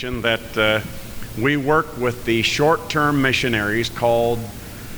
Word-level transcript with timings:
that 0.00 0.56
uh, 0.56 0.80
we 1.38 1.58
work 1.58 1.98
with 1.98 2.24
the 2.24 2.40
short-term 2.40 3.20
missionaries 3.20 3.90
called 3.90 4.38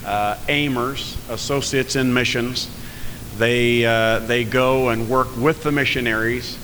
uh, 0.07 0.37
AIMers, 0.49 1.17
Associates 1.29 1.97
in 1.97 2.15
Missions. 2.15 2.71
They, 3.37 3.85
uh, 3.85 4.21
they 4.21 4.45
go 4.45 4.91
and 4.91 5.09
work 5.09 5.37
with 5.37 5.65
the 5.65 5.73
missionaries 5.73 6.57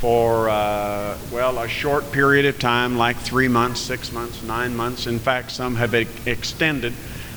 for, 0.00 0.48
uh, 0.48 1.16
well, 1.32 1.60
a 1.60 1.68
short 1.68 2.10
period 2.10 2.44
of 2.44 2.58
time, 2.58 2.98
like 2.98 3.16
three 3.16 3.46
months, 3.46 3.80
six 3.80 4.10
months, 4.10 4.42
nine 4.42 4.74
months. 4.74 5.06
In 5.06 5.20
fact, 5.20 5.52
some 5.52 5.76
have 5.76 5.94
extended 5.94 6.92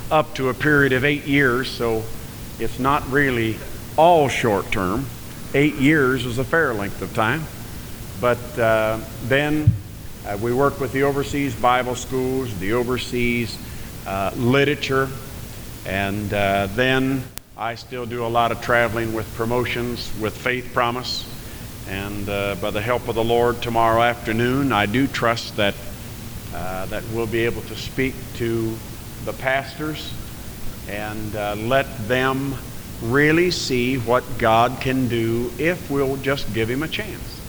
up 0.09 0.33
to 0.33 0.49
a 0.49 0.53
period 0.55 0.93
of 0.93 1.05
eight 1.05 1.25
years, 1.25 1.69
so 1.69 2.01
it's 2.57 2.79
not 2.79 3.07
really 3.11 3.57
all 3.97 4.29
short-term. 4.29 5.05
Eight 5.53 5.75
years 5.75 6.25
is 6.25 6.39
a 6.39 6.43
fair 6.43 6.73
length 6.73 7.03
of 7.03 7.13
time. 7.13 7.43
But 8.19 8.57
uh, 8.57 8.99
then 9.25 9.71
uh, 10.25 10.37
we 10.41 10.53
work 10.53 10.79
with 10.79 10.91
the 10.93 11.03
overseas 11.03 11.53
Bible 11.55 11.95
schools, 11.95 12.57
the 12.59 12.73
overseas 12.73 13.57
uh, 14.07 14.31
literature, 14.35 15.09
and 15.85 16.33
uh, 16.33 16.67
then 16.75 17.23
I 17.57 17.75
still 17.75 18.05
do 18.05 18.25
a 18.25 18.27
lot 18.27 18.51
of 18.51 18.61
traveling 18.61 19.13
with 19.13 19.31
promotions 19.35 20.11
with 20.21 20.35
Faith 20.35 20.71
Promise. 20.73 21.29
And 21.89 22.29
uh, 22.29 22.55
by 22.55 22.71
the 22.71 22.81
help 22.81 23.07
of 23.09 23.15
the 23.15 23.23
Lord, 23.23 23.61
tomorrow 23.61 24.01
afternoon, 24.01 24.71
I 24.71 24.85
do 24.85 25.07
trust 25.07 25.57
that 25.57 25.75
uh, 26.53 26.85
that 26.85 27.03
we'll 27.11 27.27
be 27.27 27.45
able 27.45 27.61
to 27.63 27.75
speak 27.75 28.13
to 28.35 28.77
the 29.25 29.33
pastors 29.33 30.13
and 30.87 31.35
uh, 31.35 31.55
let 31.55 32.07
them 32.07 32.55
really 33.01 33.51
see 33.51 33.97
what 33.97 34.23
God 34.37 34.79
can 34.79 35.07
do 35.07 35.51
if 35.57 35.89
we'll 35.89 36.17
just 36.17 36.53
give 36.53 36.69
Him 36.69 36.83
a 36.83 36.87
chance. 36.87 37.41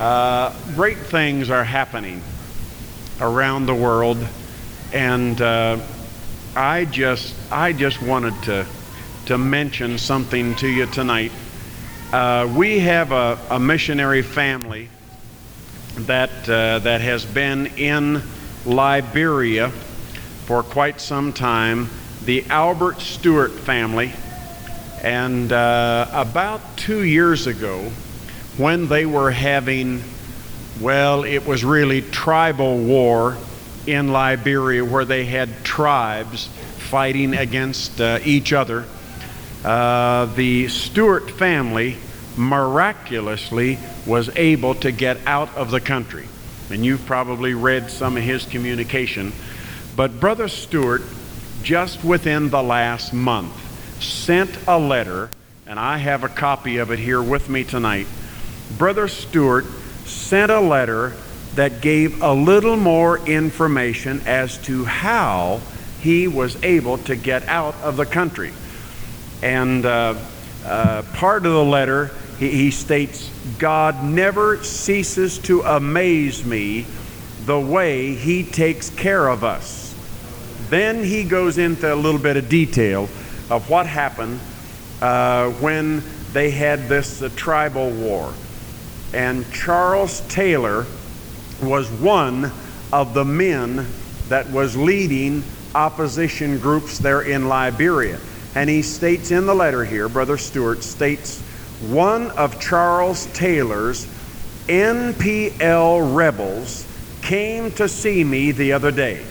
Uh, 0.00 0.50
great 0.76 0.96
things 0.96 1.50
are 1.50 1.62
happening 1.62 2.22
around 3.20 3.66
the 3.66 3.74
world, 3.74 4.16
and 4.94 5.38
uh, 5.42 5.78
I 6.56 6.86
just 6.86 7.34
I 7.52 7.74
just 7.74 8.00
wanted 8.00 8.32
to 8.44 8.66
to 9.26 9.36
mention 9.36 9.98
something 9.98 10.54
to 10.54 10.68
you 10.68 10.86
tonight. 10.86 11.32
Uh, 12.14 12.50
we 12.56 12.78
have 12.78 13.12
a, 13.12 13.38
a, 13.50 13.60
missionary 13.60 14.22
family 14.22 14.88
that 15.96 16.48
uh, 16.48 16.78
that 16.78 17.02
has 17.02 17.26
been 17.26 17.66
in 17.66 18.22
Liberia 18.64 19.68
for 20.46 20.62
quite 20.62 20.98
some 21.02 21.34
time. 21.34 21.90
The 22.24 22.46
Albert 22.48 23.02
Stewart 23.02 23.52
family, 23.52 24.14
and 25.02 25.52
uh, 25.52 26.06
about 26.10 26.62
two 26.78 27.04
years 27.04 27.46
ago 27.46 27.92
when 28.56 28.88
they 28.88 29.06
were 29.06 29.30
having, 29.30 30.02
well, 30.80 31.24
it 31.24 31.46
was 31.46 31.64
really 31.64 32.02
tribal 32.02 32.78
war 32.78 33.36
in 33.86 34.12
Liberia 34.12 34.84
where 34.84 35.04
they 35.04 35.24
had 35.24 35.64
tribes 35.64 36.46
fighting 36.78 37.34
against 37.34 38.00
uh, 38.00 38.18
each 38.24 38.52
other. 38.52 38.84
Uh, 39.64 40.26
the 40.34 40.68
Stewart 40.68 41.30
family 41.30 41.96
miraculously 42.36 43.78
was 44.06 44.34
able 44.36 44.74
to 44.74 44.90
get 44.90 45.18
out 45.26 45.54
of 45.56 45.70
the 45.70 45.80
country. 45.80 46.26
And 46.70 46.84
you've 46.84 47.04
probably 47.06 47.54
read 47.54 47.90
some 47.90 48.16
of 48.16 48.22
his 48.22 48.44
communication. 48.46 49.32
But 49.96 50.20
Brother 50.20 50.48
Stewart, 50.48 51.02
just 51.62 52.04
within 52.04 52.50
the 52.50 52.62
last 52.62 53.12
month, 53.12 53.52
sent 54.02 54.50
a 54.66 54.78
letter, 54.78 55.30
and 55.66 55.78
I 55.78 55.98
have 55.98 56.24
a 56.24 56.28
copy 56.28 56.78
of 56.78 56.90
it 56.90 56.98
here 56.98 57.22
with 57.22 57.48
me 57.48 57.64
tonight 57.64 58.06
Brother 58.78 59.08
Stewart 59.08 59.66
sent 60.06 60.50
a 60.50 60.60
letter 60.60 61.14
that 61.54 61.80
gave 61.80 62.22
a 62.22 62.32
little 62.32 62.76
more 62.76 63.18
information 63.26 64.22
as 64.26 64.58
to 64.58 64.84
how 64.84 65.60
he 66.00 66.28
was 66.28 66.62
able 66.62 66.98
to 66.98 67.16
get 67.16 67.46
out 67.48 67.74
of 67.82 67.96
the 67.96 68.06
country. 68.06 68.52
And 69.42 69.84
uh, 69.84 70.14
uh, 70.64 71.02
part 71.14 71.44
of 71.46 71.52
the 71.52 71.64
letter, 71.64 72.10
he, 72.38 72.50
he 72.50 72.70
states, 72.70 73.30
God 73.58 74.04
never 74.04 74.62
ceases 74.62 75.38
to 75.40 75.62
amaze 75.62 76.44
me 76.44 76.86
the 77.44 77.58
way 77.58 78.14
he 78.14 78.44
takes 78.44 78.90
care 78.90 79.28
of 79.28 79.42
us. 79.42 79.94
Then 80.68 81.02
he 81.02 81.24
goes 81.24 81.58
into 81.58 81.92
a 81.92 81.96
little 81.96 82.20
bit 82.20 82.36
of 82.36 82.48
detail 82.48 83.08
of 83.50 83.68
what 83.68 83.86
happened 83.86 84.38
uh, 85.02 85.50
when 85.50 86.02
they 86.32 86.50
had 86.50 86.88
this 86.88 87.22
uh, 87.22 87.28
tribal 87.34 87.90
war 87.90 88.32
and 89.12 89.50
Charles 89.52 90.20
Taylor 90.28 90.86
was 91.62 91.90
one 91.90 92.52
of 92.92 93.14
the 93.14 93.24
men 93.24 93.86
that 94.28 94.50
was 94.50 94.76
leading 94.76 95.42
opposition 95.74 96.58
groups 96.58 96.98
there 96.98 97.22
in 97.22 97.48
Liberia. 97.48 98.18
And 98.54 98.68
he 98.68 98.82
states 98.82 99.30
in 99.30 99.46
the 99.46 99.54
letter 99.54 99.84
here, 99.84 100.08
Brother 100.08 100.38
Stewart 100.38 100.82
states, 100.82 101.40
one 101.80 102.30
of 102.32 102.60
Charles 102.60 103.26
Taylor's 103.32 104.06
NPL 104.66 106.14
rebels 106.14 106.86
came 107.22 107.70
to 107.72 107.88
see 107.88 108.24
me 108.24 108.52
the 108.52 108.72
other 108.72 108.90
day. 108.90 109.24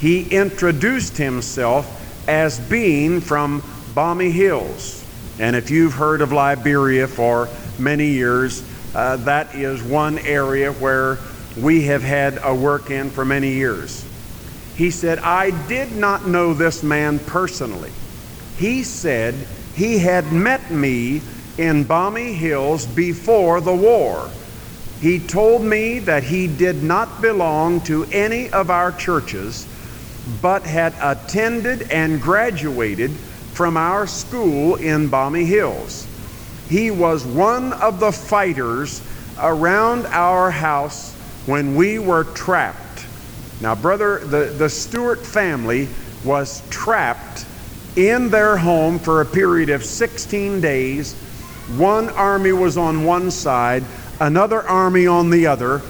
He 0.00 0.28
introduced 0.28 1.16
himself 1.16 1.94
as 2.28 2.60
being 2.60 3.20
from 3.20 3.62
Bomi 3.94 4.30
Hills. 4.30 5.04
And 5.38 5.56
if 5.56 5.70
you've 5.70 5.94
heard 5.94 6.20
of 6.20 6.32
Liberia 6.32 7.08
for 7.08 7.48
many 7.78 8.08
years, 8.08 8.62
uh, 8.94 9.16
that 9.16 9.54
is 9.54 9.82
one 9.82 10.18
area 10.18 10.72
where 10.72 11.18
we 11.60 11.84
have 11.84 12.02
had 12.02 12.38
a 12.42 12.54
work 12.54 12.90
in 12.90 13.10
for 13.10 13.24
many 13.24 13.52
years. 13.52 14.06
He 14.76 14.90
said, 14.90 15.18
I 15.18 15.50
did 15.66 15.96
not 15.96 16.26
know 16.26 16.54
this 16.54 16.82
man 16.82 17.18
personally. 17.18 17.90
He 18.58 18.82
said 18.82 19.34
he 19.74 19.98
had 19.98 20.32
met 20.32 20.70
me 20.70 21.20
in 21.58 21.84
Bomi 21.84 22.34
Hills 22.34 22.86
before 22.86 23.60
the 23.60 23.74
war. 23.74 24.30
He 25.00 25.18
told 25.20 25.62
me 25.62 26.00
that 26.00 26.24
he 26.24 26.48
did 26.48 26.82
not 26.82 27.20
belong 27.20 27.80
to 27.82 28.04
any 28.12 28.50
of 28.50 28.70
our 28.70 28.90
churches, 28.92 29.66
but 30.42 30.64
had 30.64 30.94
attended 31.00 31.90
and 31.90 32.20
graduated 32.20 33.10
from 33.10 33.76
our 33.76 34.06
school 34.06 34.76
in 34.76 35.08
Bomi 35.08 35.46
Hills. 35.46 36.07
He 36.68 36.90
was 36.90 37.24
one 37.24 37.72
of 37.74 37.98
the 38.00 38.12
fighters 38.12 39.02
around 39.40 40.06
our 40.06 40.50
house 40.50 41.14
when 41.46 41.74
we 41.74 41.98
were 41.98 42.24
trapped. 42.24 43.06
Now, 43.60 43.74
brother, 43.74 44.18
the, 44.18 44.52
the 44.56 44.68
Stewart 44.68 45.24
family 45.24 45.88
was 46.24 46.62
trapped 46.68 47.46
in 47.96 48.30
their 48.30 48.56
home 48.56 48.98
for 48.98 49.20
a 49.20 49.26
period 49.26 49.70
of 49.70 49.82
16 49.82 50.60
days. 50.60 51.14
One 51.76 52.10
army 52.10 52.52
was 52.52 52.76
on 52.76 53.04
one 53.04 53.30
side, 53.30 53.82
another 54.20 54.62
army 54.62 55.06
on 55.06 55.30
the 55.30 55.46
other. 55.46 55.80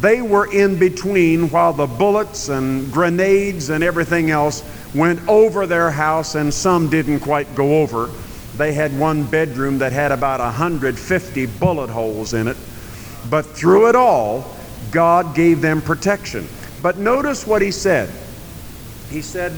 They 0.00 0.20
were 0.20 0.52
in 0.52 0.78
between 0.78 1.50
while 1.50 1.72
the 1.72 1.86
bullets 1.86 2.48
and 2.48 2.92
grenades 2.92 3.70
and 3.70 3.84
everything 3.84 4.30
else 4.30 4.64
went 4.94 5.26
over 5.28 5.66
their 5.66 5.90
house, 5.90 6.34
and 6.34 6.52
some 6.52 6.90
didn't 6.90 7.20
quite 7.20 7.54
go 7.54 7.80
over. 7.80 8.10
They 8.56 8.72
had 8.72 8.98
one 8.98 9.24
bedroom 9.24 9.78
that 9.78 9.92
had 9.92 10.12
about 10.12 10.40
150 10.40 11.46
bullet 11.46 11.90
holes 11.90 12.34
in 12.34 12.46
it. 12.46 12.56
But 13.28 13.46
through 13.46 13.88
it 13.88 13.96
all, 13.96 14.44
God 14.92 15.34
gave 15.34 15.60
them 15.60 15.82
protection. 15.82 16.46
But 16.82 16.98
notice 16.98 17.46
what 17.46 17.62
he 17.62 17.70
said. 17.70 18.10
He 19.10 19.22
said, 19.22 19.52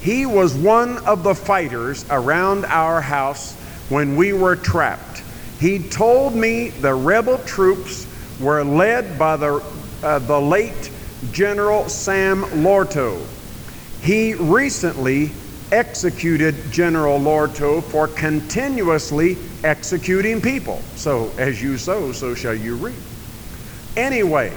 He 0.00 0.24
was 0.24 0.54
one 0.54 0.98
of 0.98 1.24
the 1.24 1.34
fighters 1.34 2.06
around 2.08 2.64
our 2.66 3.00
house 3.00 3.54
when 3.90 4.16
we 4.16 4.32
were 4.32 4.56
trapped. 4.56 5.22
He 5.60 5.80
told 5.80 6.34
me 6.34 6.68
the 6.68 6.94
rebel 6.94 7.38
troops 7.38 8.06
were 8.40 8.62
led 8.64 9.18
by 9.18 9.36
the, 9.36 9.62
uh, 10.02 10.20
the 10.20 10.40
late 10.40 10.90
General 11.32 11.88
Sam 11.88 12.62
Lorto. 12.62 13.20
He 14.02 14.34
recently 14.34 15.32
executed 15.72 16.54
General 16.70 17.18
Lorto 17.18 17.80
for 17.80 18.08
continuously 18.08 19.36
executing 19.64 20.40
people. 20.40 20.80
So, 20.96 21.30
as 21.38 21.62
you 21.62 21.78
sow, 21.78 22.12
so 22.12 22.34
shall 22.34 22.54
you 22.54 22.76
reap. 22.76 22.96
Anyway, 23.96 24.50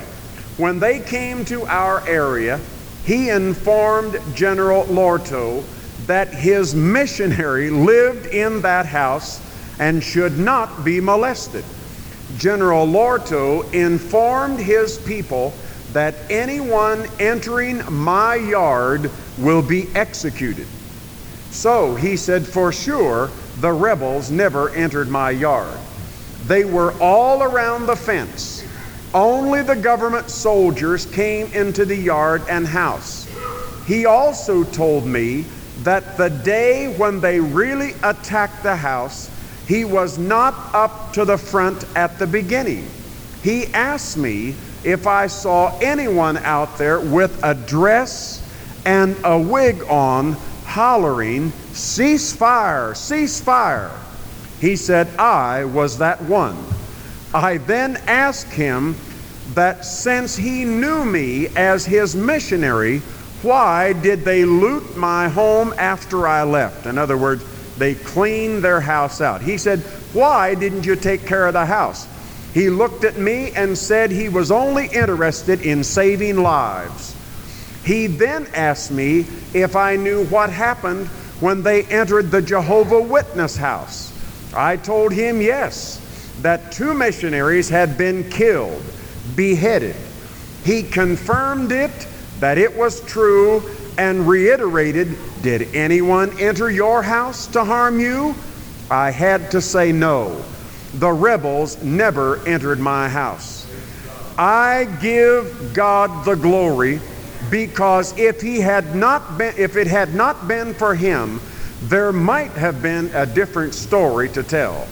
when 0.58 0.80
they 0.80 1.00
came 1.00 1.44
to 1.46 1.66
our 1.66 2.08
area, 2.08 2.60
he 3.06 3.30
informed 3.30 4.20
General 4.36 4.86
Lorto 4.86 5.64
that 6.08 6.34
his 6.34 6.76
missionary 6.76 7.70
lived 7.70 8.28
in 8.28 8.62
that 8.62 8.86
house 8.86 9.42
and 9.80 10.04
should 10.04 10.38
not 10.38 10.84
be 10.86 11.02
molested. 11.02 11.66
General 12.38 12.86
Lorto 12.86 13.64
informed 13.72 14.60
his 14.60 14.98
people 15.00 15.54
that 15.94 16.16
anyone 16.30 17.06
entering 17.20 17.82
my 17.92 18.36
yard 18.36 19.10
will 19.38 19.62
be 19.62 19.88
executed. 19.96 20.68
So 21.52 21.96
he 21.96 22.16
said, 22.16 22.48
For 22.48 22.72
sure, 22.72 23.30
the 23.60 23.72
rebels 23.72 24.32
never 24.32 24.70
entered 24.72 25.10
my 25.10 25.32
yard. 25.32 25.78
They 26.48 26.66
were 26.66 26.94
all 27.00 27.44
around 27.44 27.86
the 27.86 27.96
fence. 27.96 28.66
Only 29.14 29.62
the 29.62 29.76
government 29.76 30.30
soldiers 30.30 31.06
came 31.06 31.48
into 31.54 31.86
the 31.86 31.96
yard 31.96 32.44
and 32.50 32.66
house. 32.66 33.28
He 33.86 34.06
also 34.06 34.64
told 34.64 35.06
me 35.06 35.46
that 35.84 36.18
the 36.18 36.30
day 36.30 36.96
when 36.98 37.20
they 37.20 37.40
really 37.40 37.92
attacked 38.04 38.64
the 38.64 38.76
house, 38.76 39.30
he 39.68 39.84
was 39.84 40.18
not 40.18 40.56
up 40.74 41.14
to 41.14 41.26
the 41.26 41.38
front 41.38 41.84
at 41.96 42.18
the 42.20 42.28
beginning. 42.28 42.88
He 43.44 43.68
asked 43.74 44.18
me 44.18 44.56
if 44.84 45.08
I 45.08 45.28
saw 45.28 45.78
anyone 45.80 46.38
out 46.38 46.78
there 46.78 47.00
with 47.00 47.44
a 47.44 47.54
dress 47.54 48.48
and 48.86 49.16
a 49.24 49.38
wig 49.38 49.84
on 49.90 50.36
hollering, 50.72 51.52
Cease 51.74 52.34
fire, 52.34 52.96
cease 52.96 53.42
fire. 53.42 53.92
He 54.62 54.78
said, 54.78 55.08
I 55.18 55.66
was 55.66 55.98
that 55.98 56.22
one. 56.22 56.58
I 57.34 57.58
then 57.58 57.98
asked 58.08 58.52
him 58.54 58.96
that 59.54 59.84
since 59.84 60.36
he 60.38 60.64
knew 60.64 61.04
me 61.04 61.48
as 61.58 61.86
his 61.86 62.16
missionary, 62.16 63.00
why 63.42 63.94
did 63.94 64.24
they 64.24 64.46
loot 64.46 64.96
my 64.96 65.28
home 65.28 65.74
after 65.78 66.28
I 66.28 66.44
left? 66.44 66.86
In 66.86 66.98
other 66.98 67.18
words, 67.18 67.44
they 67.78 67.96
cleaned 67.96 68.64
their 68.64 68.80
house 68.80 69.20
out. 69.20 69.42
He 69.42 69.58
said, 69.58 69.80
Why 70.14 70.56
didn't 70.56 70.86
you 70.86 70.96
take 70.96 71.26
care 71.26 71.48
of 71.48 71.54
the 71.54 71.66
house? 71.66 72.08
He 72.54 72.70
looked 72.70 73.04
at 73.04 73.18
me 73.18 73.52
and 73.52 73.78
said 73.78 74.12
he 74.12 74.30
was 74.30 74.52
only 74.52 74.88
interested 74.88 75.62
in 75.62 75.84
saving 75.84 76.38
lives. 76.38 77.16
He 77.84 78.08
then 78.08 78.48
asked 78.54 78.92
me 78.92 79.26
if 79.54 79.76
I 79.76 79.96
knew 79.96 80.26
what 80.26 80.50
happened 80.50 81.08
when 81.40 81.64
they 81.64 81.84
entered 81.86 82.30
the 82.30 82.42
Jehovah 82.42 83.02
Witness 83.02 83.58
house. 83.58 84.12
I 84.54 84.78
told 84.78 85.12
him 85.12 85.42
yes, 85.42 86.00
that 86.42 86.72
two 86.72 86.94
missionaries 86.94 87.70
had 87.70 87.98
been 87.98 88.30
killed, 88.30 88.84
beheaded. 89.36 89.96
He 90.64 90.84
confirmed 90.84 91.72
it 91.72 92.08
that 92.40 92.58
it 92.58 92.76
was 92.76 93.02
true 93.02 93.64
and 93.98 94.28
reiterated, 94.28 95.18
Did 95.42 95.74
anyone 95.76 96.38
enter 96.40 96.70
your 96.70 97.02
house 97.02 97.48
to 97.48 97.64
harm 97.64 98.00
you? 98.00 98.36
I 98.90 99.12
had 99.12 99.52
to 99.52 99.62
say 99.62 99.92
no. 99.92 100.44
The 100.96 101.12
rebels 101.12 101.82
never 101.82 102.46
entered 102.48 102.80
my 102.80 103.08
house. 103.08 103.68
I 104.38 104.86
give 105.02 105.74
God 105.74 106.26
the 106.26 106.36
glory 106.36 107.00
because 107.50 108.18
if 108.18 108.42
he 108.42 108.60
had 108.60 108.96
not 108.96 109.38
been 109.38 109.54
if 109.58 109.76
it 109.76 109.88
had 109.88 110.14
not 110.14 110.48
been 110.48 110.74
for 110.74 110.96
him 110.96 111.40
there 111.84 112.12
might 112.12 112.52
have 112.52 112.82
been 112.82 113.10
a 113.14 113.26
different 113.26 113.74
story 113.74 114.30
to 114.30 114.44
tell. 114.44 114.88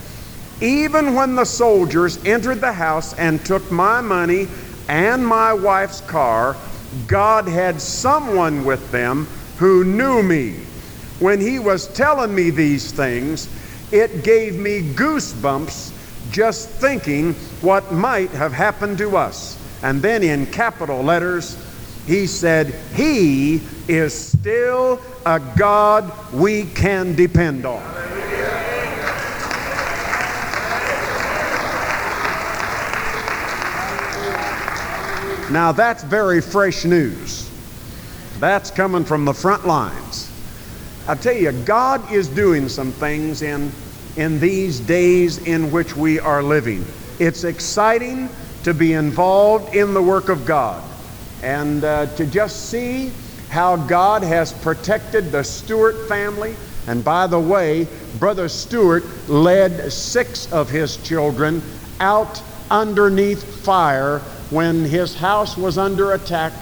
Even 0.62 1.14
when 1.14 1.36
the 1.36 1.46
soldiers 1.46 2.24
entered 2.26 2.60
the 2.60 2.74
house 2.74 3.14
and 3.14 3.44
took 3.46 3.72
my 3.72 4.02
money 4.02 4.48
and 4.88 5.26
my 5.26 5.54
wife's 5.54 6.02
car 6.02 6.58
god 7.08 7.48
had 7.48 7.80
someone 7.80 8.66
with 8.66 8.92
them 8.92 9.26
who 9.58 9.84
knew 9.84 10.24
me. 10.24 10.56
When 11.20 11.40
he 11.40 11.60
was 11.60 11.88
telling 11.90 12.34
me 12.34 12.50
these 12.50 12.92
things 12.92 13.48
it 13.92 14.24
gave 14.24 14.56
me 14.56 14.82
goosebumps 14.82 15.94
just 16.32 16.70
thinking 16.70 17.34
what 17.62 17.92
might 17.92 18.30
have 18.32 18.54
happened 18.54 18.98
to 19.00 19.18
us. 19.18 19.58
And 19.84 20.02
then 20.02 20.24
in 20.24 20.46
capital 20.46 21.02
letters 21.02 21.58
he 22.10 22.26
said, 22.26 22.74
He 22.96 23.62
is 23.88 24.16
still 24.16 25.00
a 25.28 25.40
God 25.56 26.12
we 26.34 26.66
can 26.66 27.14
depend 27.14 27.68
on. 27.68 27.84
Now 35.52 35.72
that's 35.72 36.02
very 36.04 36.42
fresh 36.42 36.84
news. 36.84 37.48
That's 38.40 38.72
coming 38.72 39.04
from 39.04 39.26
the 39.26 39.34
front 39.34 39.68
lines. 39.68 40.32
I 41.08 41.14
tell 41.14 41.36
you, 41.36 41.52
God 41.52 42.12
is 42.12 42.28
doing 42.28 42.70
some 42.70 42.92
things 42.92 43.44
in, 43.44 43.72
in 44.18 44.40
these 44.40 44.80
days 44.80 45.38
in 45.46 45.72
which 45.72 45.96
we 45.96 46.20
are 46.20 46.42
living. 46.42 46.84
It's 47.20 47.44
exciting 47.44 48.30
to 48.64 48.74
be 48.74 48.94
involved 48.94 49.76
in 49.76 49.94
the 49.94 50.02
work 50.02 50.30
of 50.30 50.48
God 50.48 50.84
and 51.44 51.84
uh, 51.84 52.06
to 52.16 52.26
just 52.26 52.70
see 52.70 53.12
how 53.50 53.76
God 53.76 54.24
has 54.24 54.54
protected 54.54 55.32
the 55.32 55.44
Stewart 55.44 56.08
family. 56.08 56.56
And 56.88 57.04
by 57.04 57.28
the 57.28 57.40
way, 57.40 57.88
Brother 58.20 58.48
Stewart 58.48 59.04
led 59.28 59.92
six 59.92 60.52
of 60.52 60.70
his 60.70 60.98
children 60.98 61.62
out 62.00 62.42
underneath 62.70 63.44
fire 63.64 64.20
when 64.50 64.86
his 64.86 65.16
house 65.16 65.58
was 65.58 65.78
under 65.78 66.14
attack. 66.14 66.54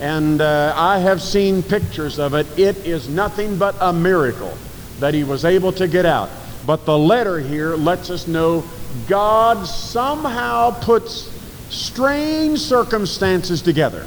And 0.00 0.40
uh, 0.40 0.74
I 0.76 0.98
have 0.98 1.22
seen 1.22 1.62
pictures 1.62 2.18
of 2.18 2.34
it. 2.34 2.46
It 2.58 2.76
is 2.78 3.08
nothing 3.08 3.56
but 3.56 3.76
a 3.80 3.92
miracle 3.92 4.56
that 5.00 5.14
he 5.14 5.24
was 5.24 5.44
able 5.44 5.72
to 5.72 5.88
get 5.88 6.04
out. 6.04 6.30
But 6.66 6.84
the 6.84 6.96
letter 6.96 7.38
here 7.38 7.74
lets 7.74 8.10
us 8.10 8.26
know 8.26 8.64
God 9.06 9.66
somehow 9.66 10.70
puts 10.82 11.30
strange 11.70 12.58
circumstances 12.58 13.62
together 13.62 14.06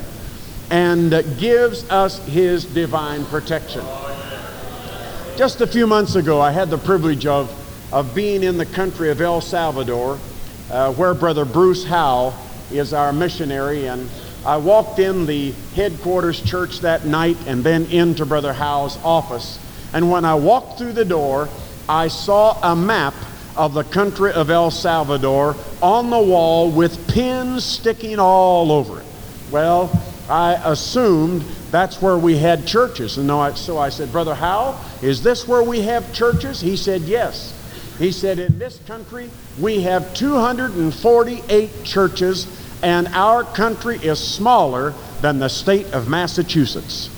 and 0.70 1.12
gives 1.40 1.90
us 1.90 2.20
his 2.26 2.66
divine 2.66 3.26
protection. 3.26 3.84
Just 5.38 5.62
a 5.62 5.68
few 5.68 5.86
months 5.86 6.16
ago, 6.16 6.42
I 6.42 6.52
had 6.52 6.70
the 6.70 6.80
privilege 6.80 7.26
of, 7.26 7.52
of 7.94 8.16
being 8.16 8.44
in 8.44 8.58
the 8.58 8.66
country 8.66 9.12
of 9.12 9.22
El 9.22 9.40
Salvador, 9.40 10.20
uh, 10.72 10.92
where 10.94 11.14
Brother 11.14 11.46
Bruce 11.46 11.86
Howe 11.86 12.34
is 12.72 12.92
our 12.92 13.14
missionary. 13.14 13.88
And 13.88 14.10
I 14.46 14.58
walked 14.58 15.00
in 15.00 15.26
the 15.26 15.52
headquarters 15.76 16.42
church 16.42 16.80
that 16.80 17.06
night 17.06 17.38
and 17.46 17.64
then 17.64 17.86
into 17.86 18.26
Brother 18.26 18.52
Howe's 18.52 18.98
office. 19.04 19.60
And 19.94 20.12
when 20.12 20.26
I 20.26 20.36
walked 20.36 20.80
through 20.80 20.94
the 20.94 21.06
door, 21.06 21.50
I 21.88 22.08
saw 22.08 22.60
a 22.62 22.76
map 22.76 23.14
of 23.56 23.74
the 23.74 23.84
country 23.84 24.34
of 24.34 24.50
El 24.50 24.72
Salvador 24.72 25.56
on 25.82 26.10
the 26.10 26.20
wall 26.20 26.72
with 26.72 27.08
pins 27.08 27.64
sticking 27.64 28.20
all 28.20 28.72
over 28.72 29.00
it. 29.00 29.06
Well, 29.52 29.90
I 30.30 30.54
assumed 30.66 31.44
that's 31.72 32.02
where 32.02 32.18
we 32.18 32.38
had 32.38 32.68
churches. 32.68 33.18
And 33.18 33.58
so 33.58 33.78
I 33.78 33.90
said, 33.90 34.12
Brother 34.12 34.36
Howe, 34.36 34.80
is 35.02 35.24
this 35.24 35.48
where 35.48 35.64
we 35.64 35.82
have 35.82 36.14
churches? 36.14 36.60
He 36.60 36.76
said, 36.76 37.02
Yes. 37.02 37.54
He 37.98 38.12
said, 38.12 38.40
In 38.40 38.60
this 38.60 38.80
country, 38.88 39.30
we 39.60 39.82
have 39.82 40.14
248 40.14 41.84
churches, 41.84 42.48
and 42.84 43.08
our 43.10 43.44
country 43.44 43.98
is 43.98 44.20
smaller 44.20 44.94
than 45.22 45.40
the 45.40 45.50
state 45.50 45.92
of 45.94 46.10
Massachusetts. 46.10 47.10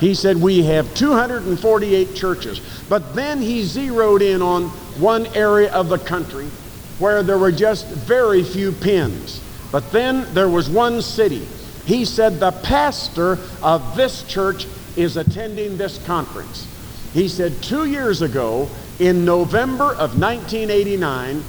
He 0.00 0.14
said, 0.14 0.36
We 0.36 0.64
have 0.64 0.92
248 0.94 2.14
churches. 2.14 2.60
But 2.88 3.14
then 3.14 3.40
he 3.40 3.62
zeroed 3.62 4.22
in 4.22 4.42
on 4.42 4.64
one 5.00 5.26
area 5.28 5.72
of 5.72 5.88
the 5.88 5.98
country 5.98 6.46
where 6.98 7.22
there 7.22 7.38
were 7.38 7.52
just 7.52 7.86
very 7.86 8.42
few 8.42 8.72
pins. 8.72 9.42
But 9.70 9.92
then 9.92 10.26
there 10.34 10.48
was 10.48 10.68
one 10.68 11.02
city 11.02 11.46
he 11.88 12.04
said, 12.04 12.38
The 12.38 12.52
pastor 12.52 13.38
of 13.62 13.96
this 13.96 14.22
church 14.24 14.66
is 14.94 15.16
attending 15.16 15.78
this 15.78 16.04
conference. 16.04 16.68
He 17.14 17.28
said, 17.28 17.62
Two 17.62 17.86
years 17.86 18.20
ago, 18.20 18.68
in 18.98 19.24
November 19.24 19.92
of 19.92 20.20
1989, 20.20 21.42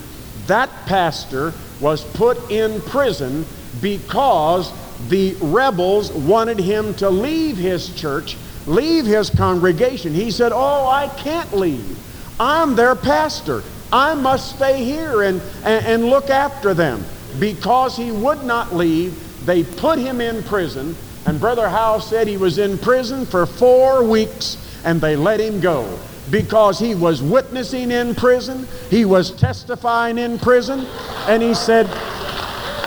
that 0.47 0.69
pastor 0.85 1.53
was 1.81 2.05
put 2.13 2.49
in 2.49 2.79
prison 2.81 3.45
because 3.81 4.71
the 5.09 5.35
rebels 5.41 6.09
wanted 6.13 6.57
him 6.57 6.93
to 6.95 7.09
leave 7.09 7.57
his 7.57 7.93
church, 7.99 8.37
leave 8.65 9.05
his 9.05 9.29
congregation. 9.29 10.13
He 10.13 10.31
said, 10.31 10.53
Oh, 10.53 10.87
I 10.87 11.09
can't 11.17 11.53
leave. 11.53 11.97
I'm 12.39 12.77
their 12.77 12.95
pastor. 12.95 13.61
I 13.91 14.15
must 14.15 14.55
stay 14.55 14.85
here 14.85 15.21
and, 15.21 15.41
and, 15.65 15.85
and 15.85 16.05
look 16.05 16.29
after 16.29 16.73
them. 16.73 17.03
Because 17.39 17.97
he 17.97 18.11
would 18.11 18.43
not 18.43 18.73
leave, 18.73 19.28
they 19.45 19.63
put 19.63 19.99
him 19.99 20.21
in 20.21 20.43
prison, 20.43 20.95
and 21.25 21.39
Brother 21.39 21.69
Howe 21.69 21.99
said 21.99 22.27
he 22.27 22.37
was 22.37 22.57
in 22.57 22.77
prison 22.77 23.25
for 23.25 23.45
four 23.45 24.03
weeks, 24.03 24.57
and 24.83 24.99
they 25.01 25.15
let 25.15 25.39
him 25.39 25.59
go 25.59 25.99
because 26.29 26.79
he 26.79 26.95
was 26.95 27.21
witnessing 27.21 27.91
in 27.91 28.13
prison, 28.15 28.67
he 28.89 29.05
was 29.05 29.31
testifying 29.31 30.17
in 30.17 30.37
prison, 30.37 30.85
and 31.27 31.41
he 31.41 31.53
said, 31.53 31.87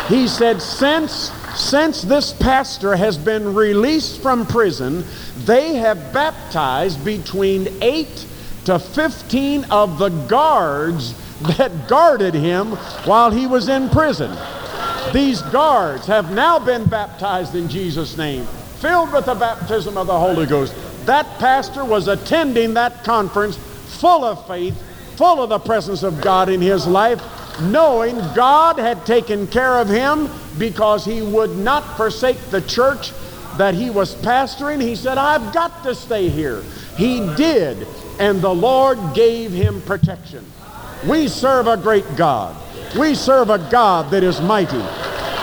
he 0.09 0.29
said, 0.29 0.61
since 0.61 1.33
since 1.55 2.01
this 2.01 2.33
pastor 2.33 2.97
has 2.97 3.19
been 3.19 3.53
released 3.55 4.23
from 4.23 4.47
prison, 4.47 5.05
they 5.45 5.75
have 5.75 6.13
baptized 6.13 7.05
between 7.05 7.69
8 7.83 8.27
to 8.65 8.79
15 8.79 9.65
of 9.65 9.99
the 9.99 10.09
guards 10.09 11.15
that 11.59 11.89
guarded 11.89 12.35
him 12.35 12.69
while 13.05 13.31
he 13.31 13.47
was 13.47 13.69
in 13.69 13.91
prison. 13.91 14.35
These 15.13 15.43
guards 15.43 16.07
have 16.07 16.33
now 16.33 16.59
been 16.59 16.85
baptized 16.87 17.55
in 17.55 17.69
Jesus' 17.69 18.17
name, 18.17 18.47
filled 18.81 19.13
with 19.13 19.27
the 19.27 19.35
baptism 19.35 19.97
of 19.99 20.07
the 20.07 20.19
Holy 20.19 20.47
Ghost. 20.47 20.75
That 21.07 21.27
pastor 21.39 21.85
was 21.85 22.09
attending 22.09 22.75
that 22.75 23.05
conference 23.05 23.57
full 24.01 24.25
of 24.25 24.47
faith, 24.47 24.75
full 25.17 25.43
of 25.43 25.51
the 25.51 25.59
presence 25.59 26.03
of 26.03 26.21
God 26.21 26.49
in 26.49 26.61
his 26.61 26.87
life. 26.87 27.21
knowing 27.61 28.17
God 28.35 28.79
had 28.79 29.05
taken 29.05 29.47
care 29.47 29.79
of 29.79 29.89
him 29.89 30.29
because 30.59 31.05
he 31.05 31.23
would 31.23 31.57
not 31.57 31.97
forsake 31.97 32.39
the 32.51 32.63
church 32.63 33.13
that 33.59 33.75
he 33.75 33.91
was 33.91 34.15
pastoring. 34.17 34.81
He 34.81 34.97
said, 34.97 35.19
I've 35.19 35.53
got 35.53 35.83
to 35.85 35.95
stay 35.95 36.29
here. 36.29 36.63
He 36.97 37.21
did, 37.37 37.87
and 38.19 38.41
the 38.41 38.55
Lord 38.55 38.99
gave 39.15 39.53
him 39.53 39.81
protection. 39.83 40.45
We 41.07 41.29
serve 41.29 41.67
a 41.67 41.77
great 41.77 42.17
God. 42.17 42.57
We 42.99 43.15
serve 43.15 43.49
a 43.49 43.59
God 43.71 44.11
that 44.11 44.23
is 44.23 44.41
mighty. 44.43 44.83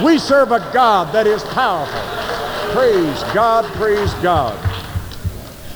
We 0.03 0.19
serve 0.19 0.51
a 0.51 0.59
God 0.71 1.11
that 1.13 1.25
is 1.25 1.43
powerful. 1.45 1.99
Praise 2.73 3.23
God, 3.33 3.65
praise 3.73 4.13
God. 4.15 4.55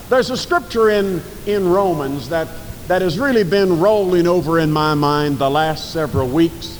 There's 0.07 0.29
a 0.29 0.37
scripture 0.37 0.91
in, 0.91 1.19
in 1.47 1.67
Romans 1.67 2.29
that, 2.29 2.47
that 2.87 3.01
has 3.01 3.17
really 3.17 3.43
been 3.43 3.79
rolling 3.79 4.27
over 4.27 4.59
in 4.59 4.71
my 4.71 4.93
mind 4.93 5.39
the 5.39 5.49
last 5.49 5.91
several 5.91 6.29
weeks. 6.29 6.77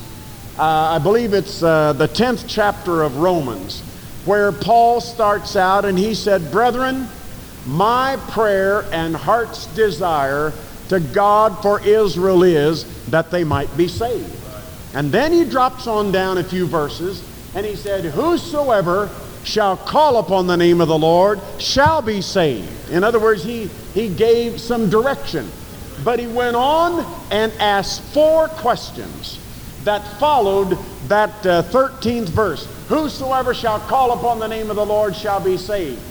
Uh, 0.60 0.62
I 0.62 1.00
believe 1.00 1.34
it's 1.34 1.64
uh, 1.64 1.94
the 1.94 2.08
10th 2.08 2.46
chapter 2.48 3.02
of 3.02 3.18
Romans, 3.18 3.82
where 4.26 4.52
Paul 4.52 5.02
starts 5.02 5.56
out 5.56 5.86
and 5.86 5.98
he 5.98 6.14
said, 6.14 6.52
Brethren, 6.52 7.08
my 7.66 8.18
prayer 8.30 8.86
and 8.92 9.16
heart's 9.16 9.66
desire 9.74 10.54
to 10.90 11.00
God 11.00 11.60
for 11.64 11.84
Israel 11.84 12.44
is 12.44 13.08
that 13.08 13.32
they 13.32 13.44
might 13.44 13.76
be 13.76 13.88
saved. 13.88 14.43
And 14.94 15.12
then 15.12 15.32
he 15.32 15.44
drops 15.44 15.88
on 15.88 16.12
down 16.12 16.38
a 16.38 16.44
few 16.44 16.68
verses 16.68 17.24
and 17.56 17.66
he 17.66 17.76
said, 17.76 18.06
Whosoever 18.06 19.10
shall 19.44 19.78
call 19.78 20.18
upon 20.18 20.48
the 20.48 20.58
name 20.58 20.82
of 20.82 20.88
the 20.88 20.98
Lord 20.98 21.40
shall 21.60 22.02
be 22.02 22.22
saved. 22.22 22.90
In 22.90 23.04
other 23.04 23.20
words, 23.20 23.44
he, 23.44 23.66
he 23.94 24.08
gave 24.10 24.60
some 24.60 24.90
direction. 24.90 25.50
But 26.04 26.20
he 26.20 26.28
went 26.28 26.56
on 26.56 27.06
and 27.32 27.52
asked 27.60 28.02
four 28.14 28.48
questions 28.48 29.40
that 29.84 30.20
followed 30.20 30.78
that 31.08 31.46
uh, 31.46 31.64
13th 31.64 32.30
verse. 32.30 32.66
Whosoever 32.88 33.54
shall 33.54 33.80
call 33.80 34.12
upon 34.12 34.40
the 34.40 34.48
name 34.48 34.70
of 34.70 34.76
the 34.76 34.86
Lord 34.86 35.16
shall 35.16 35.40
be 35.40 35.58
saved. 35.58 36.02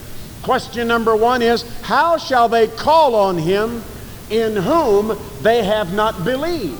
Question 0.43 0.87
number 0.87 1.15
one 1.15 1.41
is 1.41 1.63
How 1.81 2.17
shall 2.17 2.49
they 2.49 2.67
call 2.67 3.15
on 3.15 3.37
him 3.37 3.81
in 4.29 4.55
whom 4.55 5.17
they 5.41 5.63
have 5.63 5.93
not 5.93 6.23
believed? 6.23 6.79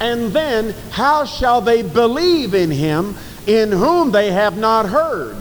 And 0.00 0.32
then, 0.32 0.74
how 0.90 1.24
shall 1.24 1.60
they 1.60 1.82
believe 1.82 2.54
in 2.54 2.70
him 2.70 3.16
in 3.46 3.72
whom 3.72 4.12
they 4.12 4.30
have 4.30 4.56
not 4.56 4.86
heard? 4.86 5.36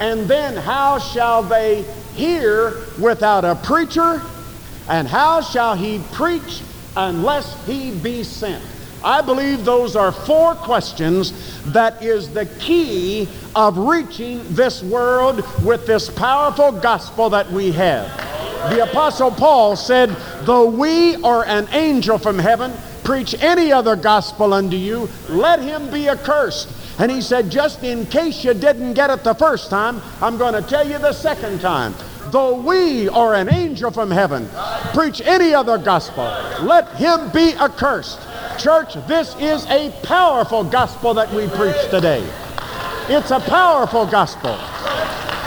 And 0.00 0.28
then, 0.28 0.56
how 0.56 0.98
shall 0.98 1.42
they 1.42 1.82
hear 2.14 2.74
without 2.98 3.44
a 3.44 3.54
preacher? 3.54 4.22
And 4.88 5.06
how 5.06 5.42
shall 5.42 5.74
he 5.74 6.00
preach 6.12 6.62
unless 6.96 7.66
he 7.66 7.90
be 7.90 8.22
sent? 8.24 8.64
I 9.04 9.20
believe 9.20 9.64
those 9.64 9.94
are 9.94 10.10
four 10.10 10.54
questions 10.54 11.32
that 11.72 12.02
is 12.02 12.32
the 12.32 12.46
key 12.58 13.28
of 13.54 13.78
reaching 13.78 14.42
this 14.54 14.82
world 14.82 15.44
with 15.64 15.86
this 15.86 16.10
powerful 16.10 16.72
gospel 16.72 17.30
that 17.30 17.50
we 17.52 17.70
have. 17.72 18.06
The 18.70 18.82
Apostle 18.82 19.30
Paul 19.30 19.76
said, 19.76 20.10
Though 20.42 20.68
we 20.68 21.14
are 21.22 21.44
an 21.46 21.68
angel 21.72 22.18
from 22.18 22.38
heaven 22.38 22.72
preach 23.08 23.34
any 23.40 23.72
other 23.72 23.96
gospel 23.96 24.52
unto 24.52 24.76
you, 24.76 25.08
let 25.30 25.62
him 25.62 25.90
be 25.90 26.10
accursed. 26.10 26.68
And 26.98 27.10
he 27.10 27.22
said, 27.22 27.48
Just 27.48 27.82
in 27.82 28.04
case 28.04 28.44
you 28.44 28.52
didn't 28.52 28.92
get 28.92 29.08
it 29.08 29.24
the 29.24 29.32
first 29.32 29.70
time, 29.70 30.02
I'm 30.20 30.36
going 30.36 30.52
to 30.52 30.60
tell 30.60 30.86
you 30.86 30.98
the 30.98 31.14
second 31.14 31.62
time. 31.62 31.94
Though 32.26 32.60
we 32.60 33.08
or 33.08 33.34
an 33.34 33.50
angel 33.50 33.90
from 33.90 34.10
heaven 34.10 34.46
preach 34.92 35.22
any 35.22 35.54
other 35.54 35.78
gospel, 35.78 36.24
let 36.62 36.94
him 36.96 37.30
be 37.30 37.54
accursed. 37.54 38.20
Church, 38.58 38.92
this 39.06 39.34
is 39.40 39.64
a 39.70 39.90
powerful 40.02 40.62
gospel 40.62 41.14
that 41.14 41.32
we 41.32 41.48
preach 41.48 41.80
today. 41.88 42.22
It's 43.08 43.30
a 43.30 43.40
powerful 43.40 44.04
gospel. 44.04 44.50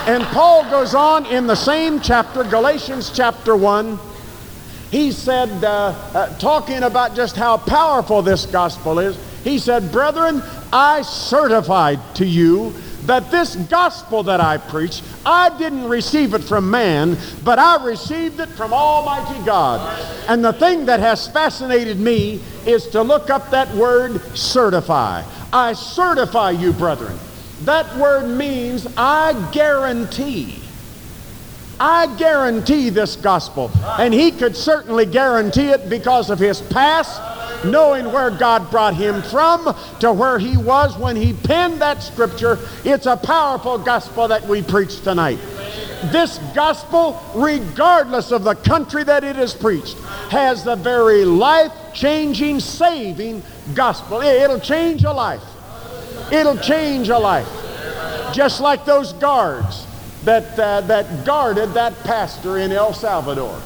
And 0.09 0.23
Paul 0.33 0.67
goes 0.71 0.95
on 0.95 1.27
in 1.27 1.45
the 1.45 1.55
same 1.55 1.99
chapter, 1.99 2.43
Galatians 2.43 3.11
chapter 3.13 3.55
1. 3.55 3.99
He 4.91 5.13
said, 5.13 5.63
uh, 5.63 5.95
uh, 6.13 6.37
talking 6.37 6.83
about 6.83 7.15
just 7.15 7.37
how 7.37 7.57
powerful 7.57 8.21
this 8.21 8.45
gospel 8.45 8.99
is, 8.99 9.17
he 9.43 9.57
said, 9.57 9.91
Brethren, 9.91 10.43
I 10.73 11.01
certified 11.01 11.99
to 12.15 12.25
you 12.25 12.73
that 13.05 13.31
this 13.31 13.55
gospel 13.55 14.23
that 14.23 14.39
I 14.41 14.57
preach, 14.57 15.01
I 15.25 15.57
didn't 15.57 15.87
receive 15.87 16.33
it 16.33 16.43
from 16.43 16.69
man, 16.69 17.17
but 17.43 17.57
I 17.57 17.83
received 17.85 18.39
it 18.39 18.49
from 18.49 18.73
Almighty 18.73 19.43
God. 19.45 19.99
And 20.27 20.43
the 20.43 20.53
thing 20.53 20.85
that 20.85 20.99
has 20.99 21.27
fascinated 21.27 21.99
me 21.99 22.41
is 22.65 22.87
to 22.89 23.01
look 23.01 23.29
up 23.29 23.49
that 23.51 23.73
word 23.75 24.21
certify. 24.37 25.23
I 25.51 25.73
certify 25.73 26.51
you, 26.51 26.73
brethren. 26.73 27.17
That 27.63 27.95
word 27.97 28.27
means 28.27 28.87
I 28.97 29.49
guarantee. 29.51 30.60
I 31.83 32.15
guarantee 32.15 32.91
this 32.91 33.15
gospel. 33.15 33.71
And 33.97 34.13
he 34.13 34.29
could 34.29 34.55
certainly 34.55 35.07
guarantee 35.07 35.69
it 35.69 35.89
because 35.89 36.29
of 36.29 36.37
his 36.37 36.61
past 36.61 37.19
knowing 37.65 38.11
where 38.11 38.29
God 38.29 38.69
brought 38.69 38.93
him 38.93 39.23
from 39.23 39.75
to 39.99 40.13
where 40.13 40.37
he 40.37 40.57
was 40.57 40.95
when 40.95 41.15
he 41.15 41.33
penned 41.33 41.81
that 41.81 42.03
scripture. 42.03 42.59
It's 42.85 43.07
a 43.07 43.17
powerful 43.17 43.79
gospel 43.79 44.27
that 44.27 44.47
we 44.47 44.61
preach 44.61 45.01
tonight. 45.01 45.39
This 46.11 46.37
gospel, 46.53 47.19
regardless 47.33 48.31
of 48.31 48.43
the 48.43 48.53
country 48.53 49.03
that 49.03 49.23
it 49.23 49.37
is 49.37 49.55
preached, 49.55 49.97
has 50.29 50.63
the 50.63 50.75
very 50.75 51.25
life 51.25 51.71
changing, 51.95 52.59
saving 52.59 53.41
gospel. 53.73 54.21
It'll 54.21 54.59
change 54.59 55.03
a 55.03 55.11
life. 55.11 55.43
It'll 56.31 56.57
change 56.57 57.09
a 57.09 57.17
life. 57.17 57.49
Just 58.33 58.61
like 58.61 58.85
those 58.85 59.13
guards 59.13 59.87
that, 60.23 60.59
uh, 60.59 60.81
that 60.81 61.25
guarded 61.25 61.73
that 61.73 61.97
pastor 62.03 62.57
in 62.57 62.71
El 62.71 62.93
Salvador. 62.93 63.59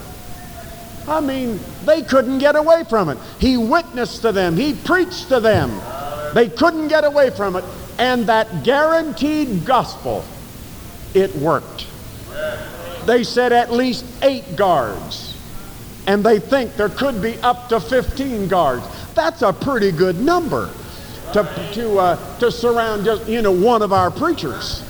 I 1.08 1.20
mean, 1.20 1.60
they 1.86 2.02
couldn't 2.02 2.40
get 2.40 2.56
away 2.56 2.84
from 2.90 3.10
it. 3.10 3.18
He 3.40 3.58
witnessed 3.58 4.22
to 4.24 4.32
them, 4.32 4.56
he 4.56 4.74
preached 4.74 5.30
to 5.30 5.40
them. 5.40 5.72
They 6.34 6.50
couldn't 6.50 6.90
get 6.90 7.04
away 7.04 7.30
from 7.30 7.56
it. 7.56 7.64
And 7.98 8.28
that 8.28 8.64
guaranteed 8.64 9.66
gospel, 9.66 10.26
it 11.14 11.34
worked. 11.36 11.88
They 13.06 13.24
said 13.24 13.54
at 13.54 13.72
least 13.72 14.06
eight 14.22 14.56
guards. 14.56 15.32
And 16.08 16.24
they 16.24 16.40
think 16.40 16.76
there 16.76 16.90
could 16.90 17.22
be 17.22 17.38
up 17.38 17.70
to 17.70 17.80
15 17.80 18.48
guards. 18.48 18.86
That's 19.14 19.42
a 19.42 19.54
pretty 19.54 19.92
good 19.92 20.20
number 20.20 20.70
to, 21.34 21.72
to, 21.74 22.00
uh, 22.00 22.40
to 22.40 22.52
surround 22.52 23.06
just, 23.06 23.28
you 23.28 23.42
know, 23.42 23.52
one 23.52 23.82
of 23.82 23.94
our 23.94 24.12
preachers. 24.12 24.84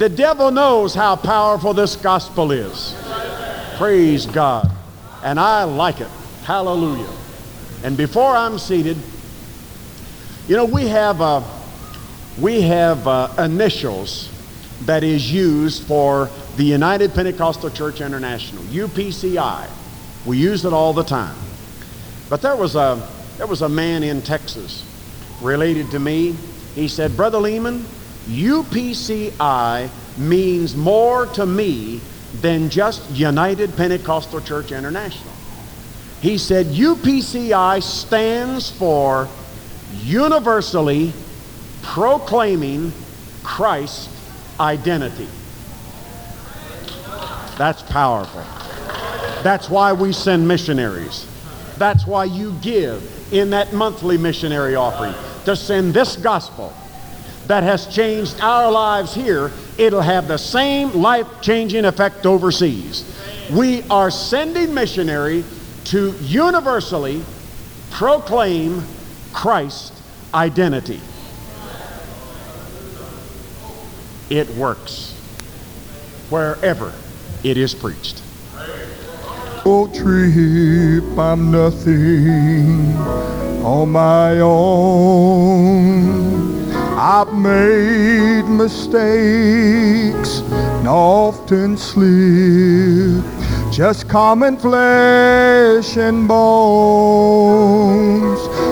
The 0.00 0.08
devil 0.08 0.50
knows 0.50 0.94
how 0.94 1.14
powerful 1.14 1.74
this 1.74 1.94
gospel 1.94 2.52
is. 2.52 2.96
Praise 3.76 4.24
God. 4.24 4.70
And 5.22 5.38
I 5.38 5.64
like 5.64 6.00
it. 6.00 6.08
Hallelujah. 6.44 7.12
And 7.84 7.98
before 7.98 8.34
I'm 8.34 8.58
seated, 8.58 8.96
you 10.48 10.56
know, 10.56 10.64
we 10.64 10.88
have, 10.88 11.20
uh, 11.20 11.42
we 12.40 12.62
have 12.62 13.06
uh, 13.06 13.28
initials 13.40 14.30
that 14.86 15.04
is 15.04 15.30
used 15.30 15.82
for 15.82 16.30
the 16.56 16.64
United 16.64 17.12
Pentecostal 17.12 17.68
Church 17.68 18.00
International, 18.00 18.62
UPCI. 18.62 19.68
We 20.24 20.38
use 20.38 20.64
it 20.64 20.72
all 20.72 20.94
the 20.94 21.04
time. 21.04 21.36
But 22.30 22.40
there 22.40 22.56
was 22.56 22.74
a, 22.74 23.06
there 23.36 23.46
was 23.46 23.60
a 23.60 23.68
man 23.68 24.02
in 24.02 24.22
Texas 24.22 24.82
related 25.42 25.90
to 25.90 25.98
me. 25.98 26.34
He 26.74 26.88
said, 26.88 27.14
Brother 27.18 27.38
Lehman, 27.38 27.84
UPCI 28.28 29.88
means 30.18 30.76
more 30.76 31.26
to 31.26 31.46
me 31.46 32.00
than 32.40 32.70
just 32.70 33.10
United 33.10 33.76
Pentecostal 33.76 34.40
Church 34.40 34.72
International. 34.72 35.32
He 36.20 36.38
said 36.38 36.66
UPCI 36.66 37.82
stands 37.82 38.70
for 38.70 39.28
universally 40.02 41.12
proclaiming 41.82 42.92
Christ's 43.42 44.08
identity. 44.60 45.28
That's 47.56 47.82
powerful. 47.82 48.42
That's 49.42 49.70
why 49.70 49.92
we 49.92 50.12
send 50.12 50.46
missionaries. 50.46 51.26
That's 51.78 52.06
why 52.06 52.24
you 52.24 52.52
give 52.60 53.32
in 53.32 53.50
that 53.50 53.72
monthly 53.72 54.18
missionary 54.18 54.74
offering 54.74 55.14
to 55.46 55.56
send 55.56 55.94
this 55.94 56.16
gospel 56.16 56.74
that 57.50 57.64
has 57.64 57.88
changed 57.88 58.40
our 58.40 58.70
lives 58.70 59.12
here, 59.12 59.50
it'll 59.76 60.00
have 60.00 60.28
the 60.28 60.38
same 60.38 60.92
life 60.92 61.26
changing 61.42 61.84
effect 61.84 62.24
overseas. 62.24 63.04
We 63.50 63.82
are 63.90 64.08
sending 64.08 64.72
missionary 64.72 65.42
to 65.86 66.14
universally 66.20 67.24
proclaim 67.90 68.84
Christ's 69.32 69.90
identity. 70.32 71.00
It 74.30 74.48
works 74.50 75.12
wherever 76.30 76.92
it 77.42 77.56
is 77.56 77.74
preached. 77.74 78.22
Oh, 79.66 79.90
trip, 79.92 81.18
I'm 81.18 81.50
nothing 81.50 82.94
on 83.64 83.90
my 83.90 84.38
own. 84.38 86.19
I've 87.12 87.34
made 87.34 88.44
mistakes 88.44 90.42
and 90.78 90.86
often 90.86 91.76
slipped. 91.76 93.26
Just 93.72 94.08
common 94.08 94.56
flesh 94.56 95.96
and 95.96 96.28
bones. 96.28 96.78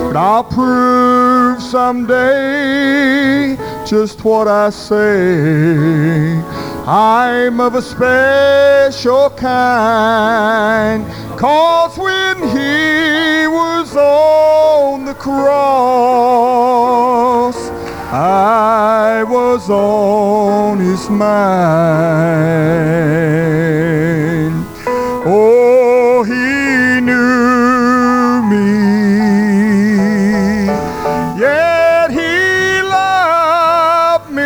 But 0.05 0.15
I'll 0.15 0.45
prove 0.45 1.61
someday 1.61 3.57
just 3.85 4.23
what 4.23 4.47
I 4.47 4.69
say. 4.69 6.41
I'm 6.87 7.59
of 7.59 7.75
a 7.75 7.81
special 7.81 9.31
kind. 9.31 11.05
Cause 11.37 11.97
when 11.97 12.37
he 12.55 13.47
was 13.47 13.97
on 13.97 15.03
the 15.03 15.13
cross, 15.15 16.69
I 18.11 19.23
was 19.23 19.69
on 19.69 20.79
his 20.79 21.07
mind. 21.11 21.29
Oh, 25.27 26.23
he 26.23 27.01
knew 27.05 28.41
me. 28.49 28.65
Yet 31.39 32.09
he 32.09 32.81
loved 32.81 34.31
me. 34.31 34.41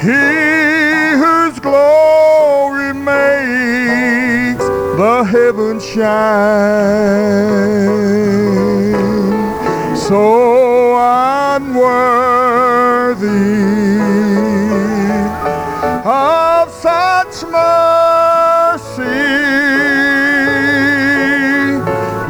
He 0.00 1.12
whose 1.20 1.60
glory 1.60 2.94
makes 2.94 4.64
the 4.96 5.24
heavens 5.30 5.84
shine. 5.84 7.91
So 10.12 10.98
unworthy 11.00 11.96
of 16.04 16.70
such 16.70 17.34
mercy. 17.50 17.70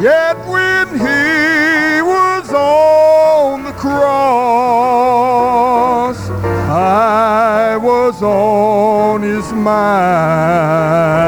Yet 0.01 0.37
when 0.47 0.87
he 0.97 2.01
was 2.01 2.53
on 2.53 3.63
the 3.65 3.73
cross, 3.73 3.99
I 6.69 7.75
was 7.75 8.23
on 8.23 9.23
his 9.23 9.51
mind. 9.51 11.22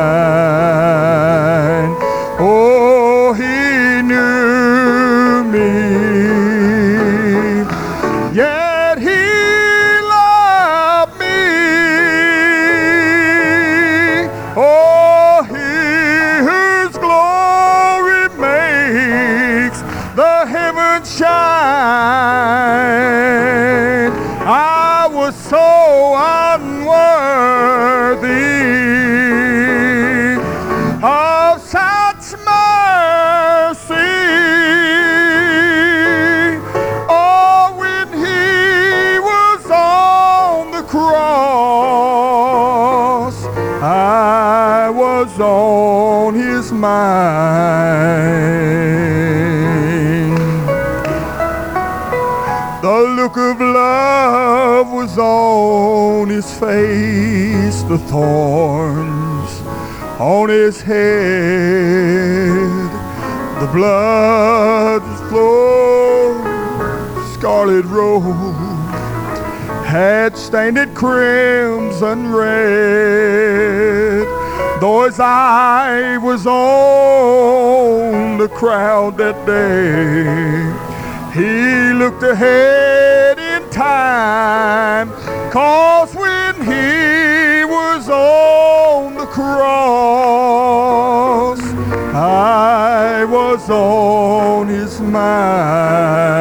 Mind. 46.75 48.35
The 52.83 52.99
look 53.15 53.37
of 53.37 53.59
love 53.59 54.91
was 54.91 55.17
on 55.17 56.29
his 56.29 56.51
face, 56.59 57.81
the 57.83 57.97
thorns 57.97 59.61
on 60.19 60.49
his 60.49 60.81
head, 60.81 60.99
the 63.59 63.67
blood 63.73 65.01
flowed, 65.29 66.45
scarlet 67.33 67.85
robe 67.85 68.35
had 69.85 70.37
stained 70.37 70.77
it 70.77 70.93
crimson 70.93 72.33
red. 72.33 74.34
Though 74.81 75.05
his 75.05 75.19
eye 75.21 76.17
was 76.17 76.45
on 76.45 78.37
the 78.37 78.49
crowd 78.49 79.17
that 79.17 79.45
day, 79.45 80.65
he 81.33 81.93
looked 81.93 82.23
ahead 82.23 83.39
in 83.39 83.69
time. 83.69 85.11
Cause 85.49 86.13
when 86.13 86.55
he 86.55 87.63
was 87.63 88.09
on 88.09 89.15
the 89.15 89.25
cross, 89.27 89.55
I 92.13 93.23
was 93.23 93.69
on 93.69 94.67
his 94.67 94.99
mind. 94.99 96.35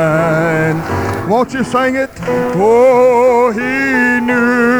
Won't 1.31 1.53
you 1.55 1.62
sing 1.62 1.94
it? 1.94 2.11
Oh, 2.57 3.53
he 3.53 4.20
knew 4.27 4.74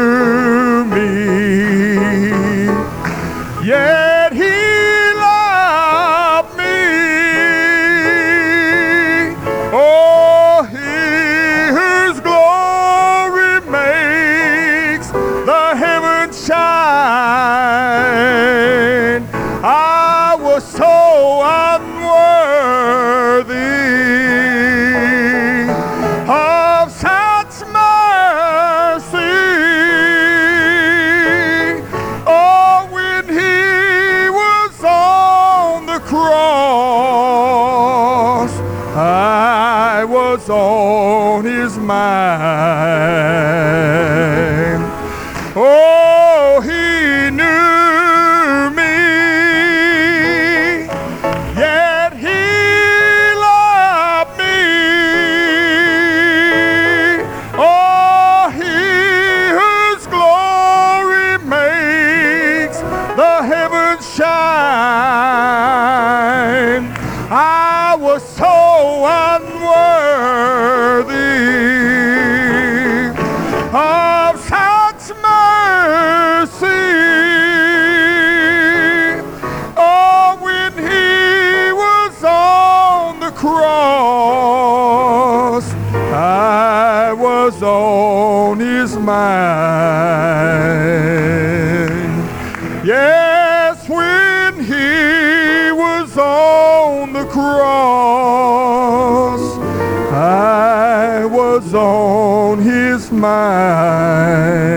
mind. 103.15 104.75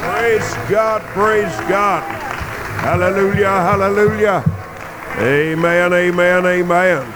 Praise 0.00 0.54
God, 0.68 1.02
praise 1.12 1.56
God. 1.68 2.02
Hallelujah, 2.82 3.48
hallelujah. 3.48 4.44
Amen, 5.18 5.92
amen, 5.92 6.46
amen. 6.46 7.14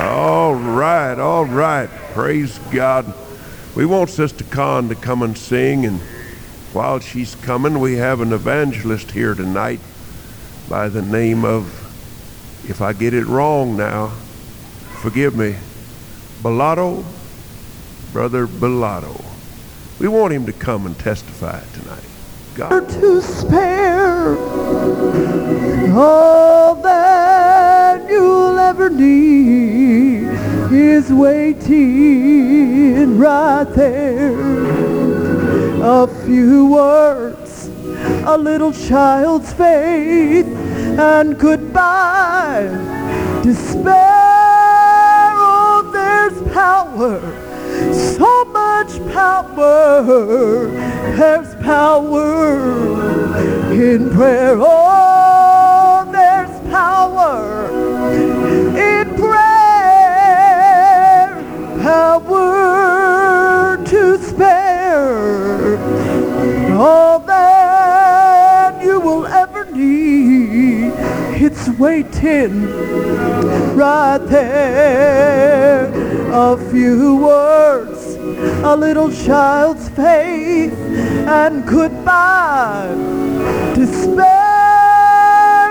All 0.00 0.54
right, 0.54 1.18
all 1.18 1.44
right. 1.44 1.88
Praise 2.12 2.58
God. 2.72 3.14
We 3.76 3.86
want 3.86 4.10
Sister 4.10 4.44
Con 4.44 4.88
to 4.88 4.94
come 4.96 5.22
and 5.22 5.38
sing, 5.38 5.86
and 5.86 6.00
while 6.72 6.98
she's 6.98 7.36
coming, 7.36 7.78
we 7.78 7.94
have 7.94 8.20
an 8.20 8.32
evangelist 8.32 9.12
here 9.12 9.34
tonight 9.34 9.80
by 10.68 10.88
the 10.88 11.02
name 11.02 11.44
of, 11.44 11.83
if 12.68 12.80
I 12.80 12.92
get 12.92 13.14
it 13.14 13.26
wrong 13.26 13.76
now, 13.76 14.08
forgive 15.00 15.36
me, 15.36 15.56
Bellotto, 16.42 17.04
Brother 18.12 18.46
Bellotto. 18.46 19.24
We 20.00 20.08
want 20.08 20.32
him 20.32 20.46
to 20.46 20.52
come 20.52 20.86
and 20.86 20.98
testify 20.98 21.62
tonight. 21.72 22.04
God. 22.54 22.88
to 22.88 23.20
spare 23.20 24.36
all 25.92 26.76
that 26.76 28.08
you'll 28.08 28.58
ever 28.58 28.88
need 28.88 30.28
is 30.72 31.12
waiting 31.12 33.18
right 33.18 33.64
there. 33.64 34.64
A 35.82 36.06
few 36.24 36.66
words, 36.66 37.66
a 38.26 38.38
little 38.38 38.72
child's 38.72 39.52
faith, 39.52 40.46
and 40.46 41.38
goodbye. 41.74 42.70
Despair, 43.42 43.94
oh, 45.36 45.90
there's 45.92 46.40
power 46.52 47.20
so 47.92 48.44
much 48.46 48.98
power. 49.12 50.02
There's 51.16 51.54
power 51.56 52.92
in 53.72 54.10
prayer. 54.10 54.56
Oh, 54.56 56.08
there's 56.12 56.60
power 56.70 57.68
in 58.78 59.14
prayer. 59.16 60.54
Power 61.82 62.73
waiting 71.78 72.62
right 73.76 74.18
there. 74.18 75.90
A 76.32 76.56
few 76.70 77.16
words, 77.16 78.14
a 78.64 78.76
little 78.76 79.10
child's 79.12 79.88
faith, 79.90 80.72
and 81.28 81.66
goodbye. 81.66 82.94
Despair, 83.74 84.24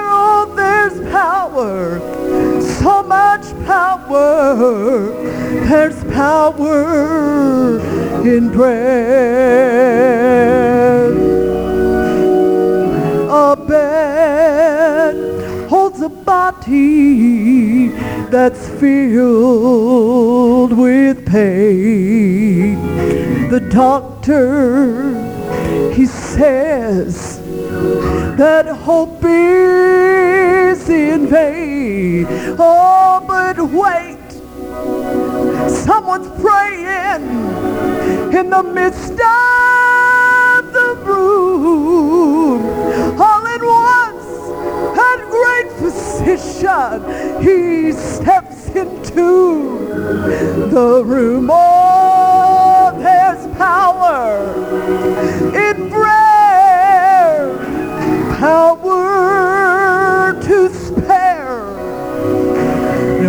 oh, 0.10 0.54
there's 0.56 1.00
power, 1.12 2.00
so 2.80 3.04
much 3.04 3.46
power. 3.66 4.56
There's 5.68 6.04
power 6.14 7.80
in 8.26 8.52
prayer. 8.52 10.33
Body 16.64 17.90
that's 18.30 18.68
filled 18.80 20.74
with 20.78 21.26
pain. 21.26 22.80
The 23.50 23.60
doctor, 23.60 25.14
he 25.94 26.06
says 26.06 27.40
that 28.38 28.68
hope 28.68 29.24
is 29.24 30.90
in 30.90 31.28
vain. 31.28 32.26
Oh, 32.60 33.24
but 33.28 33.60
wait, 33.60 34.32
someone's 35.70 36.30
praying 36.42 37.24
in 38.34 38.50
the 38.50 38.64
midst 38.64 39.12
of 39.12 40.74
the 40.74 40.96
room. 41.06 41.93
Physician, 46.24 47.42
he 47.42 47.92
steps 47.92 48.70
into 48.70 49.88
the 50.70 51.04
room. 51.06 51.50
Oh, 51.52 52.94
there's 52.98 53.46
power 53.58 54.54
in 55.56 55.90
prayer, 55.90 57.58
power 58.38 60.42
to 60.42 60.74
spare 60.74 61.64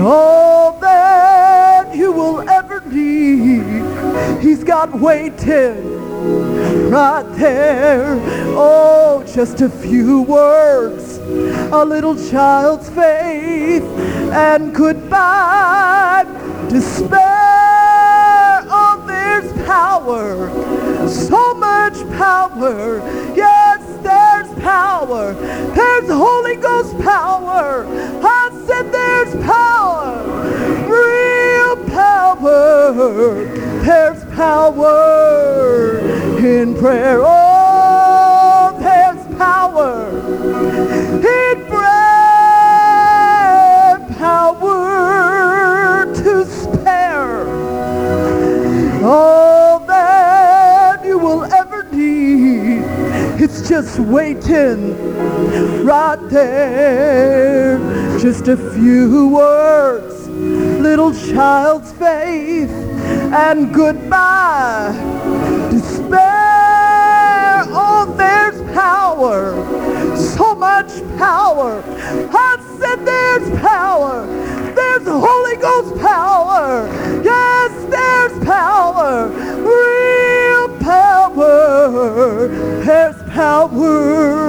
all 0.01 0.79
that 0.81 1.95
you 1.95 2.13
will 2.13 2.49
ever 2.49 2.81
need. 2.87 3.83
He's 4.43 4.63
got 4.63 4.93
waiting 4.99 6.54
right 6.75 7.25
there. 7.37 8.19
Oh, 8.57 9.25
just 9.35 9.61
a 9.61 9.69
few 9.69 10.23
words, 10.23 11.19
a 11.73 11.85
little 11.85 12.17
child's 12.31 12.89
faith, 12.91 13.85
and 14.33 14.75
goodbye. 14.75 16.25
Despair, 16.69 17.21
oh, 18.71 19.05
there's 19.07 19.53
power, 19.67 21.09
so 21.09 21.55
much 21.55 21.95
power. 22.17 22.99
Yes, 23.37 23.81
there's 24.03 24.53
power. 24.63 25.35
There's 25.35 26.09
Holy 26.09 26.57
Ghost 26.57 26.99
power. 27.01 27.87
I 28.23 28.51
said 28.67 28.91
there's 28.91 29.35
power, 29.45 30.23
real 30.89 31.77
power. 31.91 33.45
There's 33.85 34.25
power 34.35 36.14
in 36.45 36.75
prayer. 36.77 37.21
Oh, 37.23 38.77
there's 38.79 39.37
power 39.39 40.11
in 41.17 41.67
prayer. 41.67 41.85
Power 44.19 46.05
to 46.15 46.45
spare 46.45 47.47
all 49.05 49.79
that 49.87 51.05
you 51.05 51.19
will 51.19 51.45
ever 51.45 51.85
need. 51.91 52.85
It's 53.41 53.67
just 53.67 53.99
waiting 53.99 54.95
right 55.85 56.21
there. 56.29 57.79
Just 58.19 58.49
a 58.49 58.57
few 58.57 59.29
words, 59.29 60.29
little 60.29 61.13
child's 61.13 61.93
faith, 61.93 62.71
and 63.33 63.73
goodbye. 63.75 64.93
Despair, 65.75 67.65
oh, 67.75 68.15
there's 68.17 68.63
power, 68.73 70.17
so 70.17 70.55
much 70.55 70.93
power. 71.19 71.83
I 72.33 72.57
said 72.79 73.05
there's 73.05 73.61
power. 73.61 74.25
There's 74.73 75.03
Holy 75.09 75.57
Ghost 75.57 76.01
power. 76.01 76.87
Yes, 77.25 77.73
there's 77.91 78.45
power. 78.45 79.27
Real 79.67 80.79
power. 80.79 82.47
There's 82.85 83.21
power 83.33 84.44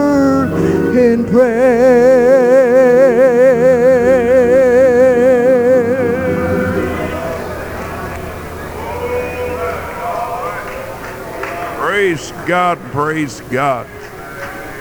God, 12.47 12.77
praise 12.91 13.41
God. 13.41 13.88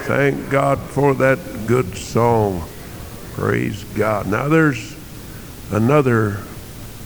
Thank 0.05 0.51
God 0.51 0.79
for 0.79 1.15
that 1.15 1.39
good 1.67 1.97
song. 1.97 2.63
Praise 3.33 3.85
God. 3.97 4.27
Now 4.27 4.49
there's 4.49 4.95
another 5.71 6.43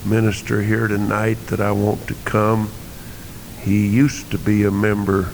minister 0.04 0.60
here 0.60 0.88
tonight 0.88 1.38
that 1.46 1.60
I 1.60 1.70
want 1.70 2.08
to 2.08 2.14
come. 2.24 2.72
He 3.60 3.86
used 3.86 4.32
to 4.32 4.38
be 4.38 4.64
a 4.64 4.70
member 4.72 5.30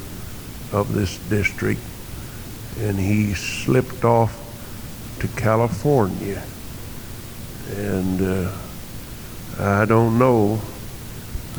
of 0.72 0.92
this 0.92 1.16
district 1.30 1.80
and 2.80 2.98
he 2.98 3.32
slipped 3.32 4.04
off 4.04 4.38
to 5.20 5.28
California. 5.40 6.42
And 7.76 8.20
uh, 8.20 8.52
I 9.58 9.86
don't 9.86 10.18
know. 10.18 10.60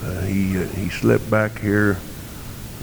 Uh, 0.04 0.21
he 0.21 0.56
uh, 0.56 0.67
he 0.67 0.89
slipped 0.89 1.32
back 1.32 1.58
here. 1.58 1.97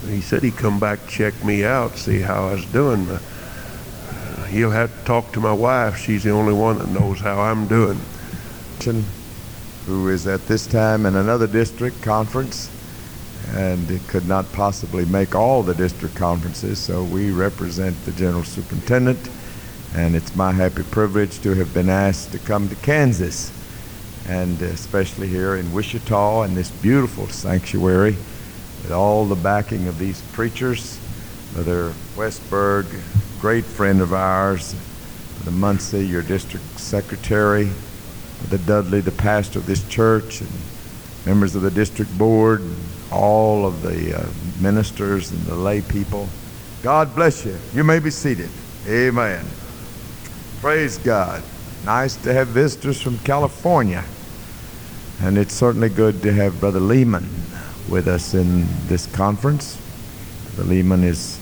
He 0.08 0.20
said 0.20 0.42
he'd 0.42 0.56
come 0.56 0.80
back 0.80 1.06
check 1.08 1.44
me 1.44 1.64
out, 1.64 1.96
see 1.96 2.20
how 2.20 2.48
I 2.48 2.52
was 2.54 2.64
doing. 2.66 3.08
Uh, 3.08 4.44
he'll 4.46 4.70
have 4.70 4.96
to 4.98 5.04
talk 5.04 5.32
to 5.32 5.40
my 5.40 5.52
wife. 5.52 5.96
She's 5.96 6.24
the 6.24 6.30
only 6.30 6.52
one 6.52 6.78
that 6.78 6.88
knows 6.88 7.20
how 7.20 7.40
I'm 7.40 7.66
doing. 7.66 8.00
who 9.86 10.08
is 10.08 10.26
at 10.26 10.46
this 10.46 10.66
time 10.66 11.06
in 11.06 11.16
another 11.16 11.46
district 11.46 12.02
conference. 12.02 12.70
and 13.54 14.00
could 14.08 14.26
not 14.26 14.50
possibly 14.52 15.04
make 15.06 15.34
all 15.34 15.62
the 15.62 15.74
district 15.74 16.14
conferences, 16.14 16.78
so 16.78 17.04
we 17.04 17.30
represent 17.30 17.94
the 18.04 18.12
general 18.12 18.44
superintendent, 18.44 19.18
and 19.94 20.14
it's 20.16 20.34
my 20.34 20.52
happy 20.52 20.82
privilege 20.84 21.40
to 21.40 21.54
have 21.54 21.74
been 21.74 21.90
asked 21.90 22.32
to 22.32 22.38
come 22.38 22.68
to 22.68 22.76
Kansas, 22.76 23.50
and 24.28 24.60
especially 24.62 25.28
here 25.28 25.56
in 25.56 25.72
Wichita 25.72 26.42
in 26.42 26.54
this 26.54 26.70
beautiful 26.70 27.26
sanctuary 27.28 28.16
with 28.82 28.92
all 28.92 29.24
the 29.24 29.36
backing 29.36 29.86
of 29.88 29.98
these 29.98 30.20
preachers. 30.32 30.98
Brother 31.54 31.92
Westberg, 32.16 32.86
great 33.40 33.64
friend 33.64 34.00
of 34.00 34.12
ours, 34.12 34.74
Brother 35.36 35.56
Muncie, 35.56 36.06
your 36.06 36.22
district 36.22 36.64
secretary, 36.78 37.70
Brother 38.40 38.64
Dudley, 38.64 39.00
the 39.00 39.12
pastor 39.12 39.58
of 39.58 39.66
this 39.66 39.86
church, 39.88 40.40
and 40.40 40.50
members 41.26 41.54
of 41.54 41.62
the 41.62 41.70
district 41.70 42.16
board, 42.16 42.62
all 43.10 43.66
of 43.66 43.82
the 43.82 44.18
uh, 44.18 44.26
ministers 44.60 45.30
and 45.30 45.40
the 45.42 45.54
lay 45.54 45.80
people. 45.82 46.28
God 46.82 47.14
bless 47.14 47.44
you. 47.44 47.56
You 47.74 47.84
may 47.84 47.98
be 47.98 48.10
seated. 48.10 48.50
Amen. 48.88 49.44
Praise 50.60 50.98
God. 50.98 51.42
Nice 51.84 52.16
to 52.16 52.32
have 52.32 52.48
visitors 52.48 53.00
from 53.00 53.18
California. 53.18 54.04
And 55.20 55.38
it's 55.38 55.54
certainly 55.54 55.88
good 55.88 56.22
to 56.22 56.32
have 56.32 56.58
Brother 56.58 56.80
Lehman 56.80 57.28
with 57.88 58.08
us 58.08 58.34
in 58.34 58.66
this 58.86 59.06
conference. 59.14 59.78
The 60.56 60.64
Lehman 60.64 61.04
is, 61.04 61.38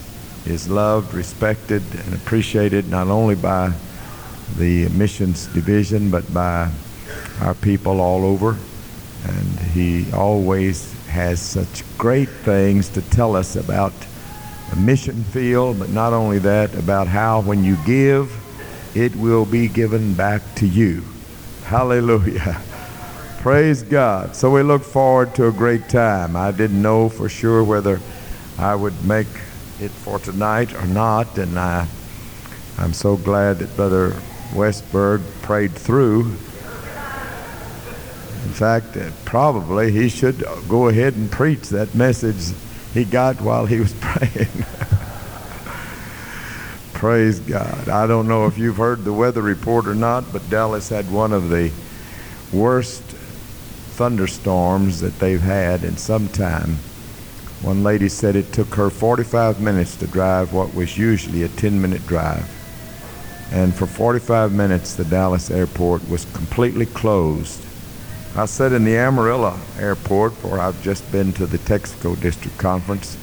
is 0.47 0.69
loved, 0.69 1.15
respected, 1.15 1.83
and 2.05 2.15
appreciated 2.15 2.89
not 2.89 3.09
only 3.09 3.35
by 3.35 3.73
the 4.57 4.89
missions 4.91 5.47
division, 5.49 6.11
but 6.11 6.33
by 6.33 6.71
our 7.41 7.55
people 7.55 8.01
all 8.01 8.25
over. 8.25 8.57
And 9.25 9.59
he 9.73 10.11
always 10.13 10.93
has 11.09 11.41
such 11.41 11.83
great 11.99 12.29
things 12.29 12.89
to 12.91 13.03
tell 13.03 13.37
us 13.37 13.57
about 13.57 13.93
the 14.71 14.77
mission 14.77 15.25
field, 15.25 15.79
but 15.79 15.91
not 15.91 16.13
only 16.13 16.39
that, 16.39 16.75
about 16.75 17.09
how 17.09 17.41
when 17.41 17.65
you 17.65 17.77
give, 17.85 18.33
it 18.95 19.15
will 19.17 19.45
be 19.45 19.69
given 19.69 20.15
back 20.15 20.43
to 20.57 20.67
you. 20.67 21.03
Hallelujah. 21.65 22.61
Praise 23.41 23.83
God. 23.83 24.37
So 24.37 24.51
we 24.51 24.63
look 24.63 24.83
forward 24.83 25.35
to 25.35 25.49
a 25.49 25.53
great 25.53 25.89
time. 25.89 26.37
I 26.37 26.53
didn't 26.53 26.81
know 26.81 27.09
for 27.09 27.29
sure 27.29 27.65
whether 27.65 28.01
I 28.59 28.75
would 28.75 29.05
make 29.05 29.27
it 29.81 29.91
for 29.91 30.19
tonight 30.19 30.75
or 30.75 30.87
not, 30.87 31.39
and 31.39 31.59
I, 31.59 31.89
I'm 32.79 32.93
so 32.93 33.17
glad 33.17 33.59
that 33.59 33.75
Brother 33.77 34.11
Westberg 34.53 35.23
prayed 35.43 35.73
through 35.73 36.37
in 38.45 38.53
fact, 38.53 38.97
uh, 38.97 39.11
probably 39.25 39.93
he 39.93 40.09
should 40.09 40.43
go 40.69 40.89
ahead 40.89 41.15
and 41.15 41.31
preach 41.31 41.69
that 41.69 41.95
message 41.95 42.55
he 42.95 43.05
got 43.05 43.41
while 43.41 43.67
he 43.67 43.79
was 43.79 43.93
praying. 44.01 44.49
Praise 46.95 47.39
God. 47.41 47.89
I 47.89 48.07
don't 48.07 48.29
know 48.29 48.47
if 48.47 48.59
you've 48.59 48.77
heard 48.77 49.05
the 49.05 49.13
weather 49.13 49.43
report 49.43 49.87
or 49.87 49.95
not, 49.95 50.33
but 50.33 50.49
Dallas 50.51 50.89
had 50.89 51.11
one 51.11 51.33
of 51.33 51.51
the 51.51 51.71
worst 52.53 53.03
thunderstorms 54.01 55.01
that 55.01 55.19
they've 55.19 55.43
had 55.43 55.85
in 55.85 55.97
some 55.97 56.29
time. 56.29 56.77
One 57.61 57.83
lady 57.85 58.09
said 58.09 58.35
it 58.35 58.53
took 58.53 58.75
her 58.75 58.89
45 58.89 59.61
minutes 59.61 59.95
to 59.97 60.07
drive 60.07 60.53
what 60.55 60.75
was 60.75 60.97
usually 60.97 61.43
a 61.43 61.49
10 61.49 61.81
minute 61.81 62.07
drive. 62.07 62.49
And 63.53 63.75
for 63.75 63.87
45 63.87 64.53
minutes, 64.53 64.95
the 64.95 65.05
Dallas 65.05 65.51
airport 65.51 66.09
was 66.09 66.25
completely 66.33 66.87
closed 66.87 67.67
I 68.37 68.47
sat 68.47 68.73
in 68.73 68.85
the 68.85 68.97
Amarillo 68.97 69.59
airport 69.77 70.33
where 70.45 70.61
I've 70.61 70.81
just 70.83 71.11
been 71.11 71.33
to 71.33 71.47
the 71.47 71.59
Texico 71.59 72.15
District 72.15 72.57
Conference, 72.59 73.19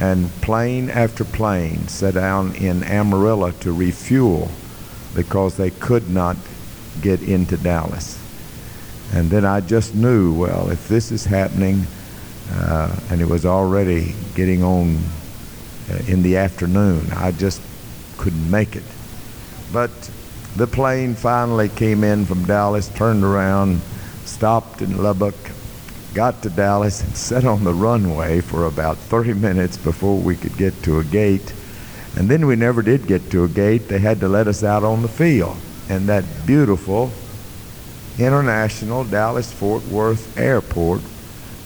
and 0.00 0.30
plane 0.40 0.88
after 0.88 1.24
plane 1.24 1.86
sat 1.88 2.14
down 2.14 2.54
in 2.54 2.82
Amarillo 2.84 3.50
to 3.50 3.72
refuel 3.72 4.50
because 5.14 5.58
they 5.58 5.68
could 5.68 6.08
not 6.08 6.38
get 7.02 7.22
into 7.22 7.58
Dallas. 7.58 8.13
And 9.14 9.30
then 9.30 9.44
I 9.44 9.60
just 9.60 9.94
knew, 9.94 10.34
well, 10.34 10.70
if 10.70 10.88
this 10.88 11.12
is 11.12 11.24
happening, 11.24 11.86
uh, 12.50 12.94
and 13.10 13.20
it 13.20 13.28
was 13.28 13.46
already 13.46 14.12
getting 14.34 14.64
on 14.64 14.98
uh, 15.88 15.98
in 16.08 16.22
the 16.22 16.36
afternoon, 16.36 17.06
I 17.12 17.30
just 17.30 17.62
couldn't 18.18 18.50
make 18.50 18.74
it. 18.74 18.82
But 19.72 19.92
the 20.56 20.66
plane 20.66 21.14
finally 21.14 21.68
came 21.68 22.02
in 22.02 22.26
from 22.26 22.44
Dallas, 22.44 22.88
turned 22.88 23.22
around, 23.22 23.80
stopped 24.24 24.82
in 24.82 25.00
Lubbock, 25.00 25.36
got 26.12 26.42
to 26.42 26.50
Dallas, 26.50 27.00
and 27.02 27.16
sat 27.16 27.44
on 27.44 27.62
the 27.62 27.74
runway 27.74 28.40
for 28.40 28.66
about 28.66 28.96
30 28.96 29.34
minutes 29.34 29.76
before 29.76 30.18
we 30.18 30.34
could 30.34 30.56
get 30.56 30.74
to 30.82 30.98
a 30.98 31.04
gate. 31.04 31.54
And 32.16 32.28
then 32.28 32.46
we 32.46 32.56
never 32.56 32.82
did 32.82 33.06
get 33.06 33.30
to 33.30 33.44
a 33.44 33.48
gate. 33.48 33.86
They 33.88 34.00
had 34.00 34.20
to 34.20 34.28
let 34.28 34.48
us 34.48 34.64
out 34.64 34.82
on 34.82 35.02
the 35.02 35.08
field. 35.08 35.56
And 35.88 36.08
that 36.08 36.24
beautiful 36.46 37.12
International 38.18 39.04
Dallas 39.04 39.52
Fort 39.52 39.84
Worth 39.88 40.36
Airport, 40.38 41.00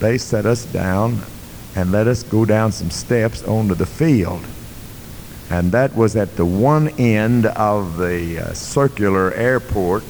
they 0.00 0.18
set 0.18 0.46
us 0.46 0.64
down 0.66 1.20
and 1.76 1.92
let 1.92 2.06
us 2.06 2.22
go 2.22 2.44
down 2.44 2.72
some 2.72 2.90
steps 2.90 3.42
onto 3.44 3.74
the 3.74 3.86
field. 3.86 4.44
And 5.50 5.72
that 5.72 5.94
was 5.96 6.16
at 6.16 6.36
the 6.36 6.44
one 6.44 6.88
end 6.98 7.46
of 7.46 7.96
the 7.96 8.38
uh, 8.38 8.52
circular 8.52 9.32
airport 9.34 10.04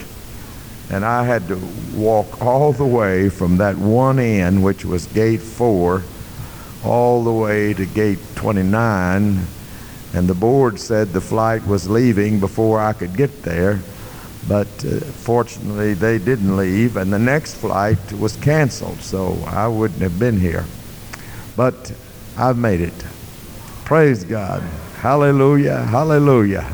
and 0.91 1.05
I 1.05 1.25
had 1.25 1.47
to 1.49 1.61
walk 1.95 2.41
all 2.41 2.73
the 2.73 2.87
way 2.87 3.29
from 3.29 3.59
that 3.59 3.77
one 3.77 4.19
end, 4.19 4.63
which 4.63 4.85
was 4.85 5.07
gate 5.07 5.43
four, 5.43 6.03
all 6.83 7.23
the 7.23 7.33
way 7.33 7.75
to 7.75 7.85
gate 7.85 8.21
29. 8.37 9.39
And 10.15 10.29
the 10.29 10.35
board 10.35 10.81
said 10.81 11.09
the 11.09 11.21
flight 11.21 11.67
was 11.67 11.91
leaving 11.91 12.41
before 12.41 12.81
I 12.81 12.95
could 12.95 13.15
get 13.17 13.43
there. 13.43 13.81
But 14.49 14.67
uh, 14.85 15.01
fortunately, 15.01 15.93
they 15.93 16.19
didn't 16.19 16.57
leave, 16.57 16.97
and 16.97 17.13
the 17.13 17.19
next 17.19 17.57
flight 17.57 17.99
was 18.15 18.35
canceled, 18.37 19.01
so 19.01 19.39
I 19.47 19.69
wouldn't 19.69 20.01
have 20.01 20.19
been 20.19 20.41
here. 20.41 20.65
But 21.55 21.93
I've 22.37 22.57
made 22.57 22.81
it. 22.81 22.95
Praise 23.85 24.25
God. 24.25 24.63
Hallelujah. 25.01 25.83
Hallelujah. 25.85 26.73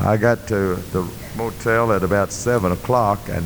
I 0.00 0.16
got 0.16 0.46
to 0.48 0.76
the 0.76 1.06
motel 1.36 1.92
at 1.92 2.02
about 2.02 2.32
7 2.32 2.70
o'clock, 2.72 3.18
and 3.28 3.44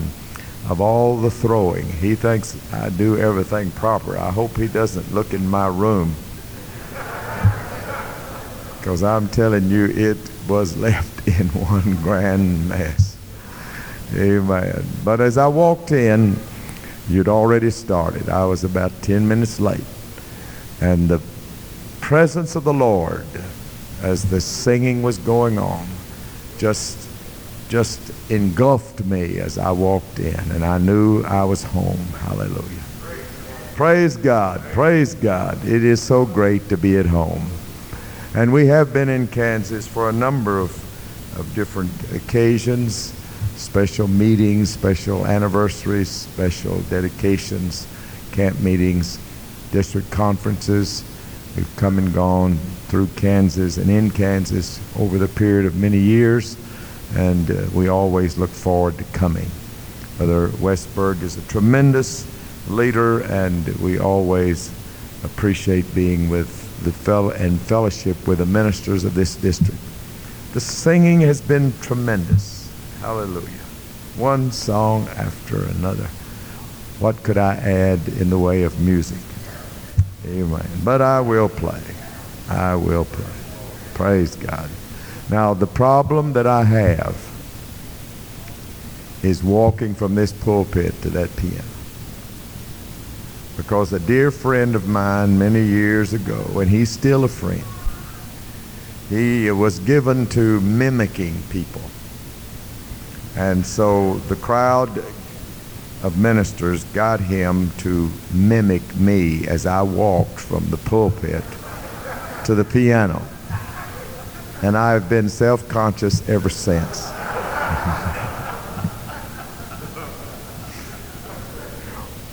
of 0.68 0.80
all 0.80 1.16
the 1.16 1.30
throwing, 1.30 1.86
he 1.86 2.14
thinks 2.14 2.56
I 2.72 2.90
do 2.90 3.18
everything 3.18 3.70
proper. 3.72 4.16
I 4.18 4.30
hope 4.30 4.56
he 4.56 4.68
doesn't 4.68 5.14
look 5.14 5.32
in 5.32 5.48
my 5.48 5.68
room. 5.68 6.14
Because 8.78 9.02
I'm 9.02 9.28
telling 9.28 9.70
you, 9.70 9.86
it 9.86 10.18
was 10.48 10.76
left 10.88 11.26
in 11.28 11.48
one 11.48 11.96
grand 12.02 12.68
mess. 12.68 13.03
Amen. 14.14 14.84
But 15.04 15.20
as 15.20 15.38
I 15.38 15.46
walked 15.46 15.92
in, 15.92 16.36
you'd 17.08 17.28
already 17.28 17.70
started. 17.70 18.28
I 18.28 18.44
was 18.44 18.64
about 18.64 18.92
10 19.02 19.26
minutes 19.26 19.60
late. 19.60 19.84
And 20.80 21.08
the 21.08 21.20
presence 22.00 22.56
of 22.56 22.64
the 22.64 22.72
Lord, 22.72 23.26
as 24.02 24.28
the 24.30 24.40
singing 24.40 25.02
was 25.02 25.18
going 25.18 25.58
on, 25.58 25.86
just 26.58 27.08
just 27.68 28.30
engulfed 28.30 29.04
me 29.06 29.40
as 29.40 29.58
I 29.58 29.70
walked 29.72 30.18
in, 30.18 30.38
and 30.52 30.64
I 30.64 30.78
knew 30.78 31.22
I 31.24 31.44
was 31.44 31.64
home. 31.64 31.96
Hallelujah. 32.20 32.82
Praise 33.74 34.16
God. 34.16 34.60
Praise 34.72 35.14
God. 35.14 35.56
It 35.66 35.82
is 35.82 36.00
so 36.00 36.26
great 36.26 36.68
to 36.68 36.76
be 36.76 36.98
at 36.98 37.06
home. 37.06 37.42
And 38.34 38.52
we 38.52 38.66
have 38.66 38.92
been 38.92 39.08
in 39.08 39.26
Kansas 39.26 39.88
for 39.88 40.08
a 40.08 40.12
number 40.12 40.60
of, 40.60 40.70
of 41.38 41.52
different 41.54 41.90
occasions 42.12 43.12
special 43.56 44.08
meetings, 44.08 44.70
special 44.70 45.26
anniversaries, 45.26 46.08
special 46.08 46.80
dedications, 46.82 47.86
camp 48.32 48.60
meetings, 48.60 49.18
district 49.72 50.10
conferences. 50.10 51.04
We've 51.56 51.76
come 51.76 51.98
and 51.98 52.12
gone 52.12 52.56
through 52.88 53.08
Kansas 53.16 53.76
and 53.76 53.90
in 53.90 54.10
Kansas 54.10 54.80
over 54.98 55.18
the 55.18 55.28
period 55.28 55.66
of 55.66 55.76
many 55.76 55.98
years 55.98 56.56
and 57.16 57.50
uh, 57.50 57.66
we 57.72 57.88
always 57.88 58.38
look 58.38 58.50
forward 58.50 58.98
to 58.98 59.04
coming. 59.04 59.46
Brother 60.18 60.48
Westberg 60.48 61.22
is 61.22 61.36
a 61.36 61.42
tremendous 61.42 62.26
leader, 62.68 63.20
and 63.24 63.66
we 63.76 63.98
always 63.98 64.70
appreciate 65.22 65.92
being 65.94 66.28
with 66.28 66.60
the 66.84 66.92
fellow 66.92 67.30
and 67.30 67.60
fellowship 67.60 68.26
with 68.26 68.38
the 68.38 68.46
ministers 68.46 69.04
of 69.04 69.14
this 69.14 69.36
district. 69.36 69.78
The 70.52 70.60
singing 70.60 71.20
has 71.20 71.40
been 71.40 71.72
tremendous. 71.80 72.53
Hallelujah. 73.04 73.60
One 74.16 74.50
song 74.50 75.06
after 75.08 75.62
another. 75.62 76.06
What 77.00 77.22
could 77.22 77.36
I 77.36 77.56
add 77.56 78.00
in 78.18 78.30
the 78.30 78.38
way 78.38 78.62
of 78.62 78.80
music? 78.80 79.18
Amen. 80.26 80.66
But 80.82 81.02
I 81.02 81.20
will 81.20 81.50
play. 81.50 81.82
I 82.48 82.74
will 82.76 83.04
play. 83.04 83.34
Praise 83.92 84.36
God. 84.36 84.70
Now, 85.30 85.52
the 85.52 85.66
problem 85.66 86.32
that 86.32 86.46
I 86.46 86.64
have 86.64 87.14
is 89.22 89.44
walking 89.44 89.94
from 89.94 90.14
this 90.14 90.32
pulpit 90.32 90.94
to 91.02 91.10
that 91.10 91.36
piano. 91.36 91.62
because 93.58 93.92
a 93.92 94.00
dear 94.00 94.30
friend 94.30 94.74
of 94.74 94.88
mine 94.88 95.38
many 95.38 95.62
years 95.62 96.14
ago, 96.14 96.42
and 96.58 96.70
he's 96.70 96.88
still 96.88 97.24
a 97.24 97.28
friend, 97.28 97.62
he 99.10 99.50
was 99.50 99.78
given 99.80 100.24
to 100.28 100.58
mimicking 100.62 101.34
people. 101.50 101.82
And 103.36 103.64
so 103.66 104.14
the 104.28 104.36
crowd 104.36 104.96
of 106.02 106.18
ministers 106.18 106.84
got 106.92 107.18
him 107.18 107.70
to 107.78 108.10
mimic 108.32 108.94
me 108.96 109.46
as 109.48 109.66
I 109.66 109.82
walked 109.82 110.38
from 110.38 110.64
the 110.70 110.76
pulpit 110.76 111.42
to 112.44 112.54
the 112.54 112.64
piano. 112.64 113.22
And 114.62 114.76
I've 114.76 115.08
been 115.08 115.28
self 115.28 115.68
conscious 115.68 116.28
ever 116.28 116.48
since. 116.48 117.10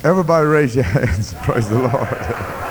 Everybody 0.03 0.47
raise 0.47 0.75
your 0.75 0.83
hands. 0.83 1.33
Praise 1.43 1.69
the 1.69 1.77
Lord. 1.79 2.67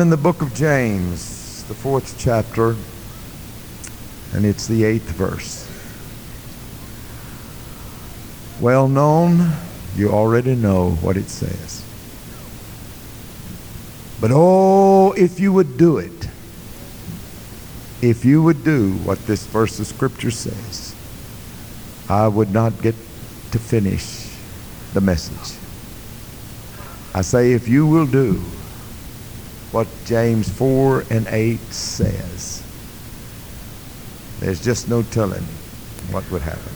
in 0.00 0.08
the 0.08 0.16
book 0.16 0.40
of 0.40 0.54
James, 0.54 1.64
the 1.64 1.74
fourth 1.74 2.16
chapter, 2.18 2.74
and 4.34 4.46
it's 4.46 4.66
the 4.66 4.84
eighth 4.84 5.10
verse. 5.10 5.68
Well 8.60 8.88
known, 8.88 9.52
you 9.94 10.10
already 10.10 10.54
know 10.54 10.92
what 11.02 11.16
it 11.16 11.28
says. 11.28 11.84
But 14.20 14.30
oh, 14.32 15.12
if 15.12 15.38
you 15.38 15.52
would 15.52 15.76
do 15.76 15.98
it, 15.98 16.28
if 18.00 18.24
you 18.24 18.42
would 18.42 18.64
do 18.64 18.94
what 19.04 19.18
this 19.26 19.44
verse 19.46 19.78
of 19.80 19.86
Scripture 19.86 20.30
says, 20.30 20.94
I 22.08 22.26
would 22.26 22.52
not 22.52 22.80
get 22.80 22.94
to 23.52 23.58
finish 23.58 24.34
the 24.94 25.00
message. 25.00 25.58
I 27.14 27.20
say, 27.20 27.52
if 27.52 27.68
you 27.68 27.86
will 27.86 28.06
do 28.06 28.42
James 30.10 30.48
4 30.48 31.04
and 31.10 31.28
8 31.28 31.60
says, 31.70 32.64
there's 34.40 34.60
just 34.60 34.88
no 34.88 35.02
telling 35.02 35.44
what 36.10 36.28
would 36.32 36.42
happen. 36.42 36.72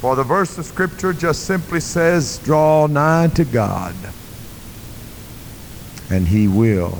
For 0.00 0.14
the 0.14 0.22
verse 0.22 0.56
of 0.56 0.66
Scripture 0.66 1.12
just 1.12 1.46
simply 1.46 1.80
says, 1.80 2.38
draw 2.44 2.86
nigh 2.86 3.26
to 3.34 3.44
God, 3.44 3.96
and 6.10 6.28
he 6.28 6.46
will 6.46 6.96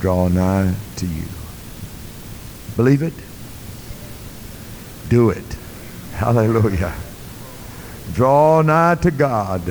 draw 0.00 0.28
nigh 0.28 0.74
to 0.96 1.06
you. 1.06 1.24
Believe 2.76 3.00
it? 3.00 3.14
Do 5.08 5.30
it. 5.30 5.56
Hallelujah. 6.12 6.94
Draw 8.12 8.60
nigh 8.60 8.96
to 8.96 9.10
God, 9.10 9.62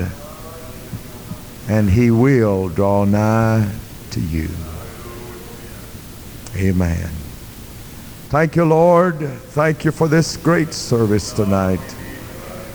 and 1.68 1.88
he 1.88 2.10
will 2.10 2.68
draw 2.70 3.04
nigh 3.04 3.70
to 4.16 4.22
you. 4.22 4.48
Amen. 6.56 7.10
Thank 8.30 8.56
you, 8.56 8.64
Lord. 8.64 9.18
Thank 9.52 9.84
you 9.84 9.92
for 9.92 10.08
this 10.08 10.38
great 10.38 10.72
service 10.72 11.34
tonight. 11.34 11.82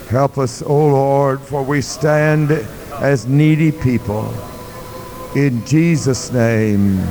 Help 0.07 0.37
us, 0.37 0.61
O 0.61 0.67
oh 0.67 0.87
Lord, 0.89 1.41
for 1.41 1.63
we 1.63 1.81
stand 1.81 2.51
as 2.99 3.25
needy 3.25 3.71
people. 3.71 4.31
In 5.35 5.65
Jesus' 5.65 6.31
name, 6.31 7.01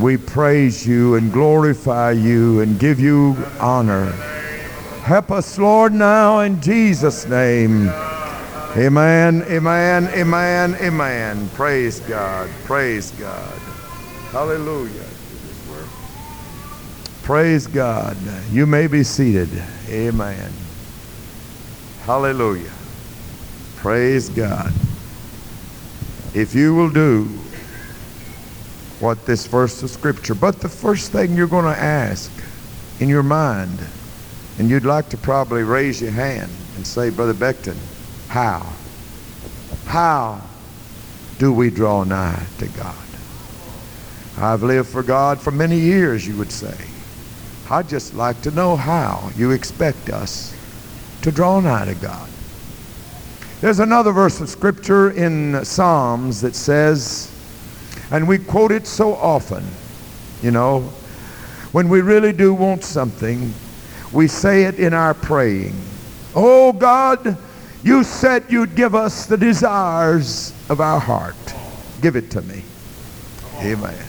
we 0.00 0.16
praise 0.16 0.86
you 0.86 1.16
and 1.16 1.32
glorify 1.32 2.12
you 2.12 2.60
and 2.60 2.78
give 2.78 3.00
you 3.00 3.36
honor. 3.58 4.12
Help 5.02 5.32
us, 5.32 5.58
Lord, 5.58 5.92
now 5.92 6.40
in 6.40 6.60
Jesus' 6.62 7.26
name. 7.26 7.90
Amen, 8.76 9.42
amen, 9.48 10.06
amen, 10.08 10.76
amen. 10.80 11.48
Praise 11.50 11.98
God, 12.00 12.48
praise 12.64 13.10
God. 13.12 13.58
Hallelujah. 14.30 15.06
Praise 17.24 17.66
God. 17.66 18.16
You 18.52 18.66
may 18.66 18.86
be 18.86 19.02
seated. 19.02 19.48
Amen. 19.88 20.52
Hallelujah. 22.02 22.72
Praise 23.76 24.28
God. 24.28 24.72
If 26.34 26.54
you 26.54 26.74
will 26.74 26.90
do 26.90 27.24
what 29.00 29.26
this 29.26 29.46
verse 29.46 29.82
of 29.82 29.90
Scripture, 29.90 30.34
but 30.34 30.60
the 30.60 30.68
first 30.68 31.10
thing 31.10 31.34
you're 31.34 31.48
going 31.48 31.72
to 31.72 31.80
ask 31.80 32.30
in 33.00 33.08
your 33.08 33.24
mind, 33.24 33.80
and 34.58 34.70
you'd 34.70 34.84
like 34.84 35.08
to 35.08 35.16
probably 35.16 35.64
raise 35.64 36.00
your 36.00 36.12
hand 36.12 36.50
and 36.76 36.86
say, 36.86 37.10
Brother 37.10 37.34
Becton, 37.34 37.76
how? 38.30 38.64
How 39.86 40.40
do 41.38 41.52
we 41.52 41.68
draw 41.68 42.04
nigh 42.04 42.46
to 42.58 42.68
God? 42.68 42.94
I've 44.38 44.62
lived 44.62 44.88
for 44.88 45.02
God 45.02 45.40
for 45.40 45.50
many 45.50 45.76
years, 45.76 46.28
you 46.28 46.36
would 46.36 46.52
say. 46.52 46.76
I'd 47.68 47.88
just 47.88 48.14
like 48.14 48.40
to 48.42 48.52
know 48.52 48.76
how 48.76 49.30
you 49.36 49.50
expect 49.50 50.10
us 50.10 50.56
to 51.22 51.32
draw 51.32 51.58
nigh 51.58 51.86
to 51.86 51.94
God. 51.96 52.30
There's 53.60 53.80
another 53.80 54.12
verse 54.12 54.40
of 54.40 54.48
Scripture 54.48 55.10
in 55.10 55.64
Psalms 55.64 56.40
that 56.42 56.54
says, 56.54 57.32
and 58.12 58.28
we 58.28 58.38
quote 58.38 58.70
it 58.70 58.86
so 58.86 59.14
often, 59.14 59.64
you 60.40 60.52
know, 60.52 60.82
when 61.72 61.88
we 61.88 62.00
really 62.00 62.32
do 62.32 62.54
want 62.54 62.84
something, 62.84 63.52
we 64.12 64.28
say 64.28 64.62
it 64.66 64.78
in 64.78 64.94
our 64.94 65.14
praying. 65.14 65.74
Oh 66.36 66.72
God, 66.72 67.36
you 67.82 68.04
said 68.04 68.44
you'd 68.48 68.74
give 68.74 68.94
us 68.94 69.26
the 69.26 69.36
desires 69.36 70.54
of 70.68 70.80
our 70.80 71.00
heart. 71.00 71.36
Give 72.00 72.16
it 72.16 72.30
to 72.32 72.42
me. 72.42 72.62
Amen. 73.58 74.06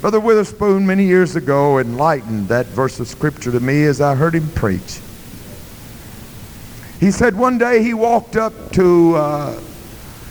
Brother 0.00 0.20
Witherspoon, 0.20 0.86
many 0.86 1.04
years 1.04 1.36
ago, 1.36 1.78
enlightened 1.78 2.48
that 2.48 2.66
verse 2.66 3.00
of 3.00 3.08
Scripture 3.08 3.52
to 3.52 3.60
me 3.60 3.84
as 3.84 4.00
I 4.00 4.14
heard 4.14 4.34
him 4.34 4.48
preach. 4.50 5.00
He 7.00 7.10
said 7.10 7.36
one 7.36 7.58
day 7.58 7.82
he 7.82 7.94
walked 7.94 8.36
up 8.36 8.72
to 8.72 9.16
a 9.16 9.62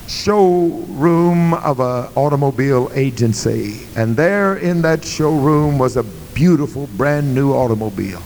showroom 0.08 1.54
of 1.54 1.80
an 1.80 2.08
automobile 2.16 2.90
agency, 2.94 3.86
and 3.96 4.16
there 4.16 4.56
in 4.56 4.82
that 4.82 5.04
showroom 5.04 5.78
was 5.78 5.96
a 5.96 6.02
beautiful 6.34 6.88
brand 6.96 7.34
new 7.34 7.52
automobile. 7.52 8.22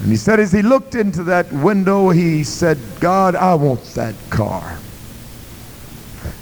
And 0.00 0.10
he 0.10 0.16
said, 0.16 0.38
as 0.38 0.52
he 0.52 0.62
looked 0.62 0.94
into 0.94 1.24
that 1.24 1.50
window, 1.52 2.10
he 2.10 2.44
said, 2.44 2.78
God, 3.00 3.34
I 3.34 3.54
want 3.54 3.82
that 3.94 4.14
car. 4.30 4.78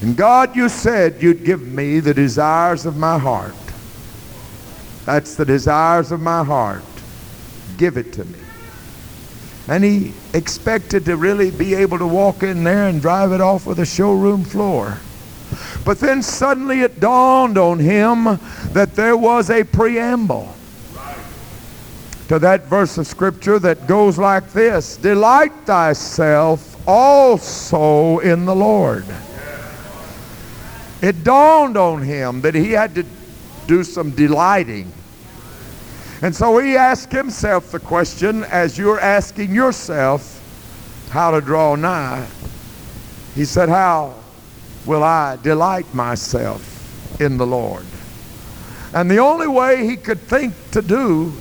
And 0.03 0.17
God, 0.17 0.55
you 0.55 0.69
said 0.69 1.23
you'd 1.23 1.45
give 1.45 1.63
me 1.63 2.01
the 2.01 2.13
desires 2.13 2.85
of 2.85 2.97
my 2.97 3.19
heart. 3.19 3.55
That's 5.07 5.37
the 5.37 5.45
desires 5.45 6.13
of 6.13 6.21
my 6.21 6.45
heart. 6.45 6.83
Give 7.79 7.97
it 7.97 8.13
to 8.15 8.25
me. 8.25 8.39
And 9.69 9.83
he 9.83 10.13
expected 10.35 11.05
to 11.07 11.17
really 11.17 11.51
be 11.51 11.75
able 11.75 11.99
to 11.99 12.07
walk 12.07 12.43
in 12.43 12.63
there 12.63 12.89
and 12.89 13.01
drive 13.01 13.33
it 13.33 13.41
off 13.41 13.67
of 13.67 13.77
the 13.77 13.87
showroom 13.87 14.45
floor. 14.45 14.99
But 15.85 16.01
then 16.01 16.23
suddenly 16.23 16.81
it 16.81 17.01
dawned 17.01 17.57
on 17.57 17.79
him 17.79 18.25
that 18.73 18.95
there 18.95 19.17
was 19.17 19.49
a 19.49 19.65
preamble 19.65 20.56
to 22.29 22.39
that 22.41 22.65
verse 22.65 22.99
of 22.99 23.07
scripture 23.07 23.59
that 23.61 23.87
goes 23.87 24.19
like 24.19 24.51
this 24.53 24.97
Delight 24.97 25.53
thyself 25.65 26.77
also 26.89 28.19
in 28.19 28.45
the 28.45 28.55
Lord. 28.55 29.05
It 31.03 31.25
dawned 31.25 31.77
on 31.77 32.03
him 32.03 32.41
that 32.41 32.55
he 32.55 32.73
had 32.73 32.95
to 32.95 33.05
do 33.67 33.85
some 33.85 34.11
delighting. 34.11 34.93
And 36.23 36.35
so 36.35 36.59
he 36.59 36.77
asked 36.77 37.13
himself 37.13 37.71
the 37.71 37.79
question, 37.79 38.45
as 38.45 38.79
you're 38.79 38.99
asking 38.99 39.55
yourself 39.55 40.43
how 41.11 41.31
to 41.31 41.41
draw 41.41 41.75
nigh. 41.77 42.27
He 43.35 43.45
said, 43.45 43.69
How 43.69 44.15
will 44.87 45.05
I 45.05 45.37
delight 45.37 45.93
myself 45.95 47.21
in 47.21 47.37
the 47.37 47.47
Lord? 47.47 47.85
And 48.95 49.11
the 49.11 49.19
only 49.19 49.47
way 49.47 49.87
he 49.87 49.97
could 49.97 50.21
think 50.21 50.55
to 50.71 50.81
do 50.81 51.33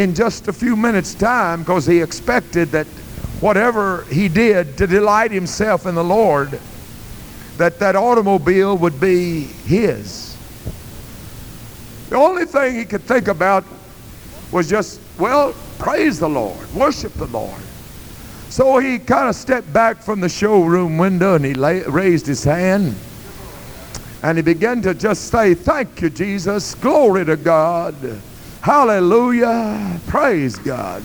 in 0.00 0.14
just 0.14 0.48
a 0.48 0.52
few 0.52 0.76
minutes' 0.76 1.14
time, 1.14 1.60
because 1.60 1.86
he 1.86 2.00
expected 2.00 2.68
that 2.68 2.86
whatever 3.40 4.04
he 4.04 4.28
did 4.28 4.76
to 4.78 4.86
delight 4.86 5.30
himself 5.30 5.86
in 5.86 5.94
the 5.94 6.04
Lord, 6.04 6.58
that 7.58 7.78
that 7.78 7.96
automobile 7.96 8.76
would 8.78 9.00
be 9.00 9.42
his. 9.42 10.36
The 12.10 12.16
only 12.16 12.44
thing 12.44 12.76
he 12.76 12.84
could 12.84 13.02
think 13.02 13.28
about 13.28 13.64
was 14.52 14.68
just, 14.68 15.00
well, 15.18 15.54
praise 15.78 16.18
the 16.18 16.28
Lord, 16.28 16.72
worship 16.74 17.12
the 17.14 17.26
Lord. 17.26 17.60
So 18.48 18.78
he 18.78 18.98
kind 18.98 19.28
of 19.28 19.34
stepped 19.34 19.72
back 19.72 19.98
from 19.98 20.20
the 20.20 20.28
showroom 20.28 20.98
window 20.98 21.34
and 21.34 21.44
he 21.44 21.54
lay, 21.54 21.82
raised 21.82 22.26
his 22.26 22.44
hand 22.44 22.94
and 24.22 24.38
he 24.38 24.42
began 24.42 24.82
to 24.82 24.94
just 24.94 25.30
say, 25.30 25.54
Thank 25.54 26.00
you, 26.02 26.10
Jesus. 26.10 26.74
Glory 26.74 27.24
to 27.24 27.36
God. 27.36 27.94
Hallelujah. 28.66 30.00
Praise 30.08 30.56
God. 30.56 31.00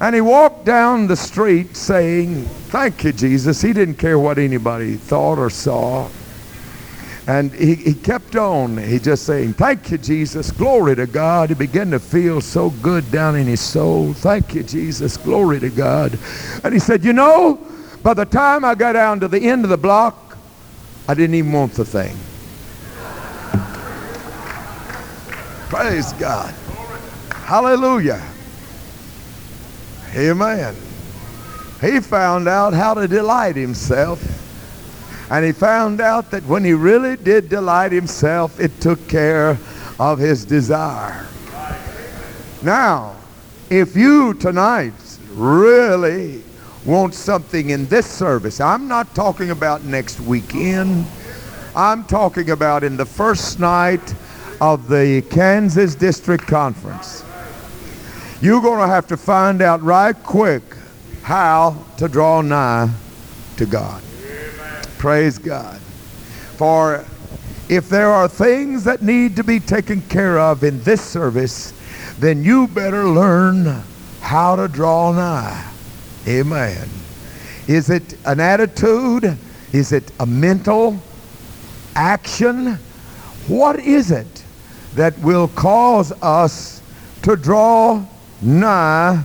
And 0.00 0.14
he 0.14 0.22
walked 0.22 0.64
down 0.64 1.08
the 1.08 1.14
street 1.14 1.76
saying, 1.76 2.44
Thank 2.72 3.04
you, 3.04 3.12
Jesus. 3.12 3.60
He 3.60 3.74
didn't 3.74 3.96
care 3.96 4.18
what 4.18 4.38
anybody 4.38 4.94
thought 4.94 5.38
or 5.38 5.50
saw. 5.50 6.08
And 7.26 7.52
he, 7.52 7.74
he 7.74 7.92
kept 7.92 8.34
on. 8.34 8.78
He 8.78 8.98
just 8.98 9.26
saying, 9.26 9.52
Thank 9.52 9.90
you, 9.90 9.98
Jesus. 9.98 10.50
Glory 10.52 10.96
to 10.96 11.06
God. 11.06 11.50
He 11.50 11.54
began 11.54 11.90
to 11.90 12.00
feel 12.00 12.40
so 12.40 12.70
good 12.70 13.12
down 13.12 13.36
in 13.36 13.46
his 13.46 13.60
soul. 13.60 14.14
Thank 14.14 14.54
you, 14.54 14.62
Jesus. 14.62 15.18
Glory 15.18 15.60
to 15.60 15.68
God. 15.68 16.18
And 16.64 16.72
he 16.72 16.80
said, 16.80 17.04
You 17.04 17.12
know, 17.12 17.60
by 18.02 18.14
the 18.14 18.24
time 18.24 18.64
I 18.64 18.74
got 18.74 18.94
down 18.94 19.20
to 19.20 19.28
the 19.28 19.40
end 19.40 19.64
of 19.64 19.68
the 19.68 19.76
block, 19.76 20.38
I 21.08 21.12
didn't 21.12 21.34
even 21.34 21.52
want 21.52 21.74
the 21.74 21.84
thing. 21.84 22.16
Praise 25.68 26.12
God. 26.14 26.54
Hallelujah. 27.32 28.22
Amen. 30.14 30.74
He 31.80 32.00
found 32.00 32.48
out 32.48 32.72
how 32.72 32.94
to 32.94 33.06
delight 33.06 33.56
himself 33.56 34.22
And 35.30 35.44
he 35.44 35.52
found 35.52 36.00
out 36.00 36.30
that 36.30 36.44
when 36.44 36.64
he 36.64 36.72
really 36.72 37.16
did 37.16 37.48
delight 37.48 37.90
himself, 37.90 38.60
it 38.60 38.80
took 38.80 39.08
care 39.08 39.58
of 39.98 40.18
his 40.18 40.44
desire. 40.44 41.26
Now, 42.62 43.16
if 43.68 43.96
you 43.96 44.34
tonight 44.34 44.92
really 45.32 46.42
want 46.84 47.14
something 47.14 47.70
in 47.70 47.86
this 47.86 48.06
service, 48.06 48.60
I'm 48.60 48.86
not 48.86 49.12
talking 49.16 49.50
about 49.50 49.82
next 49.82 50.20
weekend. 50.20 51.06
I'm 51.74 52.04
talking 52.04 52.50
about 52.50 52.84
in 52.84 52.96
the 52.96 53.04
first 53.04 53.58
night 53.58 54.14
of 54.60 54.88
the 54.88 55.22
Kansas 55.30 55.94
District 55.94 56.46
Conference. 56.46 57.24
You're 58.40 58.60
going 58.60 58.80
to 58.80 58.86
have 58.86 59.06
to 59.08 59.16
find 59.16 59.62
out 59.62 59.82
right 59.82 60.16
quick 60.22 60.62
how 61.22 61.84
to 61.98 62.08
draw 62.08 62.40
nigh 62.40 62.90
to 63.56 63.66
God. 63.66 64.02
Praise 64.98 65.38
God. 65.38 65.78
For 66.56 67.04
if 67.68 67.88
there 67.88 68.10
are 68.10 68.28
things 68.28 68.84
that 68.84 69.02
need 69.02 69.36
to 69.36 69.44
be 69.44 69.58
taken 69.58 70.02
care 70.02 70.38
of 70.38 70.64
in 70.64 70.80
this 70.82 71.02
service, 71.02 71.72
then 72.18 72.44
you 72.44 72.68
better 72.68 73.04
learn 73.04 73.82
how 74.20 74.56
to 74.56 74.68
draw 74.68 75.12
nigh. 75.12 75.70
Amen. 76.28 76.88
Is 77.66 77.90
it 77.90 78.16
an 78.24 78.40
attitude? 78.40 79.36
Is 79.72 79.92
it 79.92 80.10
a 80.20 80.26
mental 80.26 80.98
action? 81.94 82.78
What 83.48 83.80
is 83.80 84.10
it 84.10 84.44
that 84.96 85.18
will 85.20 85.48
cause 85.48 86.10
us 86.22 86.82
to 87.22 87.36
draw 87.36 88.04
nigh 88.42 89.22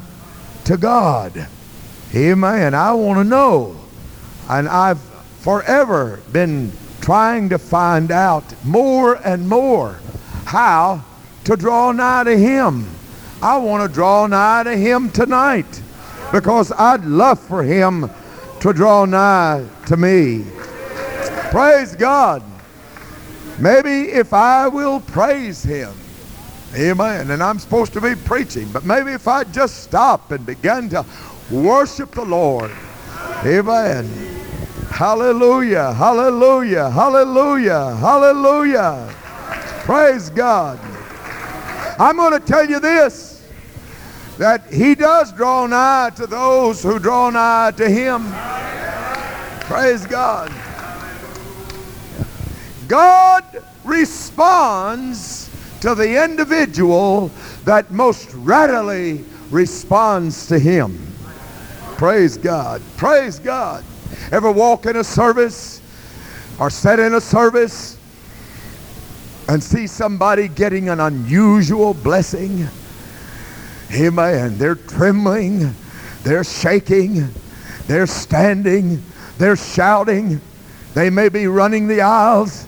to 0.65 0.77
God? 0.77 1.47
Amen. 2.13 2.73
I 2.73 2.93
want 2.93 3.19
to 3.19 3.23
know. 3.23 3.75
And 4.49 4.67
I've 4.67 4.99
forever 5.39 6.19
been 6.31 6.71
trying 6.99 7.49
to 7.49 7.57
find 7.57 8.11
out 8.11 8.43
more 8.63 9.15
and 9.25 9.47
more 9.47 9.99
how 10.45 11.03
to 11.45 11.55
draw 11.55 11.91
nigh 11.91 12.25
to 12.25 12.37
Him. 12.37 12.85
I 13.41 13.57
want 13.57 13.87
to 13.89 13.93
draw 13.93 14.27
nigh 14.27 14.63
to 14.63 14.75
Him 14.75 15.09
tonight 15.09 15.81
because 16.31 16.71
I'd 16.71 17.03
love 17.05 17.39
for 17.39 17.63
Him 17.63 18.09
to 18.59 18.73
draw 18.73 19.05
nigh 19.05 19.65
to 19.87 19.97
me. 19.97 20.45
Praise 21.49 21.95
God. 21.95 22.43
Maybe 23.61 24.11
if 24.11 24.33
I 24.33 24.67
will 24.67 24.99
praise 24.99 25.61
Him, 25.61 25.93
amen, 26.73 27.29
and 27.29 27.43
I'm 27.43 27.59
supposed 27.59 27.93
to 27.93 28.01
be 28.01 28.15
preaching, 28.15 28.67
but 28.71 28.85
maybe 28.85 29.11
if 29.11 29.27
I 29.27 29.43
just 29.43 29.83
stop 29.83 30.31
and 30.31 30.43
begin 30.43 30.89
to 30.89 31.05
worship 31.51 32.09
the 32.11 32.25
Lord, 32.25 32.71
amen. 33.45 34.05
Hallelujah, 34.89 35.93
hallelujah, 35.93 36.89
hallelujah, 36.89 37.95
hallelujah. 37.97 39.15
Praise 39.85 40.31
God. 40.31 40.79
I'm 41.99 42.15
going 42.15 42.33
to 42.33 42.39
tell 42.39 42.67
you 42.67 42.79
this 42.79 43.47
that 44.39 44.73
He 44.73 44.95
does 44.95 45.31
draw 45.33 45.67
nigh 45.67 46.09
to 46.15 46.25
those 46.25 46.81
who 46.81 46.97
draw 46.97 47.29
nigh 47.29 47.71
to 47.77 47.87
Him. 47.87 48.23
Praise 49.67 50.07
God. 50.07 50.51
God 52.91 53.45
responds 53.85 55.49
to 55.79 55.95
the 55.95 56.21
individual 56.25 57.31
that 57.63 57.89
most 57.89 58.33
readily 58.33 59.23
responds 59.49 60.47
to 60.47 60.59
Him. 60.59 61.07
Praise 61.95 62.35
God. 62.35 62.81
Praise 62.97 63.39
God. 63.39 63.85
Ever 64.33 64.51
walk 64.51 64.87
in 64.87 64.97
a 64.97 65.05
service 65.05 65.81
or 66.59 66.69
sit 66.69 66.99
in 66.99 67.13
a 67.13 67.21
service 67.21 67.97
and 69.47 69.63
see 69.63 69.87
somebody 69.87 70.49
getting 70.49 70.89
an 70.89 70.99
unusual 70.99 71.93
blessing? 71.93 72.67
Amen. 73.93 74.57
They're 74.57 74.75
trembling, 74.75 75.73
they're 76.23 76.43
shaking, 76.43 77.29
they're 77.87 78.05
standing, 78.05 79.01
they're 79.37 79.55
shouting, 79.55 80.41
they 80.93 81.09
may 81.09 81.29
be 81.29 81.47
running 81.47 81.87
the 81.87 82.01
aisles, 82.01 82.67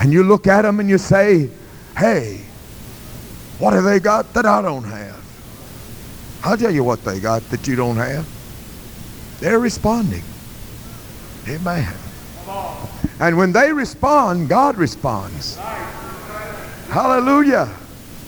and 0.00 0.12
you 0.12 0.22
look 0.22 0.46
at 0.46 0.62
them 0.62 0.80
and 0.80 0.88
you 0.88 0.98
say, 0.98 1.50
Hey, 1.96 2.40
what 3.58 3.74
have 3.74 3.84
they 3.84 4.00
got 4.00 4.32
that 4.32 4.46
I 4.46 4.62
don't 4.62 4.84
have? 4.84 5.20
I'll 6.42 6.56
tell 6.56 6.70
you 6.70 6.82
what 6.82 7.04
they 7.04 7.20
got 7.20 7.42
that 7.50 7.68
you 7.68 7.76
don't 7.76 7.96
have. 7.96 8.26
They're 9.40 9.58
responding. 9.58 10.22
Amen. 11.46 11.92
And 13.20 13.36
when 13.36 13.52
they 13.52 13.72
respond, 13.72 14.48
God 14.48 14.76
responds. 14.78 15.56
Hallelujah. 16.88 17.68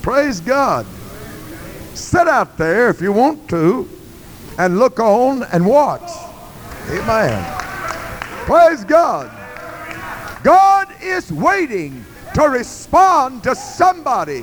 Praise 0.03 0.41
God. 0.41 0.85
Sit 1.95 2.29
out 2.29 2.59
there 2.59 2.91
if 2.91 3.01
you 3.01 3.12
want 3.12 3.49
to 3.49 3.89
and 4.59 4.79
look 4.79 5.01
on 5.01 5.45
and 5.45 5.66
watch. 5.66 6.11
Amen. 6.91 7.61
Praise 8.45 8.85
God. 8.85 9.41
God 10.43 10.88
is 11.01 11.32
waiting 11.32 12.05
to 12.34 12.49
respond 12.49 13.43
to 13.45 13.55
somebody 13.55 14.40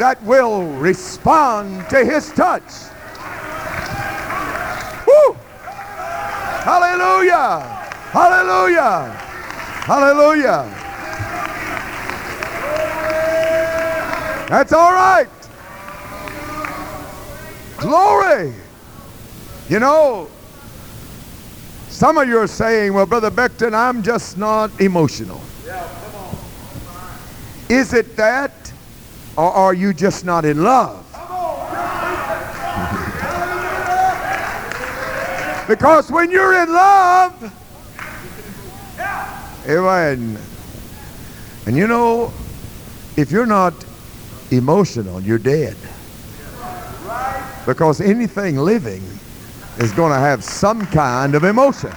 that 0.00 0.22
will 0.22 0.64
respond 0.78 1.88
to 1.90 2.04
his 2.04 2.30
touch. 2.32 2.62
Woo! 5.06 5.36
Hallelujah! 6.64 7.60
Hallelujah! 8.10 9.10
Hallelujah! 9.84 10.82
That's 14.48 14.72
all 14.72 14.92
right. 14.92 15.28
Glory. 17.78 18.52
You 19.68 19.78
know, 19.78 20.28
some 21.92 22.16
of 22.16 22.26
you 22.26 22.38
are 22.38 22.46
saying, 22.46 22.94
well, 22.94 23.04
Brother 23.04 23.30
Becton, 23.30 23.74
I'm 23.74 24.02
just 24.02 24.38
not 24.38 24.70
emotional. 24.80 25.42
Yeah, 25.66 25.86
Is 27.68 27.92
it 27.92 28.16
that, 28.16 28.72
or 29.36 29.52
are 29.52 29.74
you 29.74 29.92
just 29.92 30.24
not 30.24 30.46
in 30.46 30.64
love? 30.64 31.00
because 35.68 36.10
when 36.10 36.30
you're 36.30 36.62
in 36.62 36.72
love, 36.72 37.52
eh, 38.98 39.76
amen. 39.76 40.38
And 41.66 41.76
you 41.76 41.86
know, 41.86 42.32
if 43.18 43.30
you're 43.30 43.46
not 43.46 43.74
emotional, 44.50 45.20
you're 45.20 45.38
dead. 45.38 45.76
Because 47.66 48.00
anything 48.00 48.56
living 48.56 49.02
is 49.78 49.92
going 49.92 50.12
to 50.12 50.18
have 50.18 50.44
some 50.44 50.86
kind 50.86 51.34
of 51.34 51.44
emotion. 51.44 51.90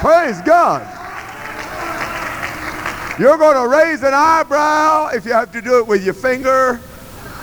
Praise 0.00 0.40
God. 0.42 0.88
You're 3.18 3.36
going 3.36 3.56
to 3.56 3.68
raise 3.68 4.02
an 4.02 4.14
eyebrow 4.14 5.10
if 5.12 5.26
you 5.26 5.32
have 5.32 5.52
to 5.52 5.60
do 5.60 5.78
it 5.78 5.86
with 5.86 6.04
your 6.04 6.14
finger, 6.14 6.80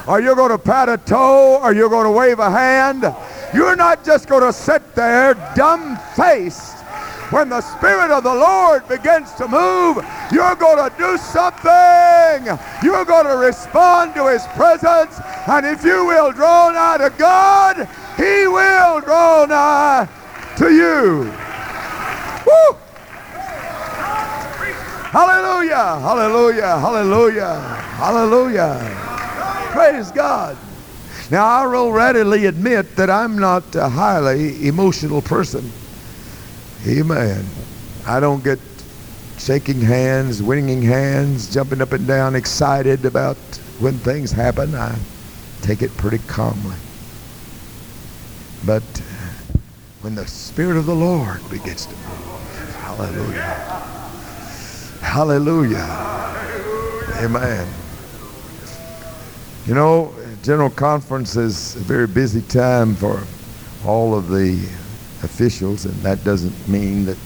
or 0.07 0.19
you're 0.19 0.35
going 0.35 0.49
to 0.49 0.57
pat 0.57 0.89
a 0.89 0.97
toe, 0.97 1.59
or 1.61 1.73
you're 1.73 1.89
going 1.89 2.05
to 2.05 2.11
wave 2.11 2.39
a 2.39 2.49
hand. 2.49 3.05
You're 3.53 3.75
not 3.75 4.03
just 4.03 4.27
going 4.27 4.43
to 4.43 4.51
sit 4.51 4.95
there 4.95 5.35
dumb-faced. 5.55 6.77
When 7.31 7.49
the 7.49 7.61
Spirit 7.61 8.09
of 8.09 8.23
the 8.23 8.33
Lord 8.33 8.87
begins 8.87 9.31
to 9.33 9.47
move, 9.47 10.03
you're 10.31 10.55
going 10.55 10.89
to 10.89 10.97
do 10.97 11.15
something. 11.17 12.57
You're 12.81 13.05
going 13.05 13.27
to 13.27 13.37
respond 13.37 14.15
to 14.15 14.27
His 14.31 14.43
presence. 14.55 15.21
And 15.47 15.63
if 15.63 15.85
you 15.85 16.07
will 16.07 16.31
draw 16.31 16.71
nigh 16.71 16.97
to 16.97 17.11
God, 17.15 17.87
He 18.19 18.47
will 18.47 18.99
draw 18.99 19.45
nigh 19.45 20.05
to 20.57 20.69
you. 20.69 21.31
Woo! 22.45 22.77
Hallelujah, 25.09 25.99
hallelujah, 26.01 26.79
hallelujah, 26.79 27.59
hallelujah. 27.95 28.77
Praise 29.71 30.11
God. 30.11 30.57
Now, 31.31 31.45
I 31.45 31.65
will 31.65 31.93
readily 31.93 32.47
admit 32.47 32.97
that 32.97 33.09
I'm 33.09 33.39
not 33.39 33.73
a 33.75 33.87
highly 33.87 34.67
emotional 34.67 35.21
person. 35.21 35.71
Amen. 36.85 37.45
I 38.05 38.19
don't 38.19 38.43
get 38.43 38.59
shaking 39.37 39.79
hands, 39.79 40.43
wringing 40.43 40.81
hands, 40.81 41.53
jumping 41.53 41.81
up 41.81 41.93
and 41.93 42.05
down, 42.05 42.35
excited 42.35 43.05
about 43.05 43.37
when 43.79 43.97
things 43.99 44.33
happen. 44.33 44.75
I 44.75 44.99
take 45.61 45.81
it 45.81 45.95
pretty 45.95 46.19
calmly. 46.27 46.75
But 48.65 48.83
when 50.01 50.15
the 50.15 50.27
Spirit 50.27 50.77
of 50.77 50.85
the 50.85 50.95
Lord 50.95 51.41
begins 51.49 51.85
to 51.85 51.95
move, 51.95 52.75
hallelujah. 52.77 53.79
Hallelujah. 55.01 56.09
Amen. 57.21 57.67
You 59.65 59.75
know, 59.75 60.13
General 60.43 60.69
Conference 60.69 61.35
is 61.35 61.75
a 61.75 61.79
very 61.79 62.07
busy 62.07 62.41
time 62.41 62.95
for 62.95 63.23
all 63.85 64.15
of 64.15 64.29
the 64.29 64.53
officials, 65.23 65.85
and 65.85 65.93
that 65.95 66.23
doesn't 66.23 66.67
mean 66.67 67.05
that 67.05 67.17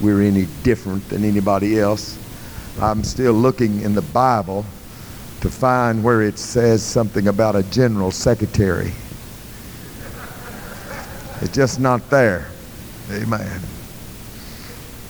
we're 0.00 0.22
any 0.22 0.46
different 0.62 1.08
than 1.08 1.24
anybody 1.24 1.78
else. 1.78 2.18
I'm 2.80 3.02
still 3.04 3.32
looking 3.32 3.80
in 3.80 3.94
the 3.94 4.02
Bible 4.02 4.64
to 5.40 5.50
find 5.50 6.02
where 6.02 6.22
it 6.22 6.38
says 6.38 6.82
something 6.82 7.28
about 7.28 7.56
a 7.56 7.62
general 7.64 8.10
secretary. 8.10 8.92
It's 11.40 11.54
just 11.54 11.80
not 11.80 12.08
there. 12.10 12.48
Amen. 13.10 13.60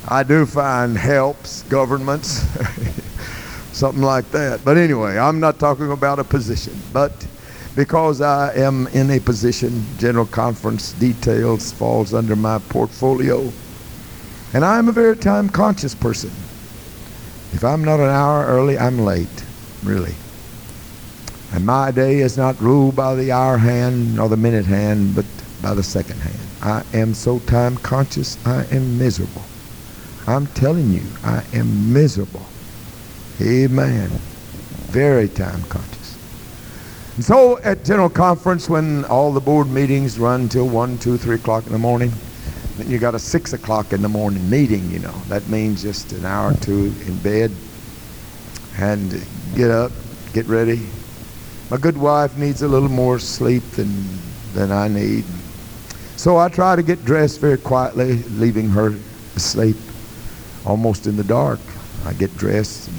I 0.08 0.22
do 0.22 0.46
find 0.46 0.96
helps, 0.96 1.62
governments, 1.64 2.44
something 3.72 4.02
like 4.02 4.30
that. 4.30 4.64
But 4.64 4.76
anyway, 4.76 5.18
I'm 5.18 5.40
not 5.40 5.58
talking 5.58 5.90
about 5.90 6.18
a 6.18 6.24
position. 6.24 6.74
But 6.92 7.26
because 7.74 8.20
I 8.20 8.54
am 8.54 8.86
in 8.88 9.10
a 9.10 9.20
position, 9.20 9.84
General 9.98 10.26
Conference 10.26 10.92
details 10.92 11.72
falls 11.72 12.14
under 12.14 12.36
my 12.36 12.58
portfolio. 12.58 13.52
And 14.54 14.64
I'm 14.64 14.88
a 14.88 14.92
very 14.92 15.16
time 15.16 15.48
conscious 15.48 15.94
person. 15.94 16.30
If 17.52 17.64
I'm 17.64 17.84
not 17.84 18.00
an 18.00 18.08
hour 18.08 18.46
early, 18.46 18.78
I'm 18.78 19.00
late, 19.00 19.44
really. 19.82 20.14
And 21.52 21.66
my 21.66 21.90
day 21.90 22.20
is 22.20 22.36
not 22.36 22.60
ruled 22.60 22.96
by 22.96 23.14
the 23.14 23.32
hour 23.32 23.58
hand 23.58 24.16
nor 24.16 24.28
the 24.28 24.36
minute 24.36 24.66
hand, 24.66 25.14
but 25.14 25.24
by 25.66 25.74
the 25.74 25.82
second 25.82 26.16
hand. 26.20 26.38
I 26.62 26.84
am 26.96 27.12
so 27.12 27.40
time 27.40 27.76
conscious, 27.78 28.38
I 28.46 28.66
am 28.66 28.98
miserable. 28.98 29.42
I'm 30.28 30.46
telling 30.48 30.92
you, 30.92 31.02
I 31.24 31.42
am 31.52 31.92
miserable. 31.92 32.46
Amen. 33.40 34.08
Very 34.94 35.28
time 35.28 35.64
conscious. 35.64 36.16
And 37.16 37.24
so 37.24 37.58
at 37.64 37.84
General 37.84 38.08
Conference, 38.08 38.68
when 38.68 39.04
all 39.06 39.32
the 39.32 39.40
board 39.40 39.68
meetings 39.68 40.20
run 40.20 40.48
till 40.48 40.68
1, 40.68 40.98
2, 40.98 41.16
3 41.18 41.34
o'clock 41.34 41.66
in 41.66 41.72
the 41.72 41.78
morning, 41.78 42.12
then 42.76 42.88
you 42.88 42.98
got 42.98 43.16
a 43.16 43.18
6 43.18 43.52
o'clock 43.52 43.92
in 43.92 44.02
the 44.02 44.08
morning 44.08 44.48
meeting, 44.48 44.88
you 44.88 45.00
know. 45.00 45.14
That 45.26 45.48
means 45.48 45.82
just 45.82 46.12
an 46.12 46.24
hour 46.24 46.52
or 46.52 46.54
two 46.58 46.94
in 47.06 47.18
bed 47.18 47.50
and 48.78 49.20
get 49.56 49.72
up, 49.72 49.90
get 50.32 50.46
ready. 50.46 50.86
My 51.72 51.76
good 51.76 51.98
wife 51.98 52.38
needs 52.38 52.62
a 52.62 52.68
little 52.68 52.88
more 52.88 53.18
sleep 53.18 53.64
than, 53.72 53.92
than 54.54 54.70
I 54.70 54.86
need. 54.86 55.24
So 56.16 56.38
I 56.38 56.48
try 56.48 56.76
to 56.76 56.82
get 56.82 57.04
dressed 57.04 57.40
very 57.40 57.58
quietly, 57.58 58.22
leaving 58.38 58.70
her 58.70 58.94
asleep 59.36 59.76
almost 60.64 61.06
in 61.06 61.16
the 61.16 61.24
dark. 61.24 61.60
I 62.04 62.14
get 62.14 62.36
dressed. 62.38 62.90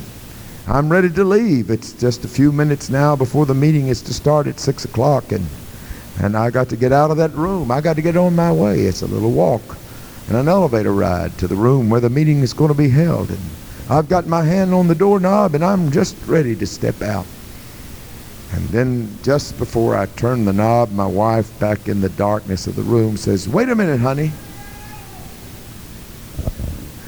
I'm 0.68 0.92
ready 0.92 1.10
to 1.10 1.24
leave. 1.24 1.72
It's 1.72 1.94
just 1.94 2.26
a 2.26 2.28
few 2.28 2.52
minutes 2.52 2.90
now 2.90 3.16
before 3.16 3.46
the 3.46 3.56
meeting 3.56 3.88
is 3.88 4.02
to 4.04 4.14
start 4.14 4.48
at 4.48 4.60
6 4.60 4.86
o'clock, 4.86 5.32
and, 5.32 5.46
and 6.22 6.38
I 6.38 6.52
got 6.52 6.70
to 6.70 6.78
get 6.78 6.92
out 6.92 7.10
of 7.10 7.18
that 7.18 7.34
room. 7.34 7.72
I 7.72 7.82
got 7.82 7.96
to 7.96 8.02
get 8.02 8.18
on 8.18 8.36
my 8.36 8.52
way. 8.52 8.82
It's 8.82 9.02
a 9.02 9.08
little 9.08 9.32
walk 9.32 9.78
and 10.28 10.38
an 10.38 10.48
elevator 10.48 10.94
ride 10.94 11.38
to 11.38 11.48
the 11.48 11.56
room 11.56 11.90
where 11.90 12.02
the 12.02 12.10
meeting 12.10 12.42
is 12.42 12.54
going 12.54 12.72
to 12.72 12.78
be 12.78 12.90
held. 12.90 13.30
And 13.30 13.40
I've 13.90 14.10
got 14.10 14.28
my 14.28 14.44
hand 14.44 14.74
on 14.74 14.88
the 14.88 14.96
doorknob, 14.96 15.56
and 15.56 15.64
I'm 15.64 15.92
just 15.92 16.16
ready 16.28 16.56
to 16.58 16.68
step 16.68 17.02
out. 17.02 17.26
And 18.54 18.68
then 18.70 19.18
just 19.24 19.58
before 19.58 19.96
I 19.96 20.06
turn 20.06 20.46
the 20.46 20.54
knob, 20.54 20.92
my 20.92 21.06
wife, 21.06 21.58
back 21.60 21.88
in 21.88 22.02
the 22.02 22.10
darkness 22.10 22.68
of 22.68 22.76
the 22.76 22.82
room, 22.82 23.18
says, 23.18 23.48
Wait 23.50 23.70
a 23.70 23.76
minute, 23.76 24.00
honey. 24.00 24.32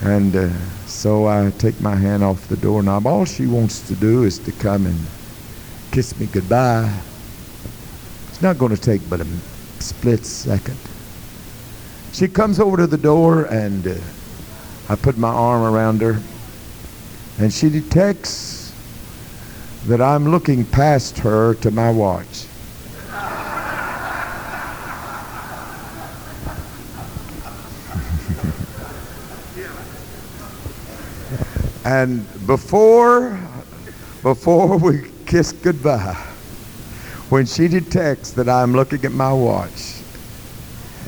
And 0.02 0.36
uh, 0.36 0.50
so 0.86 1.28
I 1.28 1.52
take 1.58 1.80
my 1.82 1.96
hand 1.96 2.24
off 2.24 2.48
the 2.48 2.58
doorknob. 2.58 3.08
All 3.08 3.26
she 3.26 3.48
wants 3.48 3.88
to 3.88 3.96
do 3.96 4.24
is 4.24 4.40
to 4.40 4.52
come 4.54 4.86
and 4.86 5.00
kiss 5.92 6.20
me 6.20 6.26
goodbye. 6.26 6.94
It's 8.30 8.42
not 8.42 8.58
going 8.58 8.76
to 8.76 8.82
take 8.82 9.08
but 9.10 9.22
a 9.22 9.28
split 9.80 10.26
second. 10.26 10.78
She 12.12 12.28
comes 12.28 12.60
over 12.60 12.78
to 12.78 12.88
the 12.88 12.98
door 12.98 13.46
and 13.46 13.88
uh, 13.88 13.96
I 14.90 14.96
put 14.96 15.18
my 15.18 15.30
arm 15.30 15.62
around 15.62 16.02
her 16.02 16.22
and 17.38 17.54
she 17.54 17.70
detects 17.70 18.59
that 19.86 20.02
I'm 20.02 20.30
looking 20.30 20.66
past 20.66 21.18
her 21.20 21.54
to 21.56 21.72
my 21.72 21.90
watch. 21.92 22.46
And 31.86 32.24
before, 32.46 33.40
before 34.22 34.78
we 34.78 35.10
kiss 35.26 35.54
goodbye, 35.54 36.14
when 37.30 37.46
she 37.48 37.68
detects 37.68 38.32
that 38.32 38.48
I'm 38.48 38.74
looking 38.74 39.04
at 39.06 39.12
my 39.12 39.34
watch, 39.34 40.02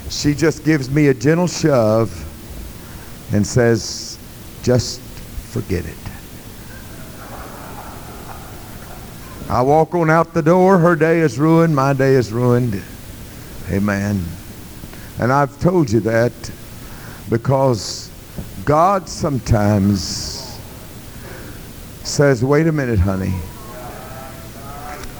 she 0.09 0.34
just 0.34 0.63
gives 0.63 0.89
me 0.89 1.07
a 1.07 1.13
gentle 1.13 1.47
shove 1.47 2.11
and 3.34 3.45
says, 3.45 4.17
just 4.63 5.01
forget 5.01 5.86
it. 5.86 6.00
I 9.51 9.61
walk 9.61 9.93
on 9.95 10.09
out 10.09 10.33
the 10.33 10.41
door. 10.41 10.77
Her 10.77 10.95
day 10.95 11.19
is 11.19 11.37
ruined. 11.37 11.75
My 11.75 11.91
day 11.91 12.13
is 12.13 12.31
ruined. 12.31 12.81
Amen. 13.69 14.23
And 15.19 15.29
I've 15.29 15.59
told 15.59 15.91
you 15.91 15.99
that 15.99 16.31
because 17.29 18.09
God 18.63 19.09
sometimes 19.09 20.57
says, 22.05 22.45
wait 22.45 22.65
a 22.67 22.71
minute, 22.71 22.99
honey. 22.99 23.33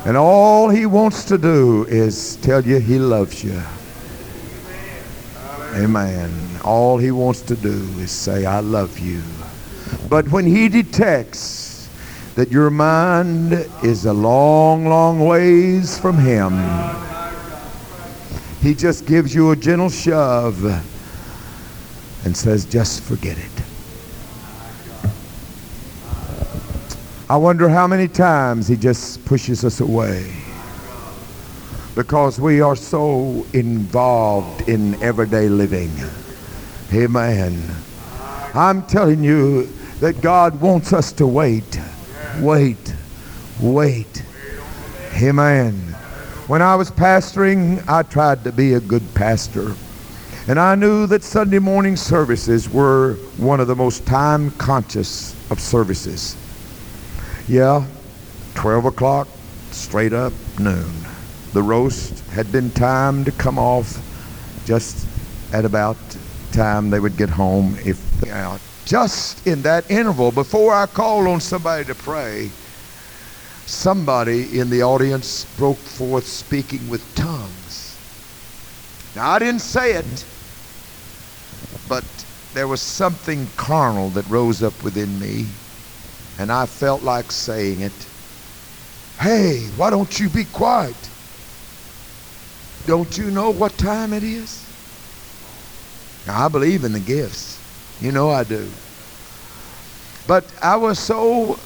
And 0.06 0.16
all 0.16 0.70
he 0.70 0.86
wants 0.86 1.26
to 1.26 1.38
do 1.38 1.86
is 1.90 2.38
tell 2.38 2.66
you 2.66 2.80
he 2.80 3.00
loves 3.00 3.44
you. 3.44 3.62
Amen. 5.74 6.32
All 6.64 6.98
he 6.98 7.12
wants 7.12 7.42
to 7.42 7.58
do 7.58 7.82
is 8.00 8.12
say, 8.12 8.46
I 8.46 8.62
love 8.62 8.98
you. 8.98 9.22
But 10.08 10.30
when 10.30 10.46
he 10.46 10.70
detects 10.70 11.61
that 12.36 12.52
your 12.52 12.70
mind 12.70 13.54
is 13.84 14.06
a 14.06 14.14
long, 14.14 14.86
long 14.86 15.20
ways 15.20 15.98
from 16.00 16.18
him, 16.18 16.54
he 18.62 18.74
just 18.74 19.06
gives 19.06 19.34
you 19.34 19.52
a 19.52 19.56
gentle 19.56 19.90
shove 19.90 20.64
and 22.26 22.38
says, 22.38 22.66
just 22.66 23.04
forget 23.04 23.38
it. 23.38 23.46
I 27.30 27.38
wonder 27.38 27.70
how 27.70 27.88
many 27.88 28.08
times 28.08 28.68
he 28.68 28.76
just 28.76 29.24
pushes 29.26 29.66
us 29.66 29.80
away 29.80 30.32
because 31.96 32.40
we 32.40 32.62
are 32.62 32.76
so 32.76 33.46
involved 33.54 34.70
in 34.70 35.02
everyday 35.02 35.50
living. 35.50 35.92
Amen. 36.94 37.62
I'm 38.54 38.84
telling 38.84 39.24
you 39.24 39.64
that 40.00 40.22
God 40.22 40.60
wants 40.62 40.94
us 40.94 41.12
to 41.14 41.28
wait, 41.28 41.81
wait, 42.40 42.96
wait. 43.60 44.24
Amen. 45.22 45.74
When 46.48 46.62
I 46.62 46.76
was 46.76 46.92
pastoring, 46.92 47.88
I 47.88 48.04
tried 48.04 48.44
to 48.44 48.52
be 48.52 48.74
a 48.74 48.80
good 48.80 49.04
pastor. 49.14 49.76
And 50.48 50.60
I 50.60 50.76
knew 50.76 51.06
that 51.08 51.24
Sunday 51.24 51.60
morning 51.60 51.96
services 51.96 52.70
were 52.70 53.14
one 53.38 53.60
of 53.60 53.68
the 53.68 53.76
most 53.76 54.06
time 54.06 54.52
conscious 54.52 55.34
of 55.52 55.60
services. 55.60 56.36
Yeah, 57.48 57.86
12 58.56 58.86
o'clock, 58.86 59.28
straight 59.72 60.14
up 60.14 60.34
noon. 60.60 60.92
The 61.54 61.62
roast 61.62 62.20
had 62.30 62.52
been 62.52 62.72
timed 62.72 63.26
to 63.26 63.32
come 63.32 63.60
off 63.60 64.00
just 64.66 65.08
at 65.54 65.66
about 65.66 65.98
time 66.52 66.90
they 66.90 67.00
would 67.00 67.18
get 67.18 67.30
home 67.30 67.78
if 67.86 68.12
out. 68.30 68.62
Just 68.86 69.46
in 69.48 69.62
that 69.64 69.90
interval, 69.90 70.32
before 70.32 70.74
I 70.74 70.86
called 70.86 71.28
on 71.28 71.40
somebody 71.40 71.86
to 71.86 71.96
pray, 71.96 72.52
somebody 73.66 74.60
in 74.60 74.70
the 74.70 74.82
audience 74.82 75.46
broke 75.46 75.86
forth 75.88 76.26
speaking 76.26 76.90
with 76.90 77.14
tongues. 77.16 77.98
Now, 79.16 79.30
I 79.30 79.40
didn't 79.40 79.62
say 79.62 79.94
it, 79.94 80.26
but 81.88 82.26
there 82.54 82.68
was 82.68 82.82
something 82.82 83.48
carnal 83.56 84.10
that 84.12 84.28
rose 84.30 84.64
up 84.64 84.84
within 84.84 85.18
me 85.20 85.46
and 86.38 86.52
I 86.52 86.66
felt 86.66 87.04
like 87.04 87.32
saying 87.32 87.82
it. 87.82 88.10
Hey, 89.20 89.68
why 89.76 89.90
don't 89.92 90.20
you 90.20 90.30
be 90.30 90.44
quiet? 90.46 91.12
Don't 92.86 93.16
you 93.18 93.30
know 93.30 93.52
what 93.52 93.78
time 93.78 94.12
it 94.12 94.24
is? 94.24 94.74
Now, 96.26 96.46
I 96.46 96.48
believe 96.48 96.84
in 96.84 96.94
the 96.94 97.00
gifts. 97.00 97.61
You 98.02 98.12
know 98.12 98.32
I 98.32 98.44
do. 98.44 98.68
But 100.28 100.46
I 100.62 100.76
was 100.76 100.98
so 100.98 101.54
uh, 101.54 101.58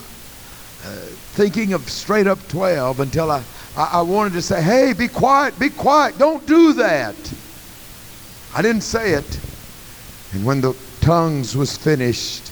thinking 1.36 1.74
of 1.74 1.90
straight 1.90 2.28
up 2.28 2.46
12 2.50 3.00
until 3.00 3.32
I, 3.32 3.44
I, 3.78 3.90
I 3.94 4.02
wanted 4.02 4.34
to 4.34 4.42
say, 4.42 4.62
hey, 4.62 4.94
be 4.94 5.08
quiet, 5.08 5.58
be 5.58 5.70
quiet, 5.70 6.18
don't 6.18 6.46
do 6.46 6.74
that. 6.74 7.16
I 8.54 8.62
didn't 8.62 8.84
say 8.84 9.14
it. 9.14 9.40
And 10.34 10.46
when 10.46 10.62
the 10.62 10.76
tongues 11.02 11.56
was 11.56 11.78
finished, 11.78 12.52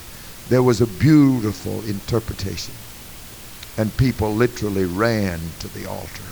there 0.49 0.63
was 0.63 0.81
a 0.81 0.87
beautiful 0.87 1.81
interpretation. 1.85 2.73
And 3.77 3.95
people 3.97 4.33
literally 4.33 4.85
ran 4.85 5.39
to 5.59 5.67
the 5.69 5.89
altar. 5.89 6.23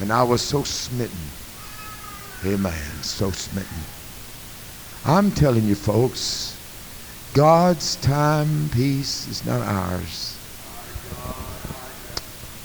And 0.00 0.12
I 0.12 0.22
was 0.22 0.40
so 0.40 0.62
smitten. 0.62 1.16
Amen. 2.44 3.02
So 3.02 3.30
smitten. 3.30 3.95
I'm 5.08 5.30
telling 5.30 5.62
you, 5.62 5.76
folks, 5.76 6.58
God's 7.32 7.94
time, 7.96 8.68
peace 8.72 9.28
is 9.28 9.46
not 9.46 9.60
ours. 9.60 10.36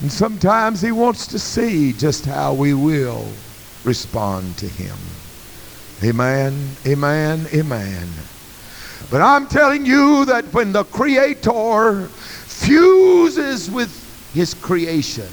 And 0.02 0.12
sometimes 0.12 0.82
He 0.82 0.92
wants 0.92 1.28
to 1.28 1.38
see 1.38 1.94
just 1.94 2.26
how 2.26 2.56
we 2.56 2.74
will 2.74 3.28
respond 3.84 4.58
to 4.58 4.68
Him. 4.68 4.98
Amen, 6.04 6.72
amen, 6.88 7.46
amen. 7.54 8.08
But 9.12 9.22
I'm 9.22 9.46
telling 9.46 9.86
you 9.86 10.26
that 10.26 10.46
when 10.52 10.72
the 10.72 10.86
Creator 10.86 12.08
fuses 12.08 13.70
with 13.70 14.32
His 14.34 14.56
creation, 14.56 15.30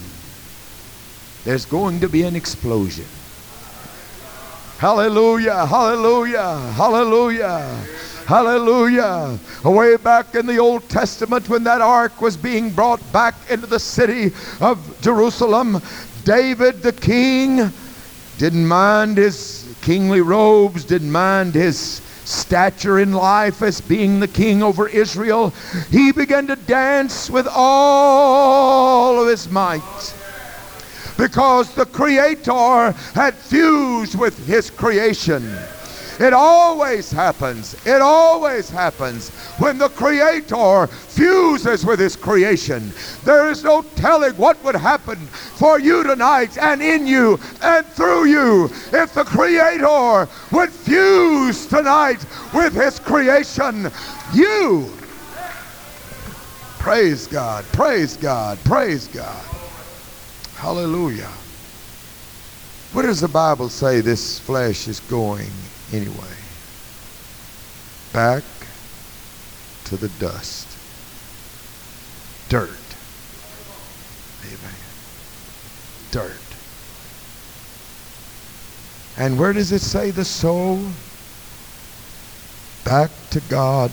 there's 1.45 1.65
going 1.65 2.01
to 2.01 2.09
be 2.11 2.25
an 2.25 2.37
explosion. 2.37 3.07
Hallelujah, 4.79 5.66
hallelujah, 5.66 6.57
hallelujah. 6.76 7.85
Hallelujah. 8.26 9.37
Way 9.64 9.97
back 9.97 10.37
in 10.37 10.47
the 10.47 10.59
Old 10.59 10.89
Testament, 10.89 11.49
when 11.49 11.64
that 11.64 11.81
ark 11.81 12.20
was 12.20 12.37
being 12.37 12.70
brought 12.70 13.01
back 13.12 13.35
into 13.51 13.66
the 13.66 13.81
city 13.81 14.33
of 14.61 15.01
Jerusalem, 15.01 15.83
David 16.22 16.83
the 16.83 16.93
king 16.93 17.72
didn't 18.39 18.68
mind 18.68 19.16
his 19.16 19.66
kingly 19.83 20.20
robes, 20.20 20.85
didn't 20.85 21.11
mind 21.11 21.57
his 21.57 22.01
stature 22.24 23.01
in 23.01 23.12
life 23.12 23.62
as 23.62 23.81
being 23.81 24.20
the 24.20 24.29
king 24.29 24.62
over 24.62 24.87
Israel. 24.87 25.51
He 25.91 26.12
began 26.12 26.47
to 26.47 26.55
dance 26.55 27.29
with 27.29 27.49
all 27.51 29.20
of 29.20 29.26
his 29.26 29.51
might 29.51 30.14
because 31.19 31.75
the 31.75 31.85
Creator 31.85 32.93
had 33.12 33.35
fused 33.35 34.19
with 34.19 34.47
His 34.47 34.71
creation. 34.71 35.45
It 36.21 36.33
always 36.33 37.12
happens. 37.12 37.77
It 37.87 38.01
always 38.01 38.71
happens 38.71 39.31
when 39.59 39.79
the 39.79 39.89
Creator 39.89 40.87
fuses 40.87 41.85
with 41.85 42.01
His 42.01 42.16
creation. 42.16 42.93
There 43.25 43.51
is 43.51 43.62
no 43.62 43.83
telling 43.95 44.33
what 44.37 44.62
would 44.64 44.75
happen 44.75 45.16
for 45.16 45.79
you 45.79 46.03
tonight 46.03 46.57
and 46.59 46.83
in 46.83 47.07
you 47.07 47.39
and 47.62 47.87
through 47.87 48.27
you 48.27 48.64
if 48.93 49.14
the 49.14 49.25
Creator 49.25 50.29
would 50.53 50.71
fuse 50.71 51.66
tonight 51.66 52.25
with 52.55 52.75
His 52.75 52.99
creation. 52.99 53.91
You. 54.33 54.93
Praise 56.79 57.27
God. 57.27 57.64
Praise 57.73 58.16
God. 58.16 58.59
Praise 58.64 59.09
God. 59.09 59.47
Hallelujah. 60.59 61.31
Where 62.93 63.07
does 63.07 63.21
the 63.21 63.29
Bible 63.29 63.69
say 63.69 64.01
this 64.01 64.41
flesh 64.41 64.89
is 64.89 64.99
going 64.99 65.51
anyway? 65.93 66.35
Back 68.13 68.43
to 69.85 69.97
the 69.97 70.09
dust. 70.19 70.67
Dirt. 72.49 72.69
Amen. 74.43 74.75
Dirt. 76.11 76.33
And 79.17 79.39
where 79.39 79.53
does 79.53 79.71
it 79.71 79.81
say 79.81 80.11
the 80.11 80.25
soul? 80.25 80.81
Back 82.85 83.11
to 83.31 83.41
God. 83.49 83.93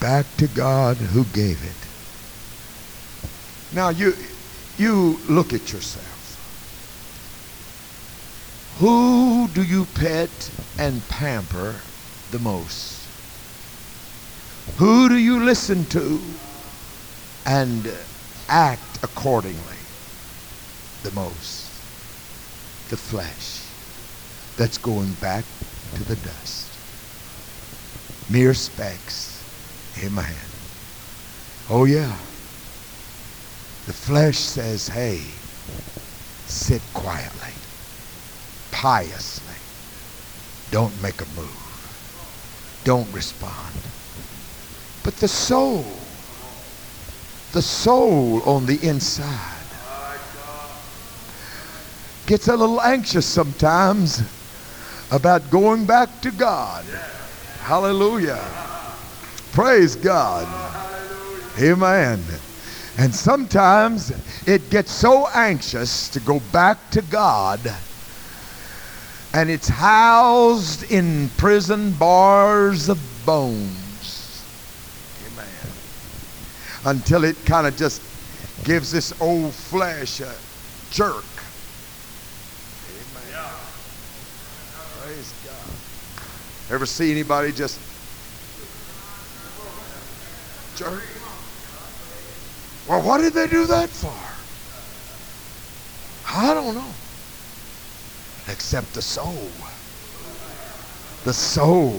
Back 0.00 0.24
to 0.38 0.46
God 0.48 0.96
who 0.96 1.24
gave 1.24 1.62
it. 1.62 1.76
Now 3.76 3.90
you 3.90 4.14
you 4.78 5.18
look 5.28 5.52
at 5.52 5.72
yourself. 5.72 6.10
Who 8.78 9.48
do 9.54 9.62
you 9.62 9.84
pet 9.94 10.50
and 10.78 11.00
pamper 11.08 11.74
the 12.32 12.40
most? 12.40 13.06
Who 14.78 15.08
do 15.08 15.16
you 15.16 15.44
listen 15.44 15.84
to 15.86 16.20
and 17.46 17.88
act 18.48 19.04
accordingly 19.04 19.78
the 21.04 21.12
most? 21.12 21.70
The 22.90 22.96
flesh 22.96 23.60
that's 24.56 24.78
going 24.78 25.12
back 25.20 25.44
to 25.94 26.04
the 26.04 26.16
dust. 26.16 26.70
Mere 28.30 28.54
specks. 28.54 29.40
Amen. 30.04 30.34
Oh, 31.70 31.84
yeah. 31.84 32.16
The 33.86 33.92
flesh 33.92 34.38
says, 34.38 34.88
hey, 34.88 35.20
sit 36.46 36.80
quietly, 36.94 37.52
piously. 38.70 39.54
Don't 40.70 41.02
make 41.02 41.20
a 41.20 41.26
move. 41.36 42.80
Don't 42.84 43.10
respond. 43.12 43.74
But 45.02 45.16
the 45.16 45.28
soul, 45.28 45.84
the 47.52 47.60
soul 47.60 48.42
on 48.44 48.64
the 48.64 48.78
inside, 48.82 49.50
gets 52.26 52.48
a 52.48 52.56
little 52.56 52.80
anxious 52.80 53.26
sometimes 53.26 54.22
about 55.10 55.50
going 55.50 55.84
back 55.84 56.22
to 56.22 56.30
God. 56.30 56.86
Hallelujah. 57.60 58.42
Praise 59.52 59.94
God. 59.94 60.48
Amen. 61.60 62.24
And 62.96 63.12
sometimes 63.12 64.12
it 64.46 64.70
gets 64.70 64.92
so 64.92 65.26
anxious 65.34 66.08
to 66.10 66.20
go 66.20 66.38
back 66.52 66.90
to 66.92 67.02
God, 67.02 67.58
and 69.32 69.50
it's 69.50 69.68
housed 69.68 70.90
in 70.92 71.28
prison 71.30 71.92
bars 71.98 72.88
of 72.88 72.98
bones. 73.26 74.44
Amen. 75.26 75.46
Until 76.84 77.24
it 77.24 77.36
kind 77.44 77.66
of 77.66 77.76
just 77.76 78.00
gives 78.64 78.92
this 78.92 79.12
old 79.20 79.52
flesh 79.52 80.20
a 80.20 80.32
jerk. 80.92 81.24
Amen. 82.90 83.44
Praise 85.02 85.34
God. 85.44 86.74
Ever 86.74 86.86
see 86.86 87.10
anybody 87.10 87.50
just 87.50 87.80
jerk? 90.76 91.02
Well, 92.88 93.00
what 93.00 93.18
did 93.18 93.32
they 93.32 93.46
do 93.46 93.66
that 93.66 93.88
for? 93.88 94.12
I 96.36 96.52
don't 96.52 96.74
know. 96.74 96.92
Except 98.48 98.92
the 98.92 99.00
soul. 99.00 99.48
The 101.24 101.32
soul 101.32 101.98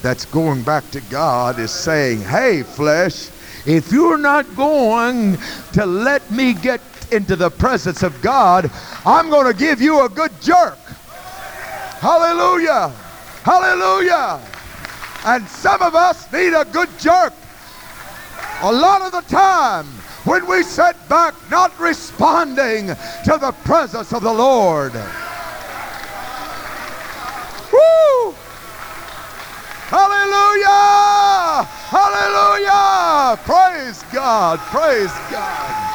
that's 0.00 0.24
going 0.24 0.62
back 0.62 0.90
to 0.92 1.00
God 1.02 1.58
is 1.58 1.70
saying, 1.70 2.22
hey, 2.22 2.62
flesh, 2.62 3.28
if 3.66 3.92
you're 3.92 4.16
not 4.16 4.56
going 4.56 5.36
to 5.72 5.84
let 5.84 6.30
me 6.30 6.54
get 6.54 6.80
into 7.12 7.36
the 7.36 7.50
presence 7.50 8.02
of 8.02 8.20
God, 8.22 8.70
I'm 9.04 9.28
going 9.28 9.52
to 9.52 9.58
give 9.58 9.82
you 9.82 10.04
a 10.04 10.08
good 10.08 10.32
jerk. 10.40 10.78
Hallelujah. 12.00 12.88
Hallelujah. 13.42 14.40
And 15.26 15.46
some 15.48 15.82
of 15.82 15.94
us 15.94 16.32
need 16.32 16.54
a 16.54 16.64
good 16.64 16.88
jerk 16.98 17.34
a 18.62 18.72
lot 18.72 19.02
of 19.02 19.12
the 19.12 19.20
time 19.22 19.86
when 20.24 20.46
we 20.46 20.62
sit 20.62 20.96
back 21.08 21.34
not 21.50 21.78
responding 21.78 22.88
to 22.88 23.38
the 23.40 23.54
presence 23.64 24.12
of 24.12 24.22
the 24.22 24.32
Lord. 24.32 24.92
Woo! 27.72 28.34
Hallelujah! 29.88 31.64
Hallelujah! 31.90 33.36
Praise 33.44 34.02
God! 34.12 34.58
Praise 34.58 35.12
God! 35.30 35.86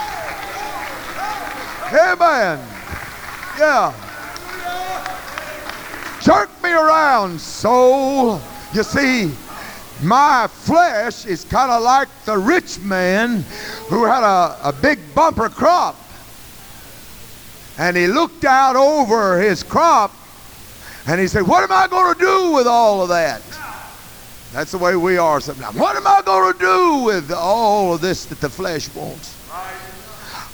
Amen. 1.93 2.59
Yeah. 3.57 3.93
Jerk 6.21 6.49
me 6.63 6.71
around, 6.71 7.41
soul. 7.41 8.39
You 8.73 8.83
see, 8.83 9.31
my 10.03 10.47
flesh 10.47 11.25
is 11.25 11.45
kind 11.45 11.71
of 11.71 11.81
like 11.81 12.07
the 12.25 12.37
rich 12.37 12.79
man 12.79 13.43
who 13.87 14.05
had 14.05 14.23
a, 14.23 14.69
a 14.69 14.73
big 14.73 14.99
bumper 15.13 15.49
crop. 15.49 15.95
And 17.77 17.95
he 17.95 18.07
looked 18.07 18.45
out 18.45 18.75
over 18.75 19.39
his 19.39 19.63
crop 19.63 20.13
and 21.07 21.19
he 21.19 21.27
said, 21.27 21.47
What 21.47 21.63
am 21.63 21.71
I 21.71 21.87
going 21.87 22.13
to 22.13 22.19
do 22.19 22.51
with 22.51 22.67
all 22.67 23.01
of 23.01 23.09
that? 23.09 23.41
That's 24.53 24.71
the 24.71 24.77
way 24.77 24.95
we 24.95 25.17
are 25.17 25.39
sometimes. 25.39 25.77
What 25.77 25.95
am 25.95 26.05
I 26.05 26.21
going 26.25 26.53
to 26.53 26.59
do 26.59 27.03
with 27.05 27.31
all 27.31 27.93
of 27.93 28.01
this 28.01 28.25
that 28.25 28.41
the 28.41 28.49
flesh 28.49 28.93
wants? 28.93 29.37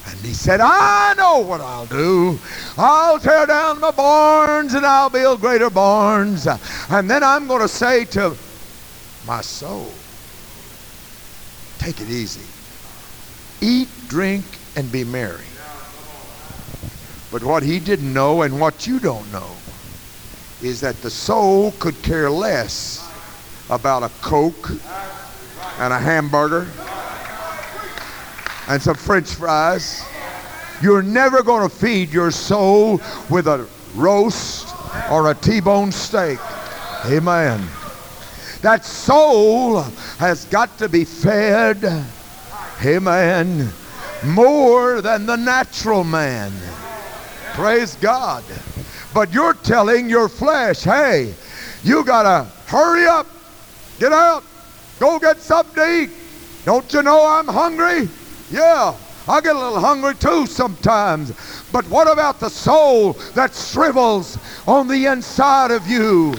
And 0.08 0.20
he 0.20 0.34
said, 0.34 0.62
I 0.62 1.16
know 1.18 1.40
what 1.40 1.60
I'll 1.60 1.88
do. 1.88 2.40
I'll 2.78 3.20
tear 3.20 3.46
down 3.46 3.80
my 3.80 3.92
barns 3.92 4.74
and 4.74 4.86
I'll 4.86 5.10
build 5.10 5.42
greater 5.42 5.70
barns. 5.70 6.48
And 6.90 7.10
then 7.10 7.24
I'm 7.24 7.48
going 7.48 7.62
to 7.62 7.68
say 7.68 8.06
to 8.06 8.38
my 9.28 9.42
soul. 9.42 9.92
Take 11.78 12.00
it 12.00 12.10
easy. 12.10 12.48
Eat, 13.62 13.90
drink, 14.08 14.46
and 14.78 14.90
be 14.92 15.04
merry. 15.04 15.44
But 17.30 17.44
what 17.44 17.62
he 17.62 17.80
didn't 17.80 18.14
know 18.14 18.44
and 18.44 18.60
what 18.60 18.88
you 18.88 19.00
don't 19.00 19.30
know 19.34 19.52
is 20.64 20.80
that 20.82 20.96
the 21.02 21.10
soul 21.10 21.72
could 21.74 22.02
care 22.02 22.32
less 22.32 23.04
about 23.70 24.02
a 24.02 24.10
Coke 24.22 24.70
and 25.80 25.94
a 25.94 26.00
hamburger 26.00 26.66
and 28.70 28.82
some 28.82 28.96
french 28.96 29.30
fries. 29.34 30.04
You're 30.82 31.04
never 31.04 31.44
going 31.44 31.70
to 31.70 31.76
feed 31.76 32.14
your 32.14 32.32
soul 32.32 33.02
with 33.30 33.48
a 33.48 33.68
roast 33.96 34.74
or 35.12 35.32
a 35.32 35.36
T-bone 35.36 35.92
steak. 35.92 36.40
Amen. 37.06 37.68
That 38.62 38.86
soul 38.86 39.82
has 40.18 40.46
got 40.46 40.78
to 40.80 40.90
be 40.90 41.06
fed, 41.06 42.06
amen, 42.84 43.70
more 44.26 45.02
than 45.02 45.26
the 45.26 45.36
natural 45.36 46.04
man. 46.04 46.52
Praise 47.54 47.96
God. 47.96 48.44
But 49.14 49.32
you're 49.32 49.54
telling 49.54 50.10
your 50.10 50.28
flesh, 50.28 50.84
hey, 50.84 51.34
you 51.84 52.04
got 52.04 52.24
to 52.24 52.50
hurry 52.68 53.06
up, 53.06 53.28
get 54.00 54.12
out, 54.12 54.44
go 55.00 55.20
get 55.20 55.40
something 55.40 55.76
to 55.76 56.02
eat. 56.02 56.10
Don't 56.66 56.92
you 56.94 57.02
know 57.04 57.26
I'm 57.26 57.48
hungry? 57.48 58.10
Yeah, 58.52 58.96
I 59.28 59.42
get 59.42 59.56
a 59.56 59.60
little 59.60 59.80
hungry 59.80 60.16
too 60.16 60.46
sometimes. 60.48 61.32
But 61.72 61.86
what 61.90 62.12
about 62.12 62.40
the 62.40 62.50
soul 62.50 63.14
that 63.36 63.54
shrivels 63.54 64.38
on 64.68 64.88
the 64.88 65.06
inside 65.06 65.72
of 65.72 65.88
you? 65.88 66.34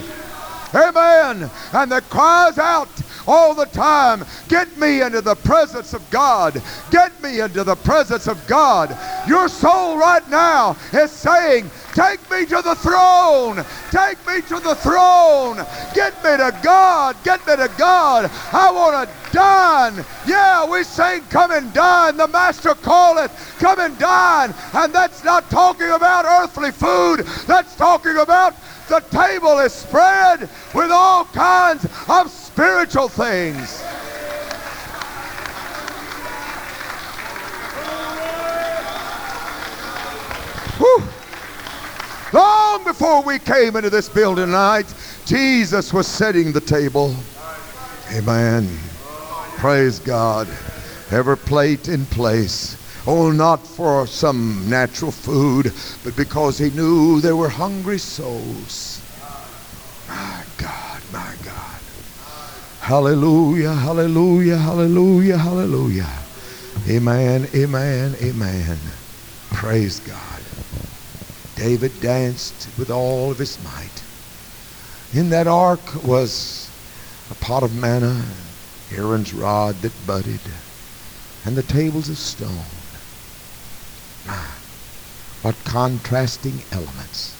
Amen. 0.75 1.51
And 1.73 1.93
that 1.93 2.09
cries 2.11 2.59
out 2.59 2.89
all 3.29 3.55
the 3.55 3.67
time, 3.67 4.25
Get 4.49 4.77
me 4.79 5.03
into 5.03 5.21
the 5.21 5.35
presence 5.35 5.93
of 5.93 6.09
God. 6.11 6.63
Get 6.91 7.23
me 7.23 7.41
into 7.41 7.63
the 7.63 7.77
presence 7.77 8.27
of 8.27 8.45
God. 8.47 8.97
Your 9.29 9.49
soul 9.49 9.99
right 9.99 10.27
now 10.31 10.77
is 10.93 11.11
saying, 11.11 11.71
Take 11.93 12.31
me 12.31 12.47
to 12.47 12.63
the 12.63 12.75
throne. 12.77 13.65
Take 13.91 14.25
me 14.27 14.41
to 14.43 14.61
the 14.61 14.75
throne. 14.77 15.57
Get 15.95 16.15
me 16.25 16.37
to 16.39 16.59
God. 16.63 17.17
Get 17.23 17.47
me 17.47 17.57
to 17.57 17.71
God. 17.77 18.31
I 18.53 18.71
want 18.71 19.09
to 19.09 19.33
dine. 19.33 20.05
Yeah, 20.27 20.69
we 20.69 20.83
sing, 20.85 21.23
Come 21.29 21.51
and 21.51 21.73
dine. 21.75 22.17
The 22.17 22.29
Master 22.29 22.75
calleth, 22.77 23.57
Come 23.59 23.79
and 23.81 23.99
dine. 23.99 24.55
And 24.73 24.93
that's 24.93 25.23
not 25.23 25.51
talking 25.51 25.91
about 25.91 26.25
earthly 26.25 26.73
food, 26.73 27.27
that's 27.47 27.77
talking 27.77 28.17
about 28.17 28.55
the 28.89 29.01
table 29.11 29.59
is 29.59 29.73
spread 29.73 30.49
with 30.75 30.91
all 30.91 31.25
kinds 31.27 31.87
of 32.09 32.31
spiritual 32.31 33.09
things. 33.09 33.83
Whew. 40.79 41.03
Long 42.33 42.85
before 42.85 43.23
we 43.23 43.39
came 43.39 43.77
into 43.77 43.91
this 43.91 44.09
building 44.09 44.47
tonight, 44.47 44.93
Jesus 45.27 45.93
was 45.93 46.07
setting 46.07 46.53
the 46.53 46.61
table. 46.61 47.15
Amen. 48.13 48.79
Praise 49.57 49.99
God. 49.99 50.49
Every 51.11 51.37
plate 51.37 51.89
in 51.89 52.07
place. 52.07 52.78
Oh, 53.11 53.31
not 53.31 53.67
for 53.67 54.07
some 54.07 54.69
natural 54.69 55.11
food, 55.11 55.73
but 56.05 56.15
because 56.15 56.59
he 56.59 56.69
knew 56.69 57.23
there 57.23 57.37
were 57.37 57.49
hungry 57.49 57.97
souls. 57.97 59.01
My 60.07 60.45
God, 60.59 61.01
my 61.11 61.33
God. 61.43 61.81
Hallelujah, 62.81 63.73
hallelujah, 63.73 64.59
hallelujah, 64.59 65.39
hallelujah. 65.39 66.07
Amen, 66.87 67.49
amen, 67.55 68.15
amen. 68.21 68.77
Praise 69.53 70.01
God. 70.01 70.43
David 71.57 71.99
danced 72.03 72.69
with 72.79 72.91
all 72.91 73.31
of 73.31 73.39
his 73.39 73.59
might. 73.65 74.03
In 75.15 75.31
that 75.31 75.47
ark 75.47 76.05
was 76.05 76.71
a 77.31 77.35
pot 77.37 77.63
of 77.63 77.75
manna, 77.75 78.23
Aaron's 78.95 79.33
rod 79.33 79.77
that 79.77 80.07
budded, 80.07 80.43
and 81.47 81.57
the 81.57 81.63
tables 81.63 82.11
of 82.11 82.19
stone. 82.19 82.67
What 85.43 85.65
contrasting 85.65 86.65
elements. 86.73 87.37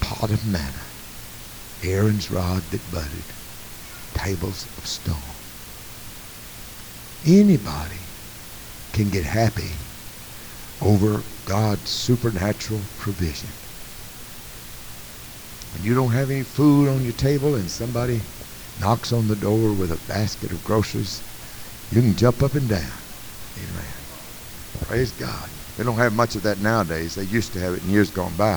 Pot 0.00 0.30
of 0.30 0.46
manna, 0.46 0.80
Aaron's 1.82 2.30
rod 2.30 2.62
that 2.70 2.90
budded, 2.90 3.24
tables 4.14 4.66
of 4.78 4.86
stone. 4.86 5.16
Anybody 7.26 7.98
can 8.92 9.10
get 9.10 9.24
happy 9.24 9.70
over 10.80 11.22
God's 11.44 11.90
supernatural 11.90 12.80
provision. 12.98 13.48
When 15.72 15.84
you 15.84 15.94
don't 15.94 16.12
have 16.12 16.30
any 16.30 16.42
food 16.42 16.88
on 16.88 17.02
your 17.04 17.12
table 17.14 17.54
and 17.54 17.70
somebody 17.70 18.20
knocks 18.80 19.12
on 19.12 19.26
the 19.28 19.36
door 19.36 19.72
with 19.72 19.92
a 19.92 19.96
basket 20.08 20.52
of 20.52 20.64
groceries, 20.64 21.22
you 21.90 22.00
can 22.00 22.16
jump 22.16 22.42
up 22.42 22.54
and 22.54 22.68
down. 22.68 22.92
Amen. 23.58 23.94
Praise 24.82 25.12
God. 25.12 25.50
They 25.82 25.86
don't 25.86 25.98
have 25.98 26.12
much 26.12 26.36
of 26.36 26.44
that 26.44 26.60
nowadays. 26.60 27.16
They 27.16 27.24
used 27.24 27.52
to 27.54 27.58
have 27.58 27.74
it 27.74 27.82
in 27.82 27.90
years 27.90 28.08
gone 28.08 28.36
by. 28.36 28.56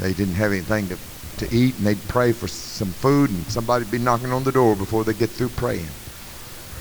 They 0.00 0.12
didn't 0.12 0.34
have 0.34 0.50
anything 0.50 0.88
to, 0.88 0.98
to 1.36 1.54
eat, 1.54 1.76
and 1.76 1.86
they'd 1.86 2.08
pray 2.08 2.32
for 2.32 2.48
some 2.48 2.88
food, 2.88 3.30
and 3.30 3.46
somebody'd 3.46 3.92
be 3.92 3.98
knocking 3.98 4.32
on 4.32 4.42
the 4.42 4.50
door 4.50 4.74
before 4.74 5.04
they 5.04 5.12
get 5.12 5.30
through 5.30 5.50
praying. 5.50 5.86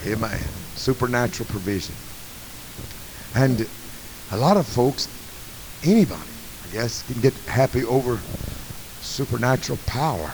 Amen. 0.07 0.39
Supernatural 0.73 1.47
provision. 1.47 1.93
And 3.35 3.67
a 4.31 4.37
lot 4.37 4.57
of 4.57 4.65
folks, 4.65 5.09
anybody, 5.83 6.31
I 6.63 6.73
guess, 6.73 7.03
can 7.03 7.21
get 7.21 7.33
happy 7.47 7.83
over 7.83 8.17
supernatural 9.01 9.77
power. 9.85 10.31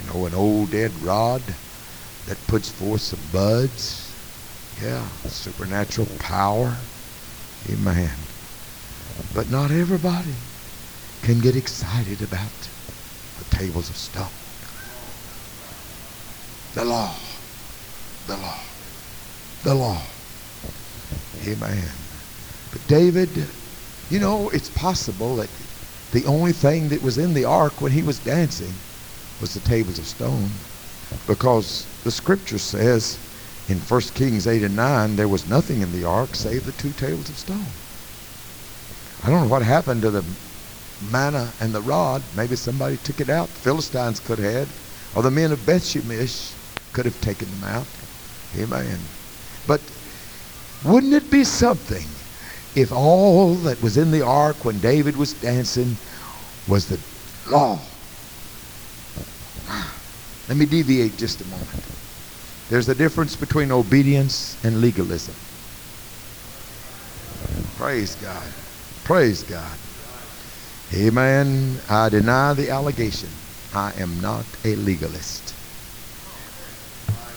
You 0.00 0.10
know, 0.10 0.24
an 0.24 0.32
old 0.32 0.70
dead 0.70 0.90
rod 1.02 1.42
that 2.28 2.38
puts 2.46 2.70
forth 2.70 3.02
some 3.02 3.20
buds. 3.30 4.10
Yeah, 4.82 5.06
supernatural 5.26 6.08
power. 6.18 6.74
Amen. 7.70 8.27
But 9.34 9.50
not 9.50 9.70
everybody 9.70 10.36
can 11.22 11.38
get 11.38 11.56
excited 11.56 12.22
about 12.22 12.70
the 13.38 13.44
tables 13.56 13.90
of 13.90 13.96
stone. 13.96 14.30
The 16.74 16.84
law. 16.84 17.14
The 18.26 18.36
law. 18.36 18.60
The 19.64 19.74
law. 19.74 20.02
Amen. 21.46 21.90
But 22.70 22.86
David, 22.86 23.50
you 24.10 24.20
know, 24.20 24.48
it's 24.50 24.70
possible 24.70 25.36
that 25.36 25.50
the 26.12 26.24
only 26.26 26.52
thing 26.52 26.88
that 26.88 27.02
was 27.02 27.18
in 27.18 27.34
the 27.34 27.44
ark 27.44 27.80
when 27.80 27.92
he 27.92 28.02
was 28.02 28.20
dancing 28.20 28.80
was 29.40 29.54
the 29.54 29.60
tables 29.60 29.98
of 29.98 30.06
stone. 30.06 30.50
Because 31.26 31.88
the 32.04 32.10
scripture 32.10 32.58
says 32.58 33.20
in 33.68 33.80
1 33.80 34.00
Kings 34.14 34.46
8 34.46 34.62
and 34.62 34.76
9, 34.76 35.16
there 35.16 35.28
was 35.28 35.46
nothing 35.46 35.82
in 35.82 35.92
the 35.92 36.04
ark 36.04 36.34
save 36.34 36.64
the 36.64 36.72
two 36.72 36.92
tables 36.92 37.28
of 37.28 37.38
stone. 37.38 37.72
I 39.24 39.30
don't 39.30 39.42
know 39.44 39.48
what 39.50 39.62
happened 39.62 40.02
to 40.02 40.10
the 40.10 40.24
manna 41.00 41.54
and 41.60 41.74
the 41.74 41.82
rod. 41.82 42.22
Maybe 42.36 42.56
somebody 42.56 42.96
took 42.98 43.20
it 43.20 43.30
out. 43.30 43.54
The 43.54 43.60
Philistines 43.60 44.20
could 44.20 44.38
have, 44.38 44.68
or 45.14 45.22
the 45.22 45.30
men 45.30 45.52
of 45.52 45.60
Bethshemesh 45.60 46.54
could 46.92 47.06
have 47.06 47.20
taken 47.20 47.50
them 47.50 47.64
out. 47.64 47.88
Amen. 48.56 48.98
But 49.66 49.80
wouldn't 50.84 51.14
it 51.14 51.30
be 51.30 51.44
something 51.44 52.06
if 52.76 52.92
all 52.92 53.54
that 53.56 53.80
was 53.82 53.96
in 53.98 54.10
the 54.12 54.22
ark 54.22 54.64
when 54.64 54.80
David 54.80 55.16
was 55.16 55.34
dancing 55.34 55.96
was 56.68 56.88
the 56.88 56.98
law? 57.50 57.80
Let 60.48 60.58
me 60.58 60.66
deviate 60.66 61.18
just 61.18 61.40
a 61.42 61.46
moment. 61.46 61.78
There's 62.68 62.88
a 62.88 62.94
difference 62.94 63.36
between 63.36 63.72
obedience 63.72 64.58
and 64.64 64.80
legalism. 64.80 65.36
Praise 67.76 68.16
God. 68.16 68.52
Praise 69.08 69.42
God. 69.42 69.78
Amen. 70.92 71.80
I 71.88 72.10
deny 72.10 72.52
the 72.52 72.68
allegation. 72.68 73.30
I 73.72 73.90
am 73.92 74.20
not 74.20 74.44
a 74.66 74.74
legalist. 74.74 75.54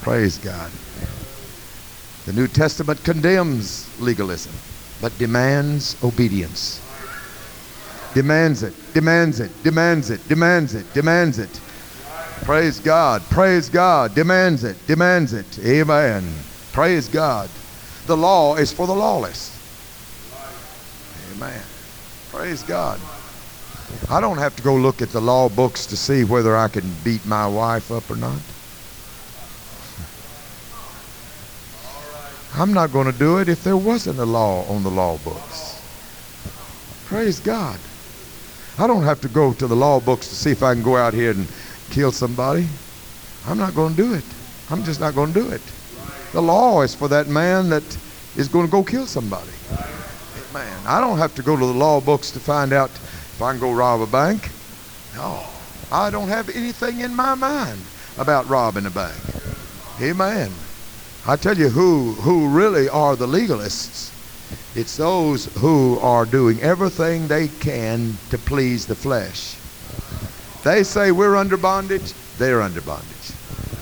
Praise 0.02 0.38
God. 0.38 0.70
The 2.26 2.34
New 2.34 2.50
Testament 2.50 3.02
condemns 3.06 3.88
legalism, 4.02 4.52
but 5.02 5.18
demands 5.18 5.96
obedience. 6.04 6.82
Demands 8.14 8.64
it, 8.64 8.74
demands 8.94 9.40
it, 9.40 9.64
demands 9.64 10.10
it, 10.10 10.28
demands 10.28 10.76
it, 10.76 10.94
demands 10.94 11.40
it. 11.40 11.62
Praise 12.44 12.80
God, 12.80 13.22
praise 13.30 13.70
God, 13.70 14.14
demands 14.14 14.66
it, 14.66 14.76
demands 14.88 15.32
it. 15.32 15.58
Amen. 15.60 16.34
Praise 16.74 17.08
God. 17.08 17.50
The 18.08 18.18
law 18.18 18.56
is 18.58 18.74
for 18.74 18.88
the 18.88 18.94
lawless. 18.94 19.51
Amen. 21.42 21.64
Praise 22.30 22.62
God. 22.64 23.00
I 24.10 24.22
don't 24.22 24.38
have 24.38 24.56
to 24.58 24.64
go 24.64 24.76
look 24.76 25.02
at 25.02 25.10
the 25.10 25.20
law 25.20 25.50
books 25.50 25.88
to 25.88 25.98
see 25.98 26.24
whether 26.24 26.56
I 26.56 26.68
can 26.68 26.84
beat 27.04 27.26
my 27.26 27.48
wife 27.48 27.92
up 27.92 28.10
or 28.12 28.16
not. 28.16 28.40
I'm 32.54 32.74
not 32.74 32.94
going 32.94 33.12
to 33.12 33.18
do 33.18 33.40
it 33.40 33.50
if 33.50 33.64
there 33.64 33.78
wasn't 33.78 34.20
a 34.20 34.26
law 34.26 34.66
on 34.66 34.84
the 34.84 34.92
law 34.92 35.18
books. 35.18 35.82
Praise 37.06 37.40
God. 37.40 37.80
I 38.78 38.86
don't 38.86 39.04
have 39.04 39.20
to 39.22 39.28
go 39.28 39.52
to 39.54 39.68
the 39.68 39.76
law 39.76 40.00
books 40.00 40.28
to 40.28 40.36
see 40.36 40.52
if 40.52 40.62
I 40.62 40.76
can 40.76 40.84
go 40.84 40.96
out 40.96 41.14
here 41.14 41.32
and 41.32 41.48
kill 41.90 42.12
somebody. 42.12 42.68
I'm 43.48 43.58
not 43.58 43.74
going 43.74 43.96
to 43.96 44.04
do 44.04 44.14
it. 44.14 44.26
I'm 44.70 44.84
just 44.84 45.00
not 45.00 45.16
going 45.16 45.34
to 45.34 45.42
do 45.42 45.50
it. 45.50 45.62
The 46.34 46.42
law 46.42 46.84
is 46.84 46.94
for 46.94 47.08
that 47.08 47.28
man 47.28 47.70
that 47.70 47.84
is 48.38 48.48
going 48.48 48.66
to 48.66 48.72
go 48.72 48.84
kill 48.84 49.08
somebody. 49.08 49.52
I 50.92 51.00
don't 51.00 51.20
have 51.20 51.34
to 51.36 51.42
go 51.42 51.56
to 51.56 51.66
the 51.66 51.72
law 51.72 52.02
books 52.02 52.32
to 52.32 52.40
find 52.42 52.74
out 52.74 52.90
if 52.90 53.42
I 53.42 53.52
can 53.52 53.62
go 53.62 53.72
rob 53.72 54.02
a 54.02 54.06
bank. 54.06 54.50
No, 55.16 55.42
I 55.90 56.10
don't 56.10 56.28
have 56.28 56.50
anything 56.50 57.00
in 57.00 57.16
my 57.16 57.34
mind 57.34 57.80
about 58.18 58.50
robbing 58.50 58.86
a 58.86 58.90
bank. 58.90 59.16
Amen. 60.02 60.52
I 61.26 61.38
tell 61.38 61.58
you 61.58 61.70
who 61.70 62.12
who 62.16 62.50
really 62.50 62.90
are 62.90 63.16
the 63.16 63.26
legalists. 63.26 64.12
It's 64.76 64.98
those 64.98 65.46
who 65.60 65.98
are 66.00 66.26
doing 66.26 66.60
everything 66.60 67.26
they 67.26 67.48
can 67.48 68.18
to 68.30 68.38
please 68.38 68.86
the 68.86 68.96
flesh. 68.96 69.56
They 70.66 70.84
say 70.84 71.14
we're 71.14 71.38
under 71.38 71.56
bondage, 71.56 72.12
they're 72.38 72.62
under 72.62 72.82
bondage. 72.82 73.32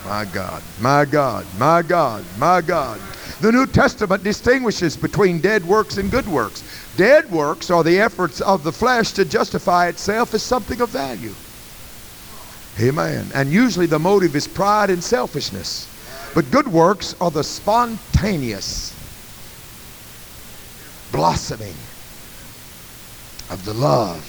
My 0.06 0.26
God, 0.26 0.62
my 0.80 1.06
God, 1.06 1.48
my 1.58 1.82
God, 1.82 2.24
my 2.38 2.62
God. 2.62 3.02
The 3.42 3.54
New 3.54 3.68
Testament 3.68 4.22
distinguishes 4.22 4.98
between 4.98 5.40
dead 5.40 5.64
works 5.66 5.98
and 5.98 6.12
good 6.12 6.28
works. 6.28 6.62
Dead 7.00 7.32
works 7.32 7.72
are 7.72 7.82
the 7.82 7.98
efforts 7.98 8.42
of 8.42 8.66
the 8.66 8.74
flesh 8.74 9.14
to 9.14 9.24
justify 9.24 9.88
itself 9.88 10.34
as 10.34 10.44
something 10.44 10.82
of 10.82 10.90
value. 10.90 11.34
Amen. 12.78 13.26
And 13.34 13.50
usually 13.50 13.86
the 13.86 13.98
motive 13.98 14.36
is 14.36 14.50
pride 14.50 14.90
and 14.90 15.02
selfishness. 15.02 15.88
But 16.36 16.52
good 16.52 16.68
works 16.68 17.16
are 17.22 17.32
the 17.32 17.46
spontaneous 17.46 18.94
blossoming 21.14 21.76
of 23.50 23.64
the 23.64 23.74
love. 23.74 24.26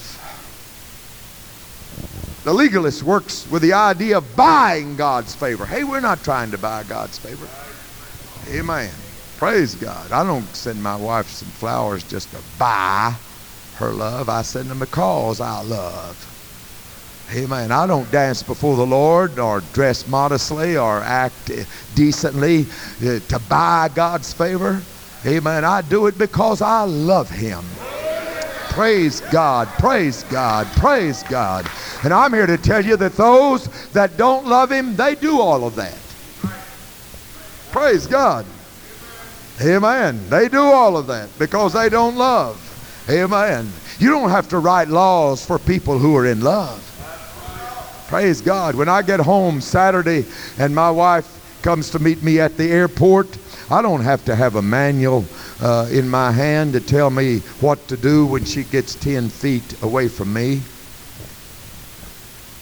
The 2.44 2.54
legalist 2.54 3.02
works 3.02 3.50
with 3.50 3.62
the 3.62 3.72
idea 3.72 4.18
of 4.18 4.36
buying 4.36 4.94
God's 4.94 5.34
favor. 5.34 5.66
Hey, 5.66 5.82
we're 5.82 5.98
not 5.98 6.22
trying 6.22 6.52
to 6.52 6.58
buy 6.58 6.84
God's 6.84 7.18
favor. 7.18 7.48
Amen. 8.56 8.92
Praise 9.40 9.74
God. 9.74 10.12
I 10.12 10.22
don't 10.22 10.44
send 10.54 10.82
my 10.82 10.96
wife 10.96 11.26
some 11.30 11.48
flowers 11.48 12.04
just 12.04 12.30
to 12.32 12.36
buy 12.58 13.14
her 13.76 13.90
love. 13.90 14.28
I 14.28 14.42
send 14.42 14.68
them 14.68 14.80
because 14.80 15.40
I 15.40 15.62
love. 15.62 16.14
Amen. 17.34 17.72
I 17.72 17.86
don't 17.86 18.12
dance 18.12 18.42
before 18.42 18.76
the 18.76 18.84
Lord 18.84 19.38
or 19.38 19.62
dress 19.72 20.06
modestly 20.06 20.76
or 20.76 20.98
act 20.98 21.50
decently 21.94 22.66
uh, 23.02 23.20
to 23.28 23.40
buy 23.48 23.88
God's 23.94 24.30
favor. 24.30 24.82
Amen. 25.24 25.64
I 25.64 25.80
do 25.80 26.06
it 26.06 26.18
because 26.18 26.60
I 26.60 26.82
love 26.82 27.30
Him. 27.30 27.64
Praise 28.68 29.22
God, 29.32 29.68
praise 29.78 30.22
God, 30.24 30.66
praise 30.76 31.22
God. 31.22 31.66
And 32.04 32.12
I'm 32.12 32.34
here 32.34 32.46
to 32.46 32.58
tell 32.58 32.84
you 32.84 32.98
that 32.98 33.14
those 33.14 33.68
that 33.92 34.18
don't 34.18 34.44
love 34.44 34.70
Him, 34.70 34.96
they 34.96 35.14
do 35.14 35.40
all 35.40 35.66
of 35.66 35.76
that. 35.76 35.96
Praise 37.72 38.06
God. 38.06 38.44
Amen. 39.60 40.28
They 40.30 40.48
do 40.48 40.62
all 40.62 40.96
of 40.96 41.06
that 41.08 41.28
because 41.38 41.74
they 41.74 41.88
don't 41.88 42.16
love. 42.16 42.66
Amen. 43.10 43.70
You 43.98 44.10
don't 44.10 44.30
have 44.30 44.48
to 44.48 44.58
write 44.58 44.88
laws 44.88 45.44
for 45.44 45.58
people 45.58 45.98
who 45.98 46.16
are 46.16 46.26
in 46.26 46.40
love. 46.40 46.86
Praise 48.08 48.40
God. 48.40 48.74
When 48.74 48.88
I 48.88 49.02
get 49.02 49.20
home 49.20 49.60
Saturday 49.60 50.24
and 50.58 50.74
my 50.74 50.90
wife 50.90 51.60
comes 51.62 51.90
to 51.90 51.98
meet 51.98 52.22
me 52.22 52.40
at 52.40 52.56
the 52.56 52.70
airport, 52.70 53.38
I 53.70 53.82
don't 53.82 54.00
have 54.00 54.24
to 54.24 54.34
have 54.34 54.56
a 54.56 54.62
manual 54.62 55.24
uh, 55.60 55.88
in 55.92 56.08
my 56.08 56.32
hand 56.32 56.72
to 56.72 56.80
tell 56.80 57.10
me 57.10 57.38
what 57.60 57.86
to 57.88 57.96
do 57.96 58.26
when 58.26 58.44
she 58.44 58.64
gets 58.64 58.94
10 58.94 59.28
feet 59.28 59.82
away 59.82 60.08
from 60.08 60.32
me. 60.32 60.62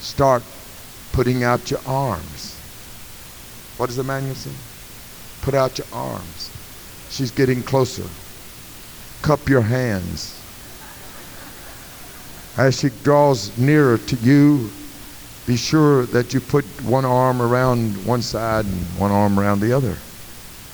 Start 0.01 0.42
putting 1.12 1.44
out 1.44 1.70
your 1.70 1.80
arms. 1.86 2.57
What 3.76 3.86
does 3.86 3.96
the 3.96 4.05
manual 4.05 4.34
say? 4.34 4.51
Put 5.42 5.55
out 5.55 5.78
your 5.78 5.86
arms. 5.92 6.38
She's 7.11 7.30
getting 7.30 7.62
closer. 7.62 8.04
Cup 9.22 9.48
your 9.48 9.62
hands. 9.62 10.34
As 12.56 12.78
she 12.78 12.90
draws 13.02 13.56
nearer 13.59 13.98
to 13.98 14.16
you, 14.16 14.70
be 15.46 15.56
sure 15.56 16.06
that 16.06 16.34
you 16.34 16.40
put 16.40 16.64
one 16.82 17.04
arm 17.04 17.40
around 17.40 18.04
one 18.04 18.20
side 18.20 18.66
and 18.66 18.84
one 18.98 19.11
arm 19.11 19.38
around 19.38 19.61
the 19.61 19.72
other. 19.72 19.96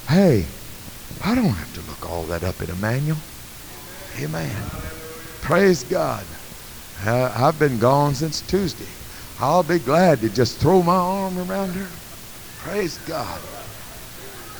Hey, 0.08 0.46
I 1.24 1.34
don't 1.34 1.50
have 1.50 1.72
to 1.74 1.80
look 1.82 2.10
all 2.10 2.24
that 2.24 2.42
up 2.42 2.60
in 2.60 2.70
a 2.70 2.76
manual. 2.76 3.18
Amen. 4.18 4.54
Praise 5.40 5.84
God. 5.84 6.24
Uh, 7.04 7.32
I've 7.36 7.58
been 7.58 7.78
gone 7.78 8.14
since 8.14 8.40
Tuesday. 8.40 8.88
I'll 9.38 9.62
be 9.62 9.78
glad 9.78 10.20
to 10.22 10.30
just 10.30 10.58
throw 10.58 10.82
my 10.82 10.96
arm 10.96 11.38
around 11.38 11.70
her. 11.72 11.88
Praise 12.58 12.98
God. 12.98 13.40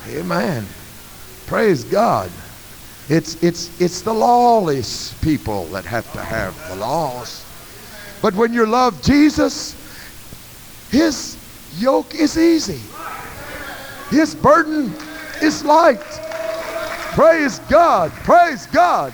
Amen. 0.09 0.67
Praise 1.47 1.83
God. 1.83 2.31
It's, 3.07 3.41
it's, 3.43 3.79
it's 3.79 4.01
the 4.01 4.13
lawless 4.13 5.13
people 5.21 5.65
that 5.67 5.85
have 5.85 6.11
to 6.13 6.19
have 6.19 6.55
the 6.69 6.75
laws. 6.77 7.45
But 8.21 8.33
when 8.33 8.51
you 8.51 8.65
love 8.65 8.99
Jesus, 9.03 9.75
his 10.89 11.37
yoke 11.77 12.15
is 12.15 12.37
easy. 12.37 12.81
His 14.09 14.33
burden 14.33 14.91
is 15.41 15.63
light. 15.63 16.01
Praise 17.13 17.59
God. 17.69 18.11
Praise 18.11 18.65
God. 18.67 19.13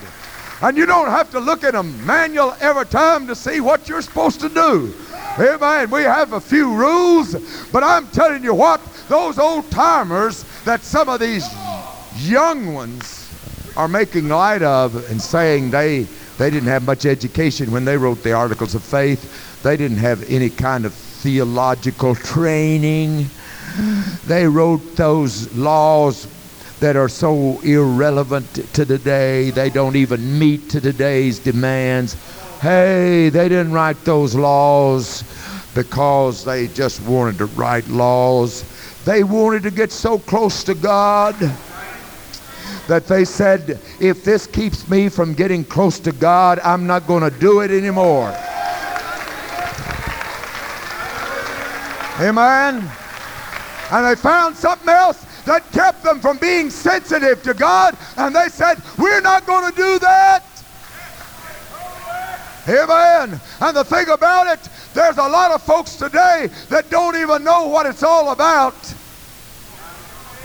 And 0.61 0.77
you 0.77 0.85
don't 0.85 1.09
have 1.09 1.29
to 1.31 1.39
look 1.39 1.63
at 1.63 1.75
a 1.75 1.83
manual 1.83 2.55
every 2.61 2.85
time 2.85 3.27
to 3.27 3.35
see 3.35 3.59
what 3.59 3.89
you're 3.89 4.01
supposed 4.01 4.39
to 4.41 4.49
do. 4.49 4.93
Amen. 5.39 5.89
We 5.89 6.03
have 6.03 6.33
a 6.33 6.41
few 6.41 6.73
rules, 6.73 7.35
but 7.71 7.83
I'm 7.83 8.07
telling 8.07 8.43
you 8.43 8.53
what, 8.53 8.79
those 9.09 9.39
old 9.39 9.69
timers 9.71 10.45
that 10.65 10.81
some 10.81 11.09
of 11.09 11.19
these 11.19 11.47
young 12.17 12.73
ones 12.73 13.29
are 13.77 13.87
making 13.87 14.27
light 14.27 14.61
of 14.61 15.09
and 15.09 15.21
saying 15.21 15.71
they 15.71 16.05
they 16.37 16.49
didn't 16.49 16.69
have 16.69 16.83
much 16.83 17.05
education 17.05 17.71
when 17.71 17.85
they 17.85 17.97
wrote 17.97 18.23
the 18.23 18.33
articles 18.33 18.73
of 18.73 18.83
faith. 18.83 19.61
They 19.61 19.77
didn't 19.77 19.97
have 19.97 20.27
any 20.29 20.49
kind 20.49 20.85
of 20.85 20.93
theological 20.93 22.15
training. 22.15 23.27
They 24.25 24.47
wrote 24.47 24.95
those 24.95 25.53
laws 25.55 26.27
that 26.79 26.95
are 26.95 27.09
so 27.09 27.59
irrelevant 27.61 28.55
to 28.73 28.85
today. 28.85 29.51
They 29.51 29.69
don't 29.69 29.95
even 29.95 30.39
meet 30.39 30.67
to 30.71 30.81
today's 30.81 31.37
demands. 31.37 32.15
Hey, 32.59 33.29
they 33.29 33.47
didn't 33.47 33.71
write 33.71 34.03
those 34.03 34.33
laws 34.33 35.23
because 35.75 36.43
they 36.43 36.67
just 36.69 37.03
wanted 37.03 37.37
to 37.37 37.45
write 37.45 37.87
laws. 37.87 38.65
They 39.05 39.23
wanted 39.23 39.61
to 39.63 39.71
get 39.71 39.91
so 39.91 40.17
close 40.17 40.63
to 40.63 40.73
God 40.73 41.35
that 42.87 43.07
they 43.07 43.25
said, 43.25 43.79
if 43.99 44.23
this 44.23 44.47
keeps 44.47 44.89
me 44.89 45.09
from 45.09 45.33
getting 45.33 45.63
close 45.63 45.99
to 45.99 46.11
God, 46.11 46.59
I'm 46.59 46.87
not 46.87 47.07
going 47.07 47.23
to 47.23 47.39
do 47.39 47.61
it 47.61 47.71
anymore. 47.71 48.29
Amen. 52.19 52.91
And 53.91 54.05
they 54.05 54.15
found 54.15 54.55
something 54.55 54.89
else 54.89 55.25
that 55.45 55.69
kept 55.71 56.03
them 56.03 56.19
from 56.19 56.37
being 56.37 56.69
sensitive 56.69 57.41
to 57.43 57.53
God, 57.53 57.97
and 58.17 58.35
they 58.35 58.47
said, 58.47 58.81
We're 58.97 59.21
not 59.21 59.45
going 59.45 59.69
to 59.69 59.75
do 59.75 59.99
that. 59.99 60.43
Amen. 62.67 63.41
And 63.59 63.75
the 63.75 63.83
thing 63.83 64.07
about 64.09 64.47
it, 64.47 64.69
there's 64.93 65.17
a 65.17 65.27
lot 65.27 65.51
of 65.51 65.63
folks 65.63 65.95
today 65.95 66.49
that 66.69 66.89
don't 66.89 67.15
even 67.15 67.43
know 67.43 67.67
what 67.67 67.85
it's 67.85 68.03
all 68.03 68.31
about. 68.31 68.75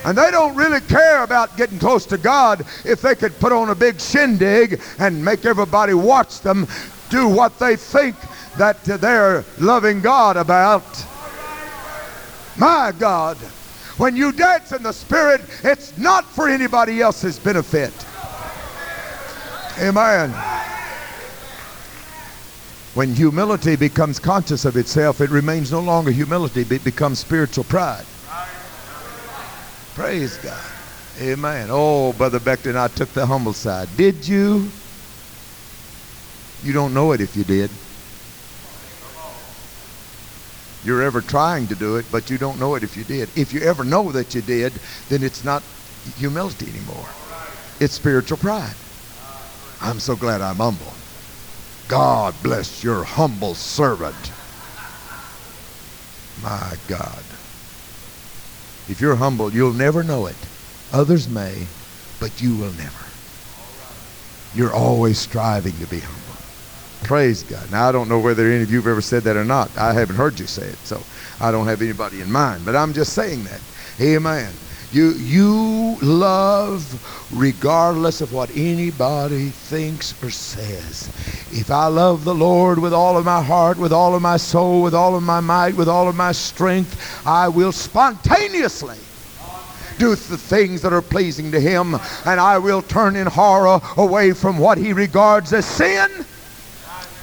And 0.07 0.17
they 0.17 0.31
don't 0.31 0.55
really 0.55 0.81
care 0.83 1.25
about 1.25 1.57
getting 1.57 1.81
close 1.81 2.07
to 2.07 2.17
God 2.17 2.65
if 2.85 3.03
they 3.03 3.17
could 3.17 3.37
put 3.41 3.51
on 3.51 3.71
a 3.71 3.75
big 3.75 4.01
shindig 4.01 4.81
and 5.01 5.23
make 5.23 5.45
everybody 5.45 5.95
watch 5.95 6.43
them 6.43 6.69
do 7.11 7.27
what 7.27 7.59
they 7.59 7.75
think 7.75 8.15
that 8.57 8.85
they're 8.85 9.45
loving 9.59 10.01
God 10.01 10.37
about. 10.37 10.85
My 12.57 12.93
God, 12.97 13.37
when 13.99 14.15
you 14.15 14.31
dance 14.31 14.71
in 14.71 14.85
the 14.85 14.93
Spirit, 14.93 15.41
it's 15.65 15.99
not 15.99 16.25
for 16.25 16.49
anybody 16.49 17.01
else's 17.01 17.41
benefit. 17.41 17.93
Amen. 19.81 20.31
When 22.95 23.13
humility 23.13 23.75
becomes 23.75 24.21
conscious 24.21 24.65
of 24.65 24.77
itself, 24.77 25.21
it 25.21 25.31
remains 25.31 25.73
no 25.73 25.81
longer 25.81 26.13
humility, 26.13 26.63
but 26.63 26.77
it 26.77 26.85
becomes 26.85 27.19
spiritual 27.19 27.65
pride. 27.65 28.07
Praise 29.97 30.37
God. 30.37 30.73
Amen. 31.19 31.69
Oh, 31.71 32.13
Brother 32.13 32.39
Becton, 32.39 32.77
I 32.77 32.89
took 32.89 33.15
the 33.15 33.25
humble 33.25 33.55
side. 33.55 33.97
Did 33.97 34.29
you? 34.29 34.71
You 36.63 36.75
don't 36.75 36.93
know 36.93 37.13
it 37.13 37.23
if 37.23 37.35
you 37.35 37.45
did. 37.45 37.71
You're 40.85 41.01
ever 41.01 41.23
trying 41.23 41.67
to 41.69 41.75
do 41.75 41.97
it, 41.97 42.05
but 42.13 42.29
you 42.29 42.37
don't 42.37 42.59
know 42.59 42.75
it 42.75 42.85
if 42.85 42.95
you 42.95 43.05
did. 43.05 43.31
If 43.39 43.55
you 43.55 43.61
ever 43.61 43.85
know 43.85 44.13
that 44.13 44.35
you 44.35 44.43
did, 44.43 44.81
then 45.09 45.23
it's 45.23 45.43
not 45.43 45.63
humility 46.19 46.69
anymore. 46.69 47.09
It's 47.81 47.95
spiritual 47.95 48.37
pride. 48.37 48.77
I'm 49.81 49.99
so 49.99 50.15
glad 50.15 50.43
I'm 50.43 50.57
humble. 50.57 50.95
God 51.89 52.35
bless 52.43 52.85
your 52.85 53.03
humble 53.03 53.55
servant. 53.55 54.31
My 56.37 56.75
God. 56.87 57.36
If 58.89 59.01
you're 59.01 59.17
humble, 59.17 59.53
you'll 59.53 59.73
never 59.73 60.03
know 60.03 60.27
it. 60.27 60.37
Others 60.93 61.29
may, 61.29 61.67
but 62.21 62.41
you 62.41 62.57
will 62.57 62.73
never. 62.73 63.05
You're 64.55 64.73
always 64.73 65.19
striving 65.19 65.73
to 65.75 65.87
be 65.87 66.01
humble. 66.01 66.23
Praise 67.03 67.43
God. 67.43 67.71
Now, 67.71 67.89
I 67.89 67.93
don't 67.93 68.09
know 68.09 68.19
whether 68.19 68.51
any 68.51 68.63
of 68.63 68.71
you 68.71 68.79
have 68.79 68.87
ever 68.87 69.01
said 69.01 69.25
that 69.25 69.37
or 69.37 69.45
not. 69.45 69.77
I 69.77 69.93
haven't 69.93 70.17
heard 70.17 70.41
you 70.41 70.47
say 70.47 70.67
it, 70.67 70.79
so 70.79 71.01
I 71.41 71.51
don't 71.51 71.67
have 71.67 71.83
anybody 71.83 72.21
in 72.21 72.31
mind. 72.33 72.65
But 72.65 72.75
I'm 72.75 72.93
just 72.93 73.13
saying 73.13 73.45
that. 73.45 73.61
Amen. 74.01 74.53
You, 74.93 75.13
you 75.15 75.99
love 76.01 77.29
regardless 77.33 78.21
of 78.21 78.33
what 78.33 78.51
anybody 78.55 79.49
thinks 79.49 80.15
or 80.23 80.31
says. 80.31 81.09
If 81.51 81.71
I 81.71 81.87
love 81.87 82.25
the 82.25 82.35
Lord 82.35 82.79
with 82.79 82.95
all 82.95 83.17
of 83.17 83.25
my 83.25 83.43
heart, 83.43 83.79
with 83.79 83.93
all 83.93 84.15
of 84.15 84.23
my 84.23 84.37
soul, 84.37 84.83
with 84.83 84.95
all 84.95 85.17
of 85.17 85.23
my 85.23 85.41
might, 85.41 85.75
with 85.75 85.89
all 85.89 86.09
of 86.09 86.15
my 86.15 86.33
strength, 86.33 87.27
I 87.27 87.49
will 87.49 87.73
spontaneously 87.73 88.99
do 89.99 90.11
the 90.11 90.39
things 90.39 90.83
that 90.83 90.93
are 90.93 91.03
pleasing 91.03 91.51
to 91.53 91.61
Him, 91.61 91.95
and 92.25 92.41
I 92.41 92.59
will 92.59 92.83
turn 92.83 93.17
in 93.17 93.27
horror 93.27 93.81
away 93.97 94.33
from 94.33 94.59
what 94.59 94.79
He 94.79 94.93
regards 94.93 95.53
as 95.53 95.67
sin. 95.67 96.09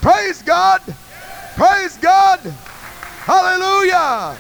Praise 0.02 0.42
God! 0.42 0.82
Praise 1.56 1.98
God! 1.98 2.40
Hallelujah! 2.40 4.38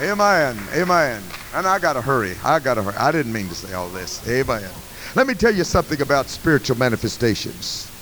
Amen. 0.00 0.58
Amen. 0.74 1.22
And 1.54 1.68
I 1.68 1.78
got 1.78 1.92
to 1.92 2.02
hurry. 2.02 2.36
I 2.42 2.58
got 2.58 2.74
to 2.74 2.82
hurry. 2.82 2.96
I 2.96 3.12
didn't 3.12 3.32
mean 3.32 3.48
to 3.48 3.54
say 3.54 3.74
all 3.74 3.88
this. 3.88 4.26
Amen. 4.28 4.72
Let 5.14 5.28
me 5.28 5.34
tell 5.34 5.54
you 5.54 5.62
something 5.62 6.00
about 6.00 6.28
spiritual 6.28 6.76
manifestations. 6.76 7.92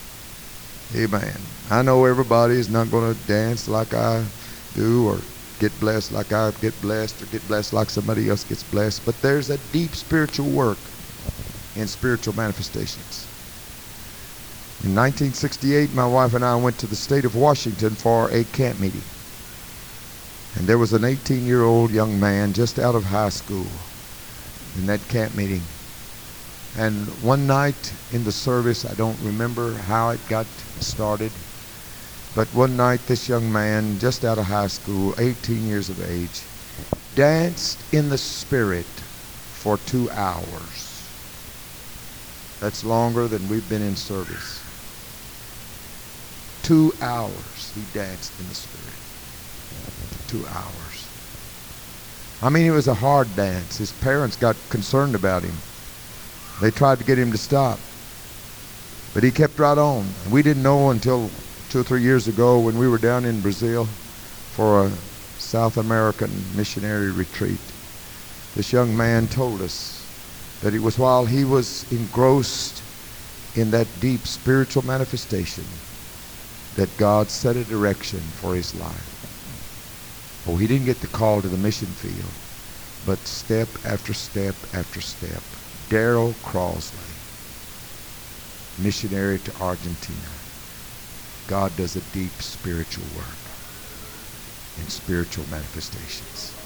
Amen. 0.96 1.46
I 1.70 1.82
know 1.82 2.06
everybody 2.06 2.54
is 2.54 2.70
not 2.70 2.90
to 2.90 3.14
dance 3.26 3.68
like 3.68 3.94
I 3.94 4.26
do 4.74 5.06
or 5.06 5.22
get 5.58 5.78
blessed 5.80 6.12
like 6.12 6.32
I 6.32 6.50
get 6.60 6.80
blessed 6.80 7.22
or 7.22 7.26
get 7.26 7.46
blessed 7.46 7.74
like 7.74 7.90
somebody 7.90 8.28
else 8.30 8.42
gets 8.42 8.62
blessed, 8.62 9.04
but 9.04 9.20
there's 9.22 9.50
a 9.50 9.58
deep 9.58 9.94
spiritual 9.94 10.50
work 10.50 10.90
in 11.74 11.86
spiritual 11.86 12.34
manifestations. 12.34 13.28
In 14.82 14.94
1968, 14.94 15.92
my 15.92 16.06
wife 16.06 16.34
and 16.34 16.44
I 16.44 16.56
went 16.56 16.78
to 16.78 16.86
the 16.86 16.96
state 16.96 17.24
of 17.24 17.36
Washington 17.36 17.94
for 17.96 18.30
a 18.30 18.44
camp 18.44 18.80
meeting. 18.80 19.04
And 20.56 20.68
there 20.68 20.78
was 20.78 20.92
an 20.92 21.04
18 21.04 21.46
year 21.46 21.64
old 21.64 21.90
young 21.90 22.20
man 22.20 22.52
just 22.52 22.78
out 22.78 22.94
of 22.94 23.04
high 23.04 23.30
school 23.30 23.66
in 24.76 24.86
that 24.86 25.08
camp 25.08 25.34
meeting. 25.34 25.62
And 26.76 27.06
one 27.22 27.46
night 27.46 27.92
in 28.12 28.24
the 28.24 28.32
service, 28.32 28.84
I 28.84 28.94
don't 28.94 29.18
remember 29.20 29.72
how 29.74 30.10
it 30.10 30.20
got 30.28 30.46
started, 30.80 31.32
but 32.34 32.52
one 32.54 32.76
night 32.76 33.06
this 33.06 33.28
young 33.28 33.52
man, 33.52 33.98
just 33.98 34.24
out 34.24 34.38
of 34.38 34.46
high 34.46 34.68
school, 34.68 35.14
18 35.18 35.66
years 35.66 35.90
of 35.90 36.02
age, 36.10 36.42
danced 37.14 37.84
in 37.94 38.08
the 38.08 38.18
Spirit 38.18 38.86
for 39.52 39.76
two 39.76 40.10
hours. 40.10 41.10
That's 42.60 42.84
longer 42.84 43.28
than 43.28 43.48
we've 43.48 43.68
been 43.68 43.82
in 43.82 43.96
service. 43.96 44.62
Two 46.62 46.92
hours 47.02 47.72
he 47.74 47.82
danced 47.92 48.38
in 48.40 48.48
the 48.48 48.54
Spirit 48.54 48.91
two 50.32 50.46
hours. 50.46 51.12
I 52.42 52.48
mean, 52.48 52.66
it 52.66 52.70
was 52.70 52.88
a 52.88 52.94
hard 52.94 53.28
dance. 53.36 53.76
His 53.76 53.92
parents 53.92 54.34
got 54.34 54.56
concerned 54.70 55.14
about 55.14 55.42
him. 55.42 55.52
They 56.62 56.70
tried 56.70 56.98
to 57.00 57.04
get 57.04 57.18
him 57.18 57.30
to 57.32 57.38
stop. 57.38 57.78
But 59.12 59.24
he 59.24 59.30
kept 59.30 59.58
right 59.58 59.76
on. 59.76 60.06
We 60.30 60.42
didn't 60.42 60.62
know 60.62 60.88
until 60.88 61.28
two 61.68 61.80
or 61.80 61.84
three 61.84 62.00
years 62.00 62.28
ago 62.28 62.58
when 62.58 62.78
we 62.78 62.88
were 62.88 62.96
down 62.96 63.26
in 63.26 63.42
Brazil 63.42 63.84
for 63.84 64.86
a 64.86 64.90
South 65.38 65.76
American 65.76 66.30
missionary 66.56 67.10
retreat. 67.10 67.60
This 68.56 68.72
young 68.72 68.96
man 68.96 69.28
told 69.28 69.60
us 69.60 70.02
that 70.62 70.72
it 70.72 70.80
was 70.80 70.98
while 70.98 71.26
he 71.26 71.44
was 71.44 71.84
engrossed 71.92 72.80
in 73.54 73.70
that 73.72 73.86
deep 74.00 74.26
spiritual 74.26 74.82
manifestation 74.86 75.64
that 76.76 76.96
God 76.96 77.28
set 77.30 77.56
a 77.56 77.64
direction 77.64 78.20
for 78.40 78.54
his 78.54 78.74
life. 78.80 79.11
Oh, 80.46 80.56
he 80.56 80.66
didn't 80.66 80.86
get 80.86 81.00
the 81.02 81.08
call 81.08 81.42
to 81.42 81.48
the 81.48 81.58
mission 81.58 81.94
field, 81.94 82.34
but 83.04 83.28
step 83.28 83.78
after 83.84 84.14
step 84.14 84.66
after 84.72 85.00
step. 85.00 85.56
Daryl 85.88 86.40
Crossley, 86.42 87.22
missionary 88.76 89.40
to 89.40 89.54
Argentina. 89.56 90.44
God 91.46 91.76
does 91.76 91.96
a 91.96 92.02
deep 92.02 92.42
spiritual 92.42 93.08
work 93.08 93.52
in 94.76 94.88
spiritual 94.88 95.46
manifestations. 95.46 96.56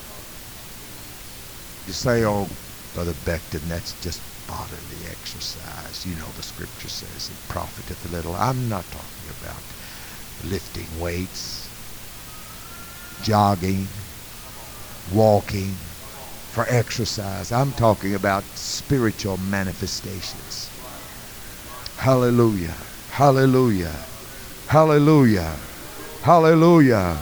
You 1.86 1.92
say, 1.94 2.24
oh, 2.24 2.50
Brother 2.94 3.14
Becton, 3.14 3.68
that's 3.68 3.94
just 3.94 4.22
bodily 4.46 5.06
exercise. 5.06 6.06
You 6.06 6.16
know 6.16 6.32
the 6.32 6.42
scripture 6.42 6.88
says 6.88 7.30
it 7.30 7.38
profiteth 7.48 8.04
little. 8.06 8.36
I'm 8.36 8.68
not 8.68 8.90
talking 8.92 9.28
about 9.30 9.74
lifting 10.42 10.98
weights 10.98 11.55
jogging, 13.22 13.88
walking, 15.12 15.76
for 16.56 16.66
exercise. 16.70 17.52
I'm 17.52 17.72
talking 17.72 18.14
about 18.14 18.42
spiritual 18.56 19.36
manifestations. 19.36 20.70
Hallelujah. 21.96 22.74
Hallelujah. 23.10 23.94
Hallelujah. 24.66 25.56
Hallelujah. 26.22 27.14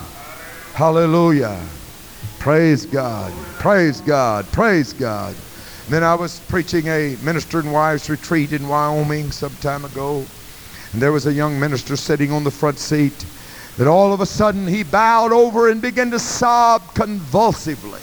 Hallelujah. 0.73 1.67
Praise 2.39 2.85
God. 2.85 3.33
Praise 3.59 4.01
God. 4.01 4.51
Praise 4.53 4.93
God. 4.93 5.35
And 5.85 5.93
Then 5.93 6.03
I 6.03 6.15
was 6.15 6.39
preaching 6.47 6.87
a 6.87 7.17
minister 7.21 7.59
and 7.59 7.73
wives 7.73 8.09
retreat 8.09 8.53
in 8.53 8.67
Wyoming 8.67 9.31
some 9.31 9.55
time 9.57 9.83
ago. 9.83 10.25
And 10.93 11.01
there 11.01 11.11
was 11.11 11.27
a 11.27 11.33
young 11.33 11.59
minister 11.59 11.95
sitting 11.97 12.31
on 12.31 12.43
the 12.43 12.51
front 12.51 12.79
seat 12.79 13.25
that 13.77 13.87
all 13.87 14.13
of 14.13 14.21
a 14.21 14.25
sudden 14.25 14.67
he 14.67 14.83
bowed 14.83 15.33
over 15.33 15.69
and 15.69 15.81
began 15.81 16.11
to 16.11 16.19
sob 16.19 16.93
convulsively. 16.93 18.01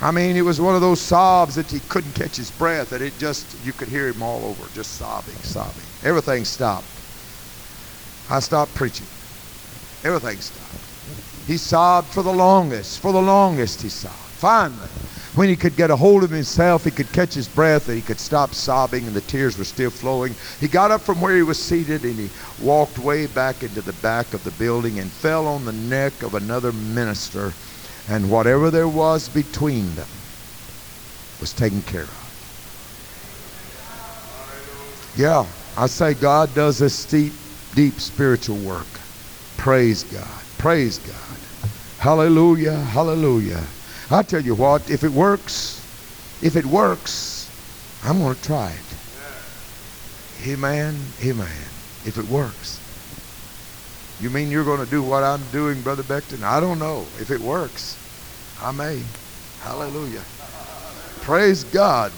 I 0.00 0.10
mean, 0.10 0.36
it 0.36 0.42
was 0.42 0.60
one 0.60 0.74
of 0.74 0.80
those 0.80 1.00
sobs 1.00 1.54
that 1.54 1.70
he 1.70 1.80
couldn't 1.88 2.14
catch 2.14 2.36
his 2.36 2.50
breath, 2.50 2.92
and 2.92 3.02
it 3.02 3.18
just, 3.18 3.56
you 3.64 3.72
could 3.72 3.88
hear 3.88 4.08
him 4.08 4.22
all 4.22 4.44
over, 4.44 4.68
just 4.74 4.96
sobbing, 4.96 5.34
sobbing. 5.36 5.84
Everything 6.04 6.44
stopped. 6.44 6.84
I 8.28 8.40
stopped 8.40 8.74
preaching. 8.74 9.06
Everything 10.04 10.36
stopped. 10.38 11.46
He 11.46 11.56
sobbed 11.56 12.08
for 12.08 12.22
the 12.22 12.32
longest, 12.32 13.00
for 13.00 13.12
the 13.12 13.22
longest 13.22 13.80
he 13.80 13.88
sobbed. 13.88 14.14
Finally, 14.14 14.88
when 15.36 15.48
he 15.50 15.56
could 15.56 15.76
get 15.76 15.90
a 15.90 15.96
hold 15.96 16.24
of 16.24 16.30
himself, 16.30 16.84
he 16.84 16.90
could 16.90 17.12
catch 17.12 17.34
his 17.34 17.46
breath, 17.46 17.88
and 17.88 17.96
he 17.96 18.02
could 18.02 18.18
stop 18.18 18.54
sobbing, 18.54 19.06
and 19.06 19.14
the 19.14 19.20
tears 19.20 19.58
were 19.58 19.64
still 19.64 19.90
flowing. 19.90 20.34
He 20.60 20.66
got 20.66 20.90
up 20.90 21.04
from 21.04 21.20
where 21.20 21.36
he 21.36 21.42
was 21.42 21.62
seated, 21.62 22.04
and 22.04 22.18
he 22.18 22.30
walked 22.58 22.98
way 22.98 23.26
back 23.26 23.62
into 23.62 23.82
the 23.82 23.92
back 23.92 24.32
of 24.32 24.44
the 24.44 24.50
building 24.50 24.98
and 24.98 25.12
fell 25.12 25.46
on 25.46 25.66
the 25.66 25.72
neck 25.72 26.22
of 26.22 26.34
another 26.34 26.72
minister, 26.72 27.54
and 28.08 28.30
whatever 28.30 28.70
there 28.70 28.88
was 28.88 29.28
between 29.28 29.94
them 29.94 30.08
was 31.38 31.52
taken 31.52 31.82
care 31.82 32.04
of. 32.04 32.32
Yeah, 35.16 35.46
I 35.76 35.86
say 35.86 36.14
God 36.14 36.54
does 36.54 36.78
this 36.78 37.04
deep, 37.04 37.34
deep 37.74 38.00
spiritual 38.00 38.58
work. 38.58 39.00
Praise 39.58 40.02
God. 40.02 40.44
Praise 40.56 40.98
God. 40.98 41.46
Hallelujah. 41.98 42.76
Hallelujah. 42.76 43.75
I 44.10 44.22
tell 44.22 44.42
you 44.42 44.54
what, 44.54 44.88
if 44.88 45.02
it 45.02 45.10
works, 45.10 45.82
if 46.42 46.54
it 46.54 46.64
works, 46.66 47.50
I'm 48.04 48.18
going 48.18 48.36
to 48.36 48.42
try 48.42 48.70
it. 48.70 50.48
Amen. 50.48 50.96
Amen. 51.24 51.48
If 52.04 52.16
it 52.18 52.28
works. 52.28 52.80
You 54.20 54.30
mean 54.30 54.50
you're 54.50 54.64
going 54.64 54.84
to 54.84 54.90
do 54.90 55.02
what 55.02 55.24
I'm 55.24 55.42
doing, 55.50 55.82
Brother 55.82 56.04
Becton? 56.04 56.42
I 56.44 56.60
don't 56.60 56.78
know. 56.78 57.04
If 57.20 57.30
it 57.30 57.40
works, 57.40 57.98
I 58.62 58.70
may. 58.70 59.02
Hallelujah. 59.60 60.22
Praise 61.22 61.64
God. 61.64 62.12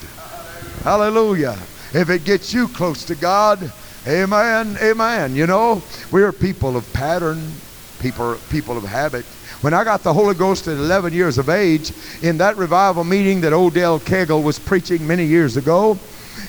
Hallelujah. 0.85 1.57
If 1.95 2.11
it 2.11 2.25
gets 2.25 2.53
you 2.53 2.69
close 2.69 3.03
to 3.07 3.15
God, 3.15 3.73
amen, 4.07 4.77
amen. 4.83 5.35
You 5.35 5.47
know, 5.47 5.83
we're 6.13 6.33
people 6.33 6.77
of 6.77 6.93
pattern, 6.93 7.51
people, 7.99 8.37
people 8.51 8.77
of 8.77 8.85
habit. 8.85 9.25
When 9.61 9.75
I 9.75 9.83
got 9.83 10.05
the 10.05 10.13
Holy 10.15 10.35
Ghost 10.35 10.69
at 10.69 10.77
11 10.77 11.13
years 11.13 11.37
of 11.37 11.49
age, 11.49 11.93
in 12.23 12.39
that 12.39 12.57
revival 12.57 13.03
meeting 13.03 13.41
that 13.41 13.53
Odell 13.53 13.99
Kegel 13.99 14.43
was 14.43 14.59
preaching 14.59 15.05
many 15.05 15.25
years 15.25 15.57
ago, 15.57 15.99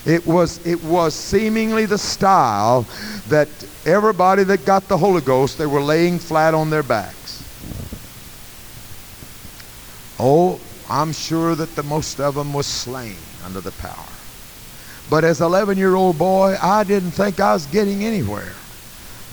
it 0.06 0.26
was, 0.28 0.64
it 0.66 0.84
was 0.84 1.16
seemingly 1.16 1.88
the 1.88 1.98
style 1.98 2.86
that 3.30 3.50
everybody 3.86 4.44
that 4.44 4.64
got 4.64 4.88
the 4.88 4.98
Holy 4.98 5.22
Ghost, 5.22 5.58
they 5.58 5.66
were 5.66 5.82
laying 5.82 6.20
flat 6.20 6.54
on 6.54 6.70
their 6.70 6.84
backs. 6.84 7.44
Oh, 10.20 10.60
I'm 10.88 11.12
sure 11.12 11.56
that 11.56 11.76
the 11.76 11.84
most 11.84 12.20
of 12.20 12.36
them 12.36 12.54
was 12.54 12.68
slain 12.68 13.18
under 13.44 13.62
the 13.62 13.72
power. 13.72 14.06
But 15.10 15.24
as 15.24 15.42
an 15.42 15.48
11 15.48 15.80
year 15.80 15.96
old 15.96 16.20
boy, 16.20 16.58
I 16.62 16.84
didn't 16.84 17.12
think 17.12 17.40
I 17.40 17.54
was 17.54 17.66
getting 17.66 18.04
anywhere 18.04 18.54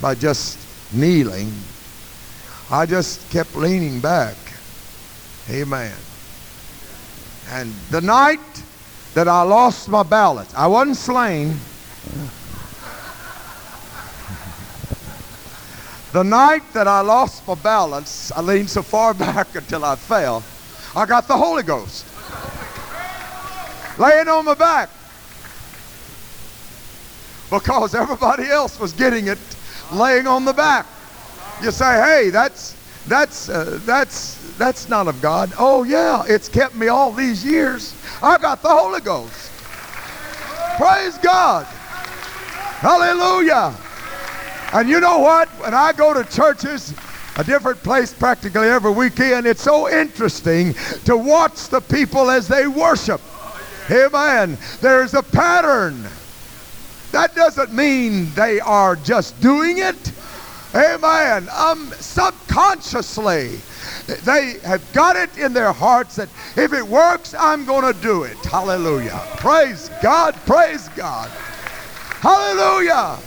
by 0.00 0.14
just 0.14 0.58
kneeling 0.94 1.52
I 2.70 2.84
just 2.84 3.30
kept 3.30 3.54
leaning 3.54 4.00
back. 4.00 4.36
Amen. 5.48 5.94
And 7.50 7.72
the 7.90 8.00
night 8.00 8.40
that 9.14 9.28
I 9.28 9.42
lost 9.42 9.88
my 9.88 10.02
balance, 10.02 10.52
I 10.54 10.66
wasn't 10.66 10.96
slain. 10.96 11.56
The 16.12 16.24
night 16.24 16.62
that 16.72 16.88
I 16.88 17.02
lost 17.02 17.46
my 17.46 17.54
balance, 17.54 18.32
I 18.32 18.40
leaned 18.40 18.70
so 18.70 18.82
far 18.82 19.14
back 19.26 19.54
until 19.54 19.84
I 19.84 19.94
fell. 19.94 20.42
I 20.96 21.06
got 21.06 21.28
the 21.28 21.36
Holy 21.36 21.62
Ghost. 21.62 22.04
Laying 23.98 24.26
on 24.26 24.44
my 24.44 24.54
back. 24.54 24.90
Because 27.48 27.94
everybody 27.94 28.48
else 28.48 28.80
was 28.80 28.92
getting 28.92 29.28
it 29.28 29.38
laying 29.92 30.26
on 30.26 30.44
the 30.44 30.52
back. 30.52 30.86
You 31.62 31.70
say, 31.70 32.02
hey, 32.02 32.30
that's 32.30 32.76
that's 33.08 33.48
uh, 33.48 33.78
that's 33.84 34.56
that's 34.58 34.88
not 34.88 35.08
of 35.08 35.20
God. 35.22 35.52
Oh 35.58 35.84
yeah, 35.84 36.24
it's 36.26 36.48
kept 36.48 36.74
me 36.74 36.88
all 36.88 37.12
these 37.12 37.44
years. 37.44 37.94
I've 38.22 38.42
got 38.42 38.62
the 38.62 38.68
Holy 38.68 39.00
Ghost. 39.00 39.50
Praise 40.76 41.16
God. 41.18 41.66
Hallelujah. 42.80 43.74
And 44.72 44.88
you 44.88 45.00
know 45.00 45.18
what? 45.18 45.48
When 45.60 45.72
I 45.72 45.92
go 45.92 46.12
to 46.12 46.24
churches, 46.24 46.92
a 47.36 47.44
different 47.44 47.82
place 47.82 48.12
practically 48.12 48.68
every 48.68 48.90
weekend, 48.90 49.46
it's 49.46 49.62
so 49.62 49.88
interesting 49.88 50.74
to 51.04 51.16
watch 51.16 51.68
the 51.68 51.80
people 51.80 52.30
as 52.30 52.48
they 52.48 52.66
worship. 52.66 53.20
Amen. 53.90 54.58
There's 54.80 55.14
a 55.14 55.22
pattern. 55.22 56.04
That 57.12 57.34
doesn't 57.34 57.72
mean 57.72 58.30
they 58.34 58.60
are 58.60 58.96
just 58.96 59.40
doing 59.40 59.78
it. 59.78 60.12
Amen. 60.76 61.48
Um, 61.56 61.90
subconsciously, 62.00 63.58
they 64.24 64.58
have 64.62 64.92
got 64.92 65.16
it 65.16 65.38
in 65.38 65.54
their 65.54 65.72
hearts 65.72 66.16
that 66.16 66.28
if 66.54 66.74
it 66.74 66.86
works, 66.86 67.34
I'm 67.38 67.64
going 67.64 67.90
to 67.90 67.98
do 67.98 68.24
it. 68.24 68.36
Hallelujah. 68.44 69.18
Praise 69.38 69.90
God. 70.02 70.34
Praise 70.44 70.88
God. 70.90 71.30
Hallelujah. 72.20 73.18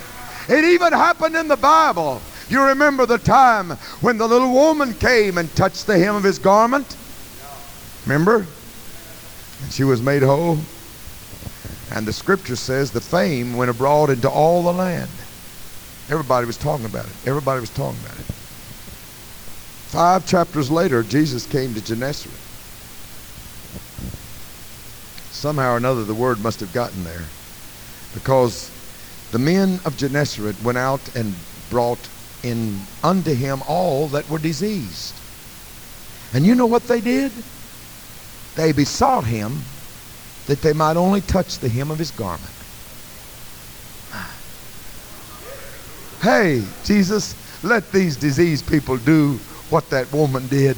It 0.47 0.63
even 0.63 0.93
happened 0.93 1.35
in 1.35 1.47
the 1.47 1.57
Bible. 1.57 2.21
You 2.49 2.63
remember 2.63 3.07
the 3.07 3.17
time 3.17 3.71
when 4.01 4.19
the 4.19 4.27
little 4.27 4.51
woman 4.51 4.93
came 4.93 5.39
and 5.39 5.49
touched 5.55 5.87
the 5.87 5.97
hem 5.97 6.15
of 6.15 6.23
his 6.23 6.37
garment? 6.37 6.97
Remember? 8.05 8.45
And 9.63 9.71
she 9.71 9.83
was 9.83 10.03
made 10.03 10.21
whole. 10.21 10.57
And 11.93 12.07
the 12.07 12.13
scripture 12.13 12.55
says 12.55 12.91
the 12.91 13.01
fame 13.01 13.57
went 13.57 13.71
abroad 13.71 14.11
into 14.11 14.29
all 14.29 14.61
the 14.61 14.73
land. 14.73 15.09
Everybody 16.09 16.47
was 16.47 16.57
talking 16.57 16.85
about 16.85 17.05
it. 17.05 17.11
Everybody 17.27 17.59
was 17.61 17.69
talking 17.69 17.99
about 18.03 18.19
it. 18.19 18.25
Five 19.89 20.25
chapters 20.25 20.71
later, 20.71 21.03
Jesus 21.03 21.45
came 21.45 21.73
to 21.75 21.81
Gennesaret. 21.81 22.33
Somehow 25.31 25.73
or 25.73 25.77
another, 25.77 26.03
the 26.03 26.13
word 26.13 26.39
must 26.39 26.59
have 26.59 26.73
gotten 26.73 27.03
there. 27.03 27.25
Because 28.13 28.71
the 29.31 29.39
men 29.39 29.79
of 29.85 29.95
Gennesaret 29.97 30.61
went 30.63 30.77
out 30.77 31.15
and 31.15 31.33
brought 31.69 32.09
in 32.43 32.79
unto 33.03 33.33
him 33.33 33.61
all 33.67 34.07
that 34.07 34.27
were 34.29 34.39
diseased. 34.39 35.13
And 36.33 36.45
you 36.45 36.55
know 36.55 36.65
what 36.65 36.83
they 36.83 37.01
did? 37.01 37.31
They 38.55 38.71
besought 38.71 39.25
him 39.25 39.61
that 40.47 40.61
they 40.61 40.73
might 40.73 40.97
only 40.97 41.21
touch 41.21 41.59
the 41.59 41.69
hem 41.69 41.91
of 41.91 41.99
his 41.99 42.11
garment. 42.11 42.58
Hey, 46.21 46.63
Jesus, 46.83 47.35
let 47.63 47.91
these 47.91 48.17
diseased 48.17 48.67
people 48.67 48.97
do 48.97 49.33
what 49.69 49.89
that 49.89 50.11
woman 50.11 50.47
did. 50.47 50.75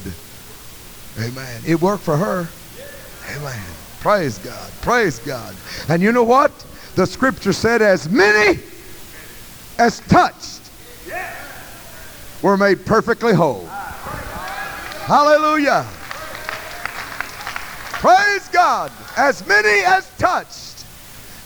Amen. 1.19 1.61
It 1.65 1.81
worked 1.81 2.03
for 2.03 2.15
her. 2.17 2.47
Amen. 3.35 3.59
Praise 4.01 4.37
God. 4.39 4.71
Praise 4.81 5.19
God. 5.19 5.55
And 5.89 6.01
you 6.01 6.11
know 6.11 6.23
what? 6.23 6.51
The 6.95 7.05
scripture 7.05 7.53
said, 7.53 7.81
as 7.81 8.09
many 8.09 8.59
as 9.77 9.99
touched 10.01 10.61
were 12.41 12.57
made 12.57 12.85
perfectly 12.85 13.33
whole. 13.33 13.65
Hallelujah. 15.05 15.85
Praise 17.93 18.47
God. 18.49 18.91
As 19.17 19.45
many 19.47 19.83
as 19.85 20.09
touched. 20.17 20.85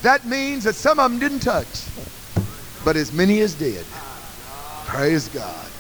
That 0.02 0.26
means 0.26 0.64
that 0.66 0.76
some 0.76 1.00
of 1.00 1.12
them 1.12 1.20
didn't 1.20 1.40
touch, 1.40 1.88
but 2.86 2.96
as 2.96 3.12
many 3.12 3.42
as 3.42 3.56
did. 3.56 3.86
Praise 4.86 5.28
God. 5.28 5.72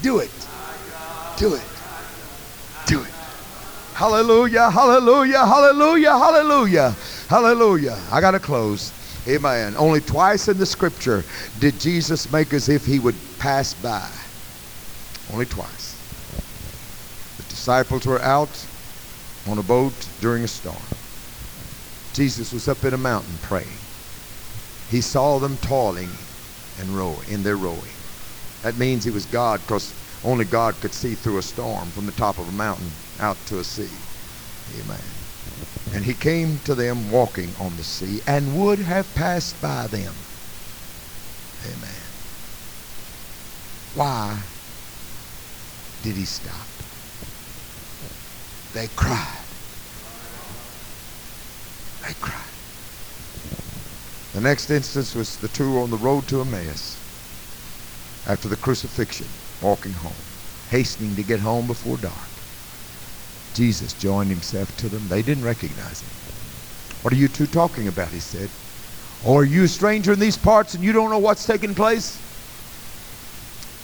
Do 0.00 0.18
it. 0.18 0.48
Do 1.36 1.54
it. 1.54 1.62
Do 2.86 3.02
it. 3.02 3.10
Hallelujah, 3.92 4.70
hallelujah, 4.70 5.44
hallelujah, 5.46 6.18
hallelujah, 6.18 6.96
hallelujah. 7.28 7.98
I 8.10 8.20
got 8.22 8.30
to 8.30 8.40
close. 8.40 8.92
Amen. 9.28 9.76
Only 9.76 10.00
twice 10.00 10.48
in 10.48 10.56
the 10.56 10.66
scripture 10.66 11.24
did 11.58 11.78
Jesus 11.78 12.32
make 12.32 12.54
as 12.54 12.68
if 12.68 12.86
he 12.86 12.98
would 12.98 13.38
pass 13.38 13.74
by. 13.74 14.10
Only 15.32 15.46
twice. 15.46 16.02
The 17.36 17.44
disciples 17.44 18.06
were 18.06 18.20
out 18.22 18.66
on 19.46 19.58
a 19.58 19.62
boat 19.62 20.08
during 20.20 20.42
a 20.42 20.48
storm. 20.48 20.82
Jesus 22.14 22.52
was 22.52 22.66
up 22.66 22.84
in 22.84 22.94
a 22.94 22.98
mountain 22.98 23.38
praying. 23.42 23.81
He 24.92 25.00
saw 25.00 25.38
them 25.38 25.56
toiling 25.56 26.10
and 26.78 26.94
rowing 26.94 27.26
in 27.30 27.42
their 27.42 27.56
rowing. 27.56 27.94
That 28.60 28.76
means 28.76 29.04
he 29.04 29.10
was 29.10 29.24
God 29.24 29.60
because 29.60 29.94
only 30.22 30.44
God 30.44 30.82
could 30.82 30.92
see 30.92 31.14
through 31.14 31.38
a 31.38 31.42
storm 31.42 31.90
from 31.92 32.04
the 32.04 32.12
top 32.12 32.38
of 32.38 32.46
a 32.46 32.52
mountain 32.52 32.92
out 33.18 33.38
to 33.46 33.58
a 33.58 33.64
sea. 33.64 33.88
Amen. 34.78 35.00
And 35.94 36.04
he 36.04 36.12
came 36.12 36.58
to 36.66 36.74
them 36.74 37.10
walking 37.10 37.54
on 37.58 37.74
the 37.78 37.82
sea 37.82 38.20
and 38.26 38.54
would 38.60 38.80
have 38.80 39.14
passed 39.14 39.62
by 39.62 39.86
them. 39.86 40.12
Amen. 41.64 42.12
Why 43.94 44.42
did 46.02 46.16
he 46.16 46.26
stop? 46.26 46.68
They 48.74 48.88
cried. 48.88 49.46
They 52.06 52.12
cried. 52.20 52.51
The 54.32 54.40
next 54.40 54.70
instance 54.70 55.14
was 55.14 55.38
the 55.38 55.48
two 55.48 55.78
on 55.78 55.90
the 55.90 55.98
road 55.98 56.28
to 56.28 56.40
Emmaus 56.40 57.02
after 58.26 58.48
the 58.48 58.56
crucifixion, 58.56 59.28
walking 59.60 59.94
home, 59.94 60.12
hastening 60.70 61.16
to 61.16 61.24
get 61.24 61.40
home 61.40 61.66
before 61.66 61.98
dark. 61.98 62.30
Jesus 63.54 63.94
joined 63.94 64.30
himself 64.30 64.76
to 64.78 64.88
them. 64.88 65.08
They 65.08 65.22
didn't 65.22 65.44
recognize 65.44 66.02
him. 66.02 66.10
What 67.02 67.12
are 67.12 67.16
you 67.16 67.28
two 67.28 67.46
talking 67.46 67.88
about? 67.88 68.14
He 68.14 68.20
said. 68.20 68.50
Or 69.20 69.42
are 69.42 69.44
you 69.46 69.64
a 69.64 69.68
stranger 69.68 70.12
in 70.12 70.20
these 70.20 70.38
parts 70.38 70.74
and 70.74 70.84
you 70.84 70.92
don't 70.92 71.10
know 71.10 71.18
what's 71.18 71.46
taking 71.46 71.74
place? 71.74 72.22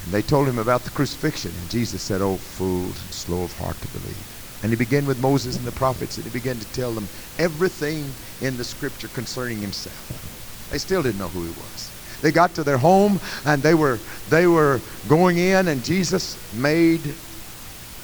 And 0.04 0.12
they 0.14 0.22
told 0.22 0.48
him 0.48 0.58
about 0.58 0.84
the 0.84 0.90
crucifixion. 0.90 1.52
And 1.56 1.70
Jesus 1.70 2.02
said, 2.02 2.22
Oh, 2.22 2.38
fools 2.38 3.02
and 3.02 3.14
slow 3.14 3.44
of 3.44 3.52
heart 3.54 3.80
to 3.82 3.88
believe. 3.88 4.26
And 4.62 4.72
he 4.72 4.76
began 4.76 5.06
with 5.06 5.18
Moses 5.18 5.56
and 5.58 5.66
the 5.66 5.72
prophets, 5.72 6.16
and 6.16 6.26
he 6.26 6.30
began 6.30 6.58
to 6.58 6.66
tell 6.66 6.94
them 6.94 7.08
everything 7.38 8.16
in 8.40 8.56
the 8.56 8.64
scripture 8.64 9.08
concerning 9.08 9.60
himself. 9.60 10.27
They 10.70 10.78
still 10.78 11.03
didn't 11.03 11.19
know 11.19 11.28
who 11.28 11.45
he 11.45 11.51
was. 11.51 12.20
They 12.23 12.32
got 12.32 12.55
to 12.57 12.65
their 12.65 12.78
home 12.78 13.20
and 13.45 13.62
they 13.62 13.74
were 13.74 13.99
they 14.31 14.47
were 14.47 14.81
going 15.09 15.39
in, 15.39 15.69
and 15.69 15.85
Jesus 15.85 16.53
made 16.55 17.15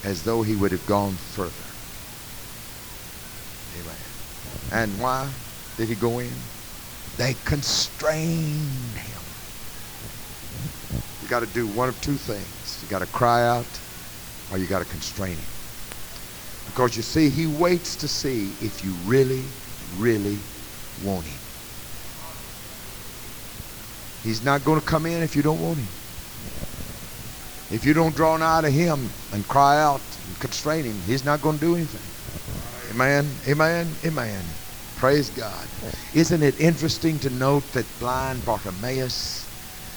as 0.05 0.23
though 0.23 0.43
he 0.43 0.57
would 0.57 0.73
have 0.73 0.87
gone 0.87 1.13
further. 1.17 1.51
Amen. 3.81 3.97
And 4.73 5.01
why 5.01 5.29
did 5.77 5.89
he 5.89 5.95
go 5.95 6.19
in? 6.21 6.33
They 7.19 7.35
constrained 7.45 8.97
him. 8.97 9.23
You 11.23 11.29
got 11.29 11.41
to 11.41 11.47
do 11.47 11.67
one 11.67 11.89
of 11.89 12.01
two 12.01 12.17
things. 12.17 12.81
You 12.83 12.89
got 12.89 13.01
to 13.01 13.07
cry 13.07 13.47
out 13.47 13.67
or 14.53 14.59
you 14.59 14.67
got 14.67 14.81
to 14.81 14.85
constrain 14.85 15.39
him. 15.39 15.51
Because 16.67 16.97
you 16.97 17.03
see, 17.03 17.31
he 17.31 17.47
waits 17.47 17.97
to 17.97 18.09
see 18.09 18.57
if 18.61 18.85
you 18.85 18.93
really, 19.05 19.45
really 19.99 20.39
want 21.05 21.27
him. 21.27 21.44
He's 24.25 24.43
not 24.43 24.65
going 24.65 24.81
to 24.81 24.87
come 24.87 25.07
in 25.07 25.23
if 25.23 25.37
you 25.37 25.43
don't 25.43 25.61
want 25.61 25.81
him. 25.81 25.91
If 27.71 27.85
you 27.85 27.95
don't 27.95 28.17
draw 28.17 28.37
nigh 28.39 28.63
to 28.63 28.71
him 28.71 29.15
and 29.33 29.49
cry 29.49 29.83
out 29.83 30.19
and 30.25 30.39
constrain 30.41 30.87
him, 30.87 31.03
he's 31.03 31.25
not 31.25 31.43
going 31.43 31.61
to 31.61 31.67
do 31.67 31.77
anything. 31.77 32.13
Amen. 32.91 33.41
Amen. 33.49 33.99
Amen. 34.05 34.57
Praise 34.97 35.31
God. 35.31 35.71
Isn't 36.15 36.43
it 36.43 36.61
interesting 36.61 37.21
to 37.21 37.31
note 37.31 37.73
that 37.73 37.99
blind 37.99 38.45
Bartimaeus, 38.47 39.51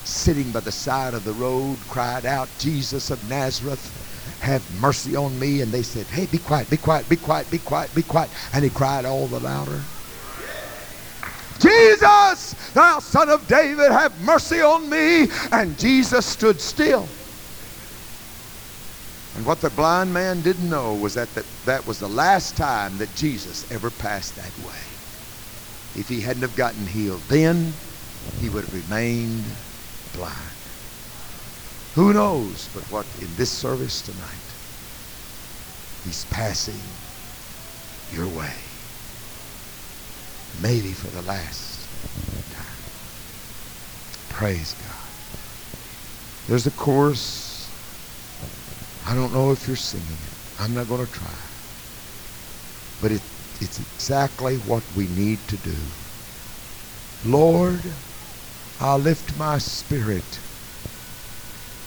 sitting 0.03 0.51
by 0.53 0.61
the 0.61 0.71
side 0.73 1.13
of 1.15 1.25
the 1.25 1.33
road, 1.33 1.87
cried 1.87 2.25
out, 2.25 2.59
Jesus 2.59 3.11
of 3.11 3.23
Nazareth, 3.23 3.93
have 4.39 4.71
mercy 4.71 5.15
on 5.15 5.39
me. 5.39 5.61
And 5.61 5.73
they 5.73 5.83
said, 5.83 6.11
Hey, 6.11 6.27
be 6.27 6.39
quiet, 6.39 6.69
be 6.69 6.77
quiet, 6.77 7.09
be 7.09 7.17
quiet, 7.17 7.51
be 7.51 7.59
quiet, 7.59 7.95
be 7.95 8.03
quiet. 8.03 8.31
And 8.53 8.65
he 8.65 8.71
cried 8.71 9.05
all 9.05 9.27
the 9.27 9.39
louder. 9.41 9.87
Jesus, 11.59 12.53
thou 12.73 12.99
son 12.99 13.29
of 13.29 13.47
David, 13.47 13.91
have 13.91 14.19
mercy 14.21 14.61
on 14.61 14.89
me. 14.89 15.27
And 15.51 15.77
Jesus 15.77 16.25
stood 16.25 16.59
still. 16.61 17.07
And 19.35 19.45
what 19.45 19.61
the 19.61 19.69
blind 19.69 20.11
man 20.11 20.41
didn't 20.41 20.69
know 20.69 20.95
was 20.95 21.13
that, 21.13 21.33
that 21.35 21.45
that 21.65 21.85
was 21.85 21.99
the 21.99 22.07
last 22.07 22.57
time 22.57 22.97
that 22.97 23.13
Jesus 23.15 23.71
ever 23.71 23.91
passed 23.91 24.35
that 24.35 24.57
way. 24.65 24.81
If 25.95 26.09
he 26.09 26.21
hadn't 26.21 26.41
have 26.41 26.55
gotten 26.55 26.87
healed 26.87 27.21
then, 27.29 27.73
he 28.41 28.49
would 28.49 28.65
have 28.65 28.73
remained 28.73 29.43
blind. 30.15 30.35
Who 31.93 32.13
knows 32.13 32.69
but 32.73 32.83
what 32.91 33.05
in 33.21 33.27
this 33.35 33.51
service 33.51 34.01
tonight, 34.01 34.55
he's 36.03 36.25
passing 36.25 36.81
your 38.13 38.27
way. 38.27 38.66
Maybe 40.53 40.93
for 40.93 41.09
the 41.11 41.21
last 41.23 41.89
time. 42.49 42.65
Praise 44.29 44.73
God. 44.73 45.13
There's 46.47 46.67
a 46.67 46.71
chorus. 46.71 47.73
I 49.05 49.15
don't 49.15 49.33
know 49.33 49.51
if 49.51 49.67
you're 49.67 49.75
singing 49.77 50.21
it. 50.23 50.37
I'm 50.59 50.73
not 50.73 50.87
going 50.87 51.05
to 51.05 51.11
try. 51.11 51.39
But 52.99 53.11
it, 53.13 53.23
it's 53.61 53.79
exactly 53.79 54.57
what 54.57 54.91
we 54.93 55.07
need 55.07 55.47
to 55.49 55.57
do. 55.57 55.93
Lord, 57.23 57.97
I 58.79 58.95
lift 58.97 59.35
my 59.35 59.59
spirit 59.59 60.41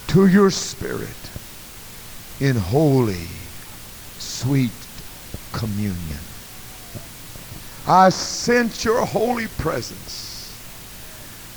to 0.08 0.26
your 0.26 0.50
spirit 0.50 1.32
in 2.40 2.56
holy, 2.56 3.28
sweet 4.18 4.88
communion. 5.52 6.29
I 7.90 8.10
sense 8.10 8.84
your 8.84 9.04
holy 9.04 9.48
presence 9.48 10.60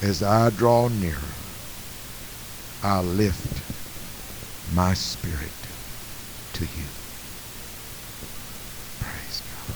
as 0.01 0.23
I 0.23 0.49
draw 0.49 0.87
nearer. 0.87 1.35
I 2.81 3.01
lift 3.01 3.61
my 4.73 4.95
spirit 4.95 5.51
to 6.53 6.65
you. 6.65 6.85
Praise 8.99 9.43
God. 9.45 9.75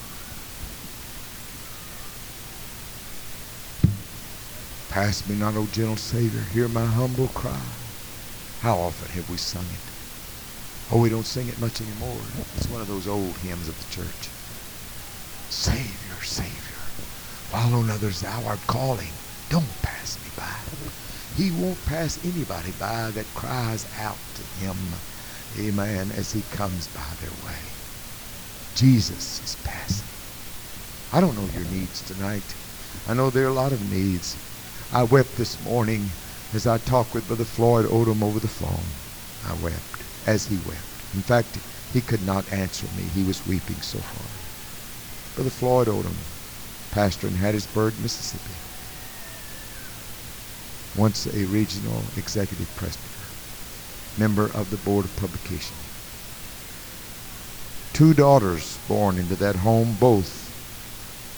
Pass 4.89 5.27
me 5.29 5.35
not, 5.35 5.55
O 5.55 5.67
gentle 5.67 5.95
Savior, 5.95 6.41
hear 6.41 6.67
my 6.67 6.87
humble 6.87 7.27
cry. 7.27 7.61
How 8.61 8.79
often 8.79 9.09
have 9.09 9.29
we 9.29 9.37
sung 9.37 9.65
it? 9.71 9.91
Oh, 10.91 11.01
we 11.01 11.09
don't 11.09 11.27
sing 11.27 11.49
it 11.49 11.59
much 11.59 11.81
anymore. 11.81 12.23
It's 12.55 12.67
one 12.67 12.81
of 12.81 12.87
those 12.87 13.07
old 13.07 13.37
hymns 13.37 13.67
of 13.69 13.77
the 13.77 13.85
church. 13.85 14.31
Savior, 15.49 16.06
Savior, 16.27 16.93
while 17.49 17.75
on 17.75 17.89
others 17.89 18.21
thou 18.21 18.45
art 18.45 18.67
calling, 18.67 19.21
don't 19.49 19.81
pass 19.81 20.19
me 20.21 20.31
by. 20.35 20.57
He 21.35 21.51
won't 21.51 21.85
pass 21.85 22.19
anybody 22.23 22.73
by 22.73 23.11
that 23.11 23.33
cries 23.33 23.87
out 23.95 24.19
to 24.35 24.43
him, 24.43 24.95
amen, 25.57 26.11
as 26.11 26.33
he 26.33 26.43
comes 26.43 26.87
by 26.89 27.15
their 27.19 27.33
way. 27.33 27.77
Jesus 28.75 29.41
is 29.41 29.55
passing. 29.57 30.09
I 31.11 31.21
don't 31.21 31.35
know 31.35 31.49
your 31.49 31.65
needs 31.65 32.03
tonight. 32.03 32.57
I 33.07 33.13
know 33.15 33.31
there 33.31 33.45
are 33.45 33.49
a 33.49 33.53
lot 33.53 33.73
of 33.73 33.81
needs. 33.81 34.39
I 34.91 35.03
wept 35.03 35.35
this 35.37 35.59
morning 35.59 36.15
as 36.53 36.67
I 36.67 36.79
talked 36.79 37.15
with 37.15 37.27
Brother 37.27 37.45
Floyd 37.45 37.87
Odom 37.87 38.23
over 38.23 38.39
the 38.39 38.49
phone. 38.49 38.93
I 39.43 39.53
wept 39.55 40.05
as 40.25 40.47
he 40.47 40.59
wept. 40.59 41.03
In 41.13 41.23
fact, 41.23 41.59
he 41.91 42.01
could 42.01 42.21
not 42.21 42.51
answer 42.51 42.87
me. 42.89 43.09
He 43.09 43.23
was 43.23 43.45
weeping 43.45 43.81
so 43.81 44.01
hard. 44.01 44.36
Brother 45.37 45.51
Floyd 45.51 45.87
Odom, 45.87 46.15
pastor 46.89 47.27
in 47.27 47.33
Hattiesburg, 47.35 47.93
Mississippi. 48.01 48.55
Once 50.99 51.27
a 51.27 51.45
regional 51.45 52.01
executive 52.17 52.67
presbyter, 52.75 54.19
member 54.19 54.45
of 54.57 54.71
the 54.71 54.77
Board 54.77 55.05
of 55.05 55.15
Publication. 55.17 55.75
Two 57.93 58.15
daughters 58.15 58.79
born 58.87 59.19
into 59.19 59.35
that 59.35 59.55
home, 59.57 59.95
both 59.99 60.49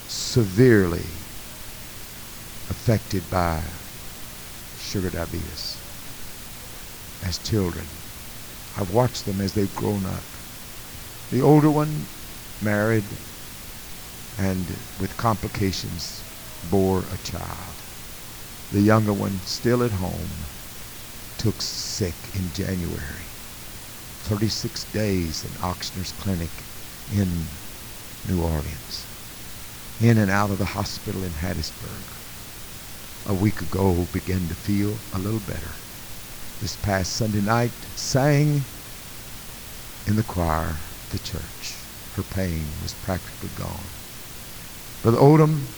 severely 0.08 1.04
affected 2.70 3.30
by 3.30 3.62
sugar 4.80 5.10
diabetes 5.10 5.76
as 7.26 7.38
children. 7.40 7.84
I've 8.78 8.94
watched 8.94 9.26
them 9.26 9.42
as 9.42 9.56
they've 9.56 9.76
grown 9.76 10.06
up. 10.06 10.24
The 11.32 11.42
older 11.42 11.70
one 11.70 12.06
married 12.62 13.04
and 14.40 14.66
with 15.02 15.16
complications 15.18 16.24
bore 16.72 17.00
a 17.00 17.18
child. 17.28 17.76
The 18.72 18.80
younger 18.80 19.12
one, 19.12 19.38
still 19.46 19.84
at 19.84 19.92
home, 19.92 20.30
took 21.38 21.62
sick 21.62 22.14
in 22.36 22.54
January. 22.54 23.26
36 24.32 24.86
days 24.94 25.44
in 25.44 25.52
Ochsner's 25.62 26.14
Clinic 26.22 26.50
in 27.14 27.28
New 28.30 28.42
Orleans. 28.42 29.06
In 30.02 30.18
and 30.18 30.32
out 30.32 30.52
of 30.52 30.58
the 30.58 30.66
hospital 30.66 31.22
in 31.24 31.32
Hattiesburg. 31.32 32.08
A 33.30 33.34
week 33.34 33.60
ago 33.62 34.08
began 34.14 34.48
to 34.48 34.56
feel 34.56 34.96
a 35.14 35.20
little 35.20 35.42
better. 35.42 35.74
This 36.62 36.78
past 36.78 37.14
Sunday 37.14 37.42
night 37.42 37.72
sang 37.96 38.62
in 40.08 40.16
the 40.16 40.24
choir 40.24 40.76
the 41.12 41.20
church. 41.20 41.76
Her 42.16 42.24
pain 42.24 42.64
was 42.82 42.94
practically 43.04 43.50
gone. 43.58 43.99
Brother 45.02 45.18
Odom 45.20 45.74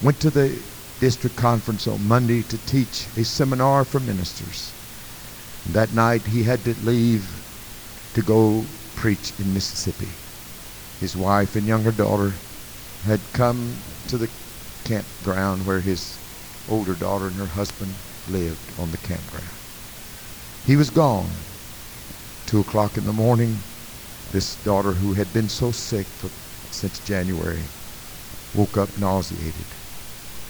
went 0.00 0.18
to 0.20 0.30
the 0.30 0.60
district 0.98 1.36
conference 1.36 1.86
on 1.86 2.02
Monday 2.06 2.42
to 2.42 2.58
teach 2.58 3.08
a 3.16 3.24
seminar 3.24 3.84
for 3.84 4.00
ministers. 4.00 4.74
That 5.64 5.92
night 5.92 6.26
he 6.26 6.42
had 6.42 6.64
to 6.64 6.74
leave 6.80 7.42
to 8.14 8.22
go 8.22 8.68
preach 8.96 9.34
in 9.38 9.52
Mississippi. 9.52 10.18
His 10.98 11.16
wife 11.16 11.54
and 11.54 11.68
younger 11.68 11.92
daughter 11.92 12.40
had 13.04 13.32
come 13.32 13.84
to 14.08 14.18
the 14.18 14.30
campground 14.84 15.64
where 15.64 15.80
his 15.80 16.18
older 16.66 16.96
daughter 16.96 17.28
and 17.28 17.36
her 17.38 17.46
husband 17.46 17.98
lived 18.26 18.72
on 18.76 18.90
the 18.90 18.98
campground. 18.98 19.58
He 20.64 20.74
was 20.76 20.90
gone. 20.90 21.30
Two 22.46 22.60
o'clock 22.60 22.98
in 22.98 23.04
the 23.04 23.12
morning, 23.12 23.62
this 24.32 24.56
daughter 24.56 24.94
who 24.94 25.12
had 25.14 25.32
been 25.32 25.48
so 25.48 25.70
sick 25.70 26.08
for, 26.16 26.32
since 26.70 26.98
January 26.98 27.75
woke 28.56 28.78
up 28.78 28.88
nauseated. 28.98 29.68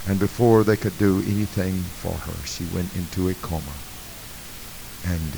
And 0.07 0.21
before 0.21 0.63
they 0.63 0.77
could 0.77 0.97
do 0.99 1.19
anything 1.27 1.75
for 1.99 2.13
her, 2.13 2.47
she 2.47 2.63
went 2.75 2.95
into 2.95 3.29
a 3.29 3.35
coma. 3.35 3.75
And 5.05 5.33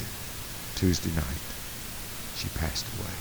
Tuesday 0.77 1.11
night, 1.17 1.49
she 2.37 2.49
passed 2.59 2.85
away. 3.01 3.17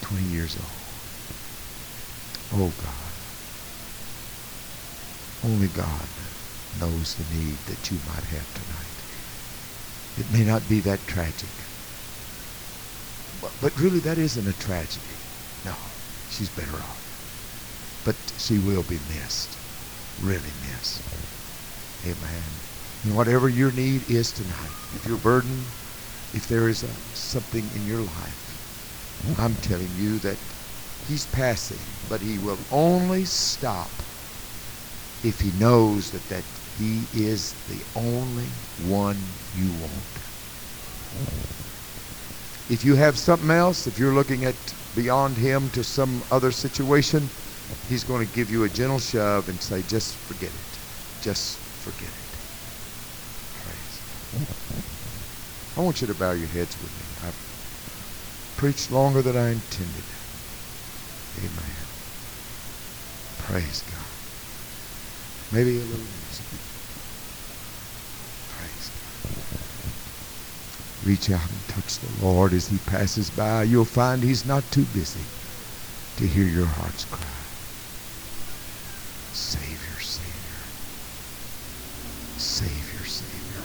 20 0.00 0.24
years 0.32 0.56
old. 0.56 0.78
Oh 2.62 2.72
God. 2.80 3.08
Only 5.44 5.68
God 5.68 6.08
knows 6.80 7.14
the 7.14 7.36
need 7.36 7.58
that 7.68 7.90
you 7.90 7.98
might 8.08 8.24
have 8.24 8.48
tonight. 8.56 8.98
It 10.18 10.32
may 10.32 10.44
not 10.44 10.66
be 10.68 10.80
that 10.80 11.06
tragic. 11.06 11.52
But, 13.42 13.52
but 13.60 13.78
really, 13.78 14.00
that 14.00 14.18
isn't 14.18 14.48
a 14.48 14.52
tragedy. 14.54 15.14
No, 15.64 15.74
she's 16.30 16.48
better 16.48 16.74
off. 16.74 16.97
But 18.08 18.16
she 18.38 18.56
will 18.56 18.84
be 18.84 18.96
missed. 19.12 19.52
Really 20.22 20.40
missed. 20.64 21.02
Amen. 22.06 22.42
And 23.04 23.14
whatever 23.14 23.50
your 23.50 23.70
need 23.70 24.00
is 24.10 24.32
tonight, 24.32 24.72
if 24.96 25.04
you're 25.06 25.18
burdened, 25.18 25.60
if 26.32 26.48
there 26.48 26.70
is 26.70 26.84
a, 26.84 26.88
something 27.14 27.62
in 27.76 27.86
your 27.86 28.00
life, 28.00 29.38
I'm 29.38 29.54
telling 29.56 29.92
you 30.00 30.18
that 30.20 30.38
he's 31.06 31.26
passing, 31.26 31.76
but 32.08 32.22
he 32.22 32.38
will 32.38 32.56
only 32.72 33.26
stop 33.26 33.90
if 35.22 35.38
he 35.40 35.50
knows 35.60 36.10
that, 36.12 36.22
that 36.30 36.44
he 36.78 37.02
is 37.12 37.52
the 37.68 37.84
only 37.94 38.46
one 38.88 39.16
you 39.52 39.68
want. 39.84 40.16
If 42.70 42.86
you 42.86 42.94
have 42.96 43.18
something 43.18 43.50
else, 43.50 43.86
if 43.86 43.98
you're 43.98 44.14
looking 44.14 44.46
at 44.46 44.54
beyond 44.96 45.36
him 45.36 45.68
to 45.76 45.84
some 45.84 46.22
other 46.30 46.50
situation, 46.50 47.20
he's 47.88 48.04
going 48.04 48.20
to 48.26 48.32
give 48.32 48.50
you 48.50 48.64
a 48.64 48.70
gentle 48.70 48.98
shove 49.00 49.48
and 49.48 49.62
say, 49.62 49.82
just 49.82 50.18
forget 50.26 50.54
it. 50.54 50.80
Just 51.20 51.60
forget 51.74 52.14
it. 52.16 52.38
Praise. 53.54 54.04
I 55.76 55.80
want 55.82 56.00
you 56.00 56.06
to 56.08 56.14
bow 56.14 56.32
your 56.32 56.48
heads 56.48 56.78
with 56.78 56.96
me. 56.96 57.14
I've 57.22 57.38
preached 58.56 58.90
longer 58.90 59.22
than 59.22 59.36
I 59.36 59.50
intended. 59.50 60.14
Amen. 61.38 61.88
Praise 63.38 63.82
God. 63.82 64.18
Maybe 65.50 65.80
a 65.80 65.84
little 65.84 66.08
music. 66.08 66.46
Praise 68.48 68.90
God. 68.90 69.02
Reach 71.02 71.30
out 71.30 71.50
and 71.50 71.66
touch 71.68 72.00
the 72.00 72.10
Lord 72.10 72.54
as 72.54 72.68
he 72.68 72.78
passes 72.78 73.30
by. 73.30 73.64
You'll 73.64 73.84
find 73.86 74.22
he's 74.22 74.44
not 74.46 74.70
too 74.72 74.86
busy 74.86 75.32
to 76.16 76.26
hear 76.26 76.46
your 76.46 76.66
heart's 76.66 77.04
cry. 77.06 77.37
Savior, 79.38 80.00
Savior. 80.00 80.58
Savior, 82.38 83.04
Savior. 83.06 83.62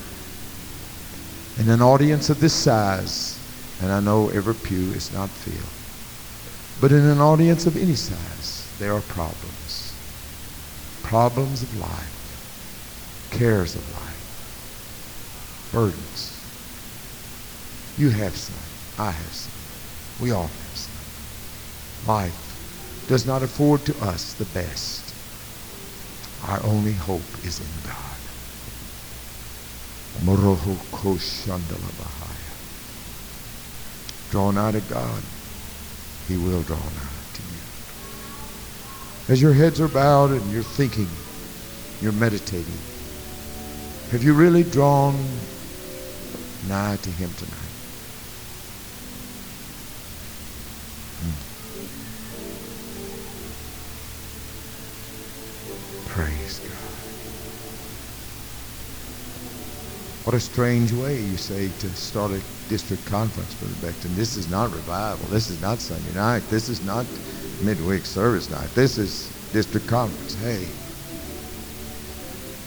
In 1.58 1.68
an 1.68 1.82
audience 1.82 2.30
of 2.30 2.40
this 2.40 2.54
size, 2.54 3.40
and 3.82 3.90
I 3.90 3.98
know 3.98 4.28
every 4.28 4.54
pew 4.54 4.92
is 4.92 5.12
not 5.12 5.28
filled, 5.28 5.66
but 6.80 6.92
in 6.92 7.04
an 7.04 7.20
audience 7.20 7.66
of 7.66 7.76
any 7.76 7.96
size, 7.96 8.72
there 8.78 8.94
are 8.94 9.00
problems. 9.00 9.92
Problems 11.02 11.62
of 11.64 11.76
life, 11.80 13.30
cares 13.32 13.74
of 13.74 13.82
life, 13.94 15.70
burdens. 15.72 16.30
You 17.98 18.10
have 18.10 18.36
some. 18.36 19.04
I 19.04 19.10
have 19.10 19.32
some. 19.32 20.24
We 20.24 20.30
all 20.30 20.46
have 20.46 20.76
some. 20.76 20.94
Life 22.06 23.06
does 23.08 23.26
not 23.26 23.42
afford 23.42 23.84
to 23.86 23.98
us 23.98 24.34
the 24.34 24.46
best. 24.46 25.03
Our 26.46 26.62
only 26.64 26.92
hope 26.92 27.22
is 27.42 27.58
in 27.60 27.66
God. 27.82 28.18
Moroho 30.24 30.76
koshandala 30.92 31.90
bahaya. 31.96 32.54
Draw 34.30 34.50
nigh 34.50 34.72
to 34.72 34.80
God. 34.80 35.22
He 36.28 36.36
will 36.36 36.62
draw 36.62 36.76
nigh 36.76 37.24
to 37.32 37.42
you. 37.42 37.62
As 39.28 39.40
your 39.40 39.54
heads 39.54 39.80
are 39.80 39.88
bowed 39.88 40.32
and 40.32 40.52
you're 40.52 40.62
thinking, 40.62 41.08
you're 42.02 42.12
meditating, 42.12 42.78
have 44.10 44.22
you 44.22 44.34
really 44.34 44.64
drawn 44.64 45.14
nigh 46.68 46.96
to 46.96 47.10
Him 47.10 47.30
tonight? 47.34 47.63
What 60.24 60.34
a 60.34 60.40
strange 60.40 60.90
way, 60.90 61.20
you 61.20 61.36
say, 61.36 61.68
to 61.80 61.88
start 61.90 62.30
a 62.30 62.40
district 62.70 63.04
conference, 63.04 63.52
Brother 63.56 63.74
Becton. 63.74 64.16
This 64.16 64.38
is 64.38 64.50
not 64.50 64.72
revival. 64.72 65.26
This 65.26 65.50
is 65.50 65.60
not 65.60 65.80
Sunday 65.80 66.14
night. 66.14 66.42
This 66.48 66.70
is 66.70 66.82
not 66.82 67.04
midweek 67.62 68.06
service 68.06 68.50
night. 68.50 68.70
This 68.74 68.96
is 68.96 69.30
district 69.52 69.86
conference. 69.86 70.34
Hey, 70.40 70.66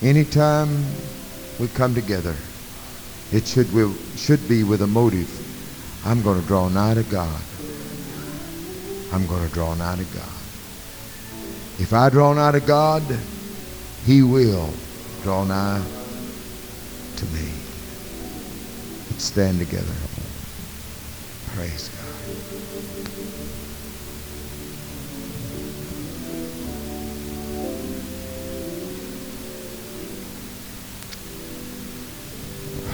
anytime 0.07 0.85
we 1.59 1.67
come 1.69 1.95
together, 1.95 2.35
it 3.33 3.47
should, 3.47 3.73
we, 3.73 3.91
should 4.15 4.47
be 4.47 4.63
with 4.63 4.83
a 4.83 4.87
motive. 4.87 5.27
I'm 6.05 6.21
going 6.21 6.39
to 6.39 6.45
draw 6.45 6.69
nigh 6.69 6.93
to 6.93 7.03
God. 7.03 7.41
I'm 9.11 9.25
going 9.25 9.47
to 9.47 9.53
draw 9.55 9.73
nigh 9.73 9.95
to 9.95 10.05
God. 10.13 10.29
If 11.79 11.91
I 11.91 12.11
draw 12.11 12.33
nigh 12.33 12.51
to 12.51 12.59
God, 12.59 13.01
he 14.05 14.21
will 14.21 14.69
draw 15.23 15.43
nigh 15.43 15.83
to 17.17 17.25
me. 17.27 17.49
Let's 19.09 19.25
stand 19.25 19.59
together. 19.59 19.95
Praise 21.55 21.89
God. 21.89 22.35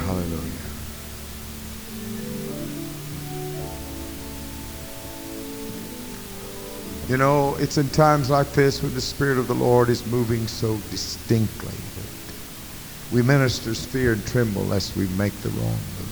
Hallelujah. 0.05 0.53
You 7.09 7.17
know, 7.17 7.55
it's 7.57 7.77
in 7.77 7.89
times 7.89 8.29
like 8.29 8.53
this 8.53 8.81
when 8.81 8.93
the 8.93 9.01
Spirit 9.01 9.37
of 9.37 9.47
the 9.47 9.55
Lord 9.55 9.89
is 9.89 10.05
moving 10.05 10.47
so 10.47 10.77
distinctly 10.89 11.75
we 13.13 13.21
ministers 13.21 13.85
fear 13.85 14.13
and 14.13 14.25
tremble 14.25 14.63
lest 14.63 14.97
we 14.97 15.07
make 15.09 15.33
the 15.41 15.49
wrong 15.49 15.77
move. 15.99 16.09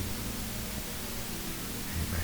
Amen. 1.97 2.21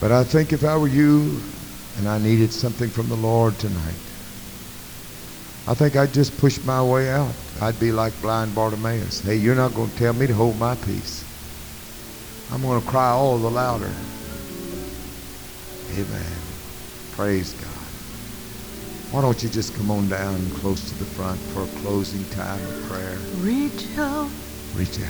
But 0.00 0.12
I 0.12 0.22
think 0.22 0.52
if 0.52 0.64
I 0.64 0.76
were 0.76 0.86
you 0.86 1.40
and 1.98 2.08
I 2.08 2.18
needed 2.18 2.52
something 2.52 2.88
from 2.88 3.08
the 3.08 3.16
Lord 3.16 3.58
tonight, 3.58 3.94
I 5.66 5.74
think 5.74 5.96
I'd 5.96 6.14
just 6.14 6.38
push 6.38 6.62
my 6.64 6.80
way 6.80 7.10
out. 7.10 7.34
I'd 7.60 7.80
be 7.80 7.90
like 7.90 8.12
blind 8.22 8.54
Bartimaeus. 8.54 9.22
Hey, 9.22 9.34
you're 9.34 9.56
not 9.56 9.74
going 9.74 9.90
to 9.90 9.96
tell 9.96 10.12
me 10.12 10.28
to 10.28 10.34
hold 10.34 10.56
my 10.60 10.76
peace. 10.76 11.24
I'm 12.52 12.62
going 12.62 12.80
to 12.80 12.86
cry 12.86 13.10
all 13.10 13.36
the 13.38 13.50
louder. 13.50 13.90
Amen. 15.90 16.36
Praise 17.16 17.52
God. 17.54 17.75
Why 19.10 19.22
don't 19.22 19.42
you 19.42 19.48
just 19.48 19.74
come 19.74 19.90
on 19.90 20.08
down 20.08 20.50
close 20.50 20.88
to 20.90 20.98
the 20.98 21.04
front 21.04 21.40
for 21.52 21.62
a 21.62 21.66
closing 21.80 22.28
time 22.30 22.64
of 22.66 22.88
prayer? 22.90 23.18
Reach 23.36 23.86
out 23.96 24.30
Reach 24.74 24.98
out. 25.00 25.06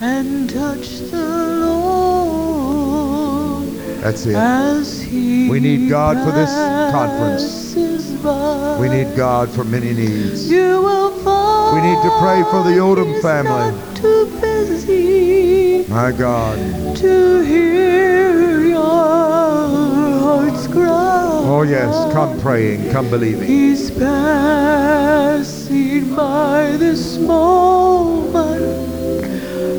and 0.00 0.48
touch 0.48 1.00
the 1.10 1.56
Lord 1.66 3.66
That's 4.00 4.24
it. 4.26 5.50
We 5.50 5.58
need 5.60 5.90
God 5.90 6.16
for 6.24 6.30
this 6.32 6.50
conference. 6.92 7.74
We 8.80 8.88
need 8.88 9.14
God 9.16 9.52
for 9.52 9.64
many 9.64 9.92
needs. 9.92 10.48
You 10.50 10.80
will 10.80 11.10
find 11.24 11.74
We 11.76 11.82
need 11.88 12.00
to 12.02 12.10
pray 12.20 12.42
for 12.44 12.62
the 12.62 12.78
Odom 12.78 13.20
family. 13.20 13.72
not 13.76 13.96
too 13.96 14.26
busy 14.40 15.84
My 15.88 16.12
God. 16.12 16.56
to 16.96 17.42
hear 17.42 18.60
your 18.60 19.89
Oh, 20.32 21.62
yes. 21.62 22.12
Come 22.12 22.38
praying. 22.40 22.90
Come 22.90 23.10
believing. 23.10 23.46
He's 23.46 23.90
passing 23.90 25.34
by 26.14 26.76
this 26.76 27.18
moment. 27.18 28.60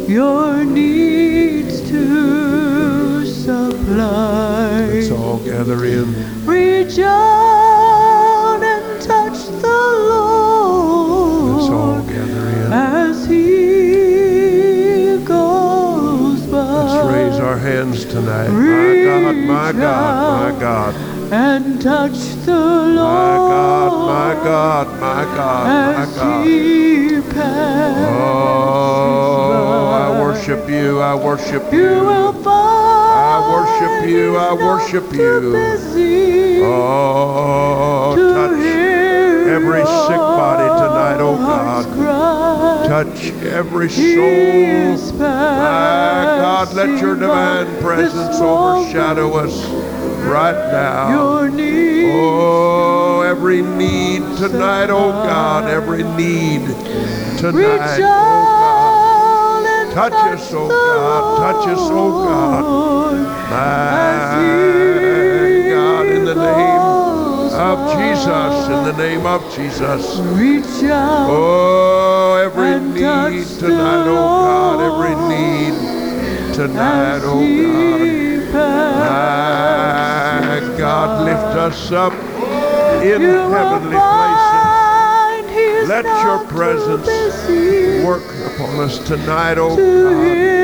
Your 0.10 0.64
needs 0.66 1.82
to 1.90 3.26
supply. 3.26 4.86
Let's 4.88 5.12
all 5.12 5.38
gather 5.40 5.86
in. 5.86 6.14
Reach 6.46 7.00
out 7.00 8.62
and 8.62 9.02
touch 9.02 9.46
the 9.62 9.68
Lord. 10.10 11.56
Let's 11.56 11.70
all 11.72 12.02
gather 12.02 12.50
in. 12.50 13.01
Our 17.52 17.58
hands 17.58 18.06
tonight. 18.06 18.48
My 18.48 19.04
God, 19.04 19.36
my 19.36 19.72
God, 19.74 20.54
my 20.54 20.60
God. 20.60 20.96
and 21.34 21.82
touch 21.82 22.18
the 22.46 22.56
Lord. 22.56 22.98
My 22.98 23.36
God, 23.52 23.92
my 24.08 24.34
God, 24.46 24.88
my 25.02 25.24
God, 25.36 25.66
my 25.98 26.06
God. 26.16 26.48
Oh, 28.62 29.90
I 29.92 30.22
worship 30.22 30.70
you, 30.70 31.02
I 31.02 31.14
worship 31.16 31.74
You 31.74 31.80
you. 31.80 32.06
will 32.06 32.34
find 32.42 32.48
I 32.48 33.38
worship 33.54 33.96
you, 34.10 34.38
I 34.38 34.54
worship 34.54 35.12
you. 35.14 35.54
Oh, 36.64 38.16
to 38.16 38.22
touch 38.34 38.64
every 39.58 39.84
sick 40.08 40.24
body 40.40 40.68
tonight, 40.80 40.91
oh 41.22 41.38
God. 41.38 42.88
touch 42.88 43.32
every 43.44 43.90
soul. 43.90 45.18
My 45.18 45.26
ah, 45.28 46.38
God, 46.42 46.74
let 46.74 47.02
your 47.02 47.16
divine 47.16 47.82
presence 47.82 48.38
overshadow 48.40 49.34
us 49.36 49.70
right 50.26 50.72
now. 50.72 51.48
Oh, 52.14 53.22
every 53.22 53.62
need 53.62 54.22
tonight, 54.38 54.90
oh 54.90 55.12
God, 55.12 55.70
every 55.70 56.04
need 56.04 56.66
tonight, 57.38 58.00
oh 58.02 58.62
out 59.54 59.66
and 59.66 59.92
Touch 59.94 60.14
us, 60.14 60.52
oh 60.54 60.68
God, 60.70 61.38
touch 61.40 61.68
us, 61.70 61.80
oh 61.80 62.24
God. 62.26 62.64
God. 62.64 63.52
My 63.52 63.62
God, 65.70 66.06
in 66.08 66.26
the 66.26 66.36
name 66.36 66.81
of. 67.62 67.92
Jesus, 67.98 68.68
in 68.68 68.84
the 68.86 68.94
name 68.98 69.26
of 69.26 69.42
Jesus. 69.56 70.20
Reach 70.38 70.84
out 70.90 71.30
Oh, 71.30 72.36
every 72.36 72.74
And 72.74 72.94
need 72.94 73.48
tonight, 73.60 74.08
oh 74.08 74.16
God, 74.46 74.80
every 74.90 75.16
need 75.30 76.54
tonight, 76.54 77.22
oh 77.24 77.40
God. 78.52 78.62
My 79.02 80.60
ah, 80.64 80.76
God, 80.78 81.26
lift 81.26 81.58
us 81.58 81.92
up 81.92 82.14
in 83.04 83.22
You 83.22 83.30
heavenly 83.30 83.98
places. 83.98 84.82
Let 85.90 86.06
your 86.06 86.40
presence 86.48 87.08
Work 88.06 88.24
upon 88.54 88.80
us 88.80 89.00
tonight, 89.00 89.58
oh 89.58 89.76
God. 89.76 90.62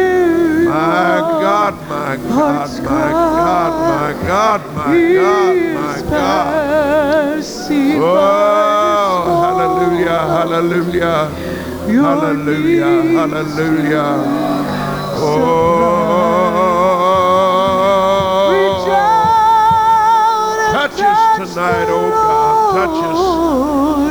My 0.67 1.19
God, 1.41 1.73
my 1.87 2.17
God, 2.17 2.69
my 2.83 3.11
God, 3.11 3.71
my 3.87 4.27
God, 4.27 4.61
my 4.75 5.13
God, 5.13 5.55
my 5.73 5.86
He's 5.86 5.86
God. 6.09 7.43
Oh, 7.99 9.41
hallelujah, 9.43 10.19
hallelujah, 10.35 11.29
hallelujah, 11.87 12.85
oh, 12.85 13.17
hallelujah. 13.17 14.09
Reach 18.51 18.87
Oh, 18.87 18.91
out 18.91 20.59
and 20.59 20.73
touch 20.73 20.99
us 21.01 21.21
tonight, 21.37 21.87
oh 21.89 22.09
God, 22.09 22.55
touch 22.75 22.99
us. 23.09 23.19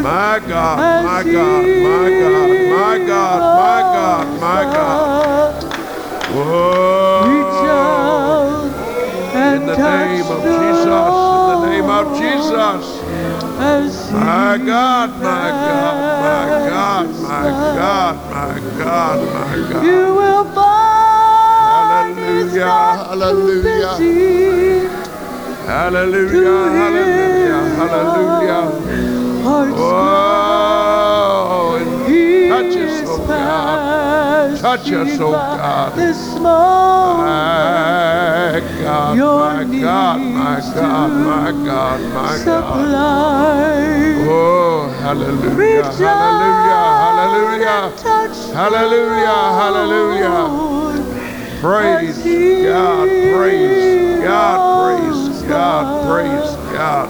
My 0.02 0.38
God, 0.46 0.78
my 1.04 1.22
God, 1.32 1.64
my 1.64 2.08
God, 2.20 2.48
my 2.70 2.96
God, 3.06 3.40
my 3.56 3.80
God, 3.94 4.26
my 4.40 4.62
God. 4.64 5.64
Reach 7.26 7.60
Whoa. 7.66 8.16
In 9.36 9.66
the 9.66 9.76
name 9.76 10.26
of 10.26 10.42
Jesus, 10.42 11.25
name 11.86 12.06
of 12.06 12.18
Jesus. 12.18 12.84
My 14.12 14.58
God, 14.58 15.10
my 15.22 15.50
God, 15.50 15.96
my 16.22 16.46
God, 16.68 17.06
my 17.22 17.50
God, 17.76 18.14
my 18.30 18.58
God, 18.78 19.18
my 19.34 19.56
God. 19.72 19.82
You 19.84 20.02
will 20.14 20.44
find 20.52 22.16
Hallelujah, 22.16 22.66
hallelujah. 23.08 23.96
Hallelujah, 25.66 26.58
hallelujah, 26.78 27.62
hallelujah. 27.76 28.64
Oh, 29.78 31.02
and 31.80 31.90
He 32.08 32.22
touch 32.48 32.76
us, 32.76 33.02
is 33.02 33.08
oh 33.08 33.18
God. 33.26 33.85
Touch 34.58 34.90
us, 34.92 35.20
oh 35.20 35.32
God. 35.32 35.94
This 35.96 36.34
moment, 36.34 37.26
My 38.46 38.60
God, 38.80 39.18
my 39.18 39.64
God, 39.80 40.20
my 40.20 40.60
God, 40.74 41.10
my 41.10 41.52
God, 41.52 42.00
my 42.14 42.44
God. 42.44 42.76
Oh, 44.28 44.88
hallelujah, 45.00 45.84
hallelujah, 45.84 46.82
hallelujah. 47.04 47.92
and 47.92 48.54
Hallelujah, 48.54 49.40
hallelujah. 49.60 50.66
Praise 51.60 52.16
God, 52.64 53.08
praise 53.08 54.22
God, 54.22 54.56
praise 54.82 55.42
God, 55.42 55.84
praise 56.06 56.56
God. 56.72 57.08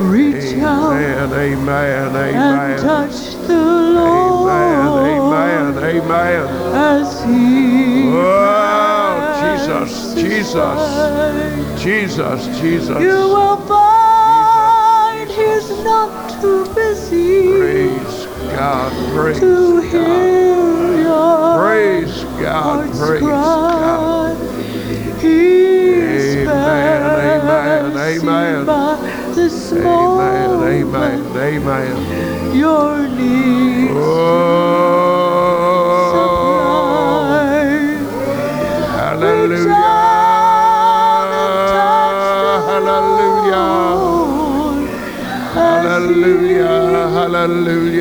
Reach 0.00 0.58
out 0.58 0.92
Amen, 0.94 1.32
amen, 1.32 2.16
and 2.16 2.16
amen. 2.16 2.78
touch 2.80 3.31
the 3.52 3.58
Lord 3.94 4.52
Amen, 4.52 5.78
amen, 5.78 5.84
amen. 5.84 6.48
as 6.74 7.24
He 7.24 8.08
Oh, 8.14 9.12
Jesus, 9.42 10.14
Jesus. 10.14 11.82
Jesus, 11.82 12.60
Jesus. 12.60 13.00
You 13.00 13.28
will 13.34 13.56
find 13.66 15.28
He's 15.30 15.70
not 15.84 16.40
too 16.40 16.64
busy 16.74 17.58
Praise 17.58 18.26
God, 18.54 18.92
praise 19.14 19.40
to 19.40 19.80
God. 19.80 19.90
hear 19.90 21.02
your 21.02 21.58
Praise 21.58 22.24
God, 22.40 22.90
praise 22.98 23.20
God. 23.20 24.36
He's 25.20 26.36
Amen, 26.36 27.96
amen, 27.96 28.66
amen. 28.66 29.11
Amen, 29.42 30.62
amen, 30.62 31.20
amen. 31.36 32.54
Your 32.54 33.08
needs 33.08 33.90
Oh, 33.92 34.12
supply. 36.12 37.42
hallelujah, 38.96 39.82
hallelujah, 42.76 43.66
hallelujah, 45.54 47.08
hallelujah. 47.10 47.91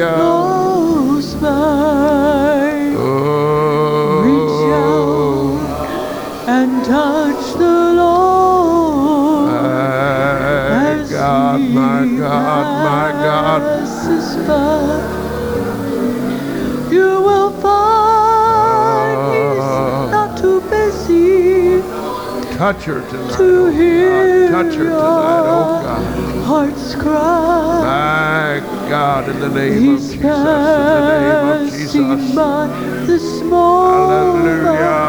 Touch 22.72 22.86
her 22.86 23.02
tonight, 23.10 23.36
to 23.36 23.44
oh, 23.44 23.68
oh 23.68 23.70
hear 23.70 24.50
God. 24.50 24.64
Touch 24.64 24.76
her 24.76 24.84
tonight, 24.86 24.96
oh 24.96 25.82
God. 25.84 26.46
heart's 26.46 26.96
cry. 26.96 27.82
My 27.84 28.88
God, 28.90 29.28
in 29.28 29.40
the 29.42 29.50
name 29.50 29.90
of 29.90 30.00
Jesus, 30.00 30.14
in 30.14 30.22
the 30.22 31.20
name 31.20 31.50
of 31.50 31.70
Jesus. 31.70 32.34
by 32.34 32.68
this 33.08 33.42
moment. 33.42 34.64
Hallelujah, 34.64 35.02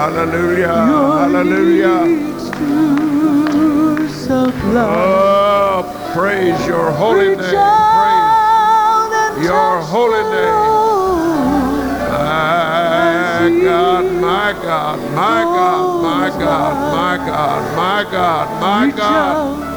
hallelujah, 0.00 0.74
Your 0.88 1.18
hallelujah. 1.18 2.04
needs 2.06 2.44
to 2.52 4.08
supply. 4.08 4.88
Oh, 4.88 6.10
praise 6.14 6.66
your 6.66 6.90
holy 6.90 7.28
Reach 7.28 7.38
name. 7.38 7.50
Praise 9.36 9.44
your 9.44 9.80
holy 9.82 10.22
name. 10.22 10.69
God, 13.48 14.04
my 14.20 14.52
God, 14.52 14.98
my 15.14 15.42
God, 15.42 16.02
my 16.02 16.28
God, 16.38 16.74
my 16.92 17.16
God, 17.26 17.60
my 17.76 18.02
God, 18.10 18.46
my 18.60 18.90
God. 18.96 19.70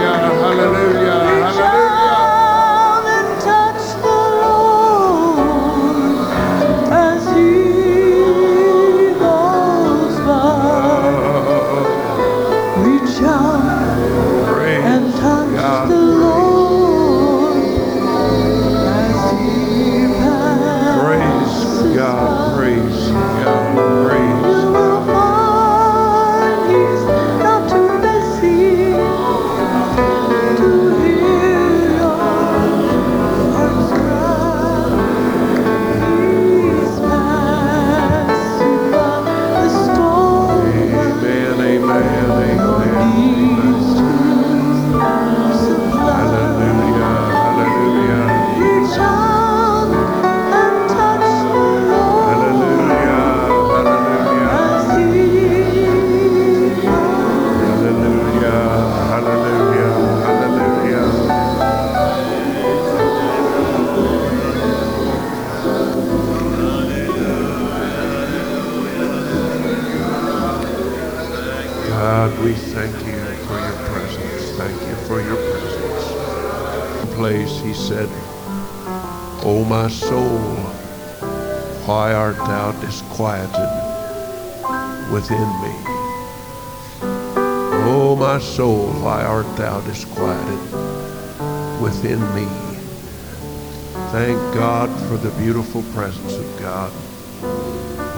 thou 89.58 89.80
disquieted 89.80 90.60
within 91.82 92.20
me? 92.32 92.46
Thank 94.12 94.38
God 94.54 94.88
for 95.08 95.16
the 95.16 95.32
beautiful 95.32 95.82
presence 95.94 96.34
of 96.36 96.46
God 96.60 96.92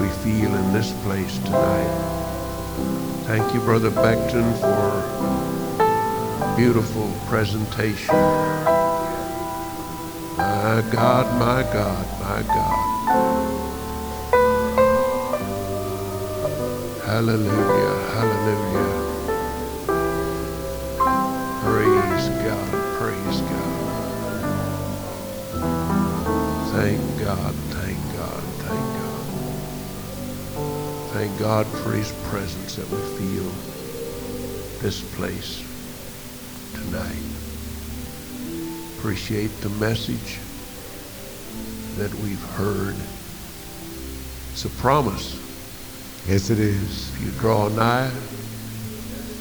we 0.02 0.08
feel 0.22 0.54
in 0.54 0.72
this 0.74 0.92
place 1.02 1.38
tonight. 1.38 3.24
Thank 3.24 3.54
you, 3.54 3.60
Brother 3.60 3.90
Becton, 3.90 4.52
for 4.60 6.56
beautiful 6.56 7.10
presentation. 7.26 8.14
My 10.36 10.84
God, 10.92 11.26
my 11.40 11.62
God, 11.72 12.06
my 12.20 12.42
God. 12.42 12.86
Hallelujah, 17.06 17.96
hallelujah. 18.12 18.99
God 31.40 31.66
for 31.66 31.92
His 31.92 32.12
presence 32.28 32.76
that 32.76 32.86
we 32.90 32.98
feel 33.18 33.50
this 34.82 35.00
place 35.16 35.64
tonight. 36.74 37.16
Appreciate 38.98 39.50
the 39.62 39.70
message 39.70 40.38
that 41.96 42.12
we've 42.16 42.44
heard. 42.50 42.94
It's 44.52 44.66
a 44.66 44.68
promise. 44.82 45.40
Yes, 46.28 46.50
it 46.50 46.58
is. 46.58 47.08
If 47.14 47.24
you 47.24 47.30
draw 47.40 47.68
nigh 47.68 48.12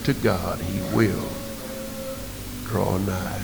to 0.06 0.14
God, 0.14 0.58
He 0.62 0.80
will 0.96 1.28
draw 2.64 2.98
nigh 3.00 3.39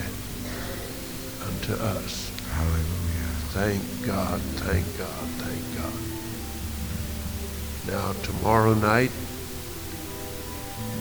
tomorrow 8.66 8.80
night 8.82 9.12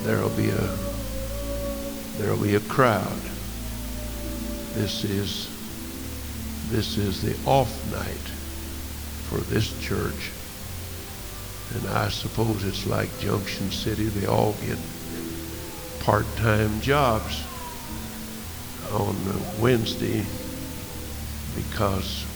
there'll 0.02 0.28
be 0.30 0.50
a 0.50 0.76
there'll 2.18 2.42
be 2.42 2.56
a 2.56 2.60
crowd. 2.60 3.20
This 4.74 5.04
is 5.04 5.48
this 6.70 6.98
is 6.98 7.22
the 7.22 7.34
off 7.48 7.72
night 7.90 8.28
for 9.28 9.38
this 9.50 9.72
church. 9.80 10.30
And 11.74 11.88
I 11.88 12.10
suppose 12.10 12.64
it's 12.64 12.86
like 12.86 13.08
Junction 13.18 13.70
City, 13.70 14.04
they 14.04 14.26
all 14.26 14.54
get 14.66 14.78
part-time 16.00 16.82
jobs 16.82 17.42
on 18.92 19.16
Wednesday 19.58 20.22
because 21.56 22.26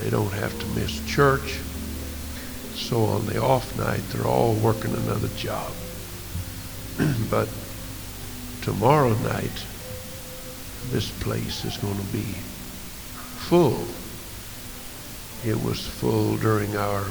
they 0.00 0.08
don't 0.08 0.32
have 0.32 0.58
to 0.58 0.66
miss 0.68 1.04
church. 1.06 1.58
So 2.86 3.02
on 3.02 3.26
the 3.26 3.42
off 3.42 3.76
night, 3.76 4.00
they're 4.10 4.28
all 4.28 4.54
working 4.54 4.94
another 4.94 5.26
job. 5.36 5.72
but 7.28 7.48
tomorrow 8.62 9.12
night, 9.24 9.66
this 10.92 11.10
place 11.18 11.64
is 11.64 11.76
going 11.78 11.96
to 11.96 12.12
be 12.12 12.22
full. 13.48 13.84
It 15.44 15.60
was 15.64 15.84
full 15.84 16.36
during 16.36 16.76
our 16.76 17.06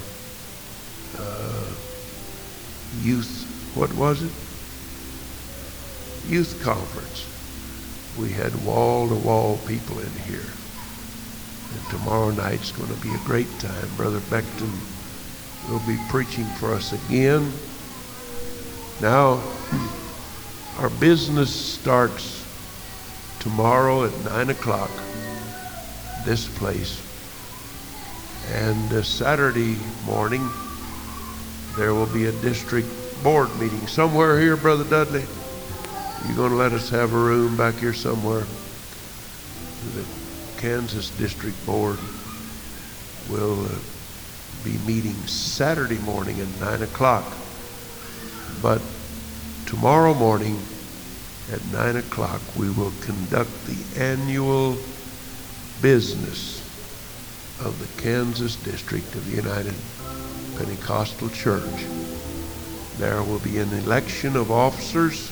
uh, 1.19 1.73
youth, 3.01 3.73
what 3.75 3.93
was 3.95 4.21
it? 4.23 4.31
Youth 6.31 6.57
conference. 6.63 7.27
We 8.17 8.29
had 8.29 8.65
wall-to-wall 8.65 9.57
people 9.67 9.99
in 9.99 10.11
here. 10.25 10.39
And 10.39 11.89
tomorrow 11.89 12.31
night's 12.31 12.71
going 12.71 12.95
to 12.95 13.01
be 13.01 13.13
a 13.13 13.25
great 13.25 13.51
time. 13.59 13.89
Brother 13.97 14.19
Becton 14.19 14.71
will 15.69 15.81
be 15.87 15.97
preaching 16.09 16.45
for 16.59 16.73
us 16.73 16.93
again. 16.93 17.51
Now, 19.01 19.41
our 20.79 20.89
business 20.89 21.53
starts 21.53 22.45
tomorrow 23.39 24.05
at 24.05 24.25
9 24.25 24.49
o'clock, 24.49 24.91
this 26.25 26.47
place. 26.57 27.01
And 28.53 28.93
uh, 28.93 29.03
Saturday 29.03 29.77
morning, 30.05 30.47
there 31.77 31.93
will 31.93 32.05
be 32.07 32.25
a 32.25 32.31
district 32.41 32.87
board 33.23 33.49
meeting 33.59 33.87
somewhere 33.87 34.39
here, 34.39 34.55
Brother 34.55 34.83
Dudley. 34.83 35.23
You're 36.27 36.35
going 36.35 36.51
to 36.51 36.57
let 36.57 36.73
us 36.73 36.89
have 36.89 37.13
a 37.13 37.17
room 37.17 37.55
back 37.55 37.75
here 37.75 37.93
somewhere. 37.93 38.45
The 39.95 40.05
Kansas 40.57 41.09
District 41.17 41.63
Board 41.65 41.99
will 43.29 43.65
uh, 43.65 43.75
be 44.65 44.77
meeting 44.79 45.13
Saturday 45.27 45.99
morning 45.99 46.39
at 46.39 46.47
9 46.59 46.81
o'clock. 46.81 47.23
But 48.63 48.81
tomorrow 49.67 50.15
morning 50.15 50.59
at 51.51 51.63
9 51.71 51.97
o'clock, 51.97 52.41
we 52.57 52.71
will 52.71 52.91
conduct 53.01 53.51
the 53.67 54.01
annual 54.01 54.75
business 55.83 56.61
of 57.63 57.77
the 57.79 58.01
Kansas 58.01 58.55
District 58.55 59.05
of 59.13 59.29
the 59.29 59.35
United 59.35 59.75
Pentecostal 60.57 61.29
Church. 61.29 61.85
There 62.97 63.21
will 63.21 63.39
be 63.39 63.59
an 63.59 63.71
election 63.73 64.35
of 64.35 64.49
officers, 64.49 65.31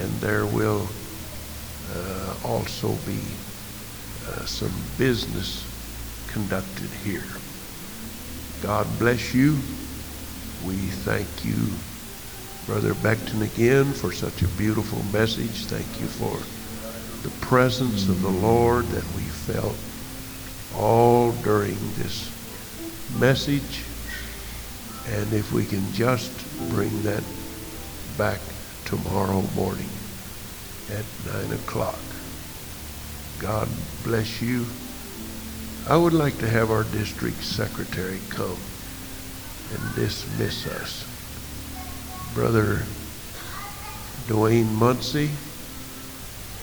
and 0.00 0.10
there 0.20 0.46
will 0.46 0.88
uh, 1.94 2.34
also 2.42 2.92
be 3.06 3.20
uh, 4.26 4.46
some 4.46 4.72
business 4.96 5.62
conducted 6.28 6.88
here. 7.04 7.22
God 8.62 8.86
bless 8.98 9.34
you. 9.34 9.58
We 10.66 10.76
thank 10.76 11.44
you, 11.44 11.54
Brother 12.66 12.94
Becton, 12.94 13.42
again 13.42 13.92
for 13.92 14.12
such 14.12 14.42
a 14.42 14.48
beautiful 14.48 15.02
message. 15.12 15.66
Thank 15.66 16.00
you 16.00 16.06
for 16.06 16.38
the 17.22 17.34
presence 17.46 18.08
of 18.08 18.22
the 18.22 18.30
Lord 18.30 18.86
that 18.86 19.04
we 19.16 19.22
felt 19.22 19.76
all 20.76 21.32
during 21.42 21.76
this 21.96 22.30
message. 23.18 23.82
And 25.08 25.32
if 25.32 25.52
we 25.52 25.64
can 25.66 25.92
just 25.92 26.32
bring 26.70 27.02
that 27.02 27.22
back 28.16 28.40
tomorrow 28.84 29.42
morning 29.54 29.88
at 30.90 31.04
9 31.48 31.52
o'clock. 31.52 31.98
God 33.38 33.68
bless 34.04 34.40
you. 34.40 34.66
I 35.86 35.98
would 35.98 36.14
like 36.14 36.38
to 36.38 36.48
have 36.48 36.70
our 36.70 36.84
district 36.84 37.44
secretary 37.44 38.18
come 38.30 38.56
and 39.70 39.94
dismiss 39.94 40.66
us. 40.66 41.04
Brother 42.34 42.82
Dwayne 44.26 44.72
Muncie 44.72 45.30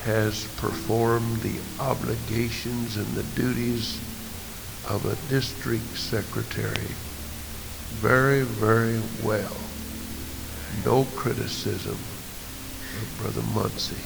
has 0.06 0.48
performed 0.58 1.38
the 1.44 1.60
obligations 1.80 2.98
and 2.98 3.06
the 3.10 3.24
duties 3.40 4.00
of 4.90 5.06
a 5.06 5.16
district 5.30 5.96
secretary 5.96 6.90
very, 8.02 8.42
very 8.42 9.00
well. 9.24 9.56
No 10.84 11.04
criticism 11.16 11.92
of 11.92 13.18
Brother 13.20 13.44
Muncie. 13.54 14.02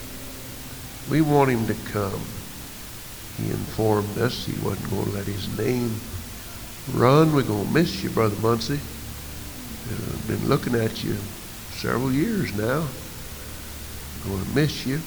We 1.10 1.22
want 1.22 1.52
him 1.52 1.66
to 1.68 1.74
come. 1.90 2.35
He 3.38 3.50
informed 3.50 4.18
us 4.18 4.46
he 4.46 4.58
wasn't 4.60 4.90
going 4.90 5.06
to 5.06 5.12
let 5.12 5.28
his 5.28 5.50
name 5.50 6.02
run. 6.88 7.34
We're 7.34 7.44
going 7.44 7.66
to 7.66 7.72
miss 7.72 8.02
you, 8.02 8.10
Brother 8.10 8.36
Muncie. 8.38 8.80
I've 9.90 10.28
been 10.28 10.48
looking 10.48 10.76
at 10.76 11.04
you 11.04 11.24
several 11.70 12.12
years 12.12 12.54
now. 12.54 12.90
We're 14.18 14.32
Going 14.32 14.46
to 14.46 14.52
miss 14.52 14.86
you. 14.86 15.04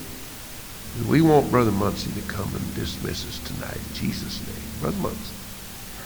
We 1.05 1.21
want 1.21 1.51
Brother 1.51 1.73
Muncie 1.73 2.13
to 2.13 2.23
come 2.23 2.55
and 2.55 2.75
dismiss 2.75 3.25
us 3.27 3.39
tonight 3.39 3.77
in 3.77 3.93
Jesus' 3.95 4.41
name. 4.47 4.71
Brother 4.81 4.99
Muncie. 4.99 5.35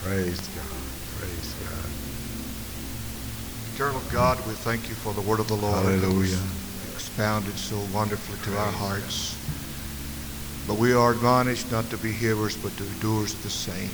Praise 0.03 0.49
God. 0.49 0.67
Praise 1.19 1.55
God. 1.55 1.91
Eternal 3.73 4.03
God, 4.11 4.47
we 4.47 4.55
thank 4.55 4.89
you 4.89 4.95
for 4.95 5.15
the 5.15 5.21
word 5.21 5.41
of 5.41 5.49
the 5.49 5.57
Lord 5.57 5.75
Hallelujah. 5.75 6.43
expounded 6.93 7.59
so 7.59 7.81
wonderfully 7.93 8.39
to 8.43 8.57
our 8.59 8.71
hearts. 8.71 9.42
But 10.67 10.79
we 10.79 10.93
are 10.93 11.13
admonished 11.13 11.71
not 11.73 11.91
to 11.91 11.97
be 11.99 12.13
hearers, 12.13 12.57
but 12.57 12.77
to 12.77 12.85
doers 13.01 13.35
of 13.35 13.43
the 13.43 13.51
same. 13.51 13.91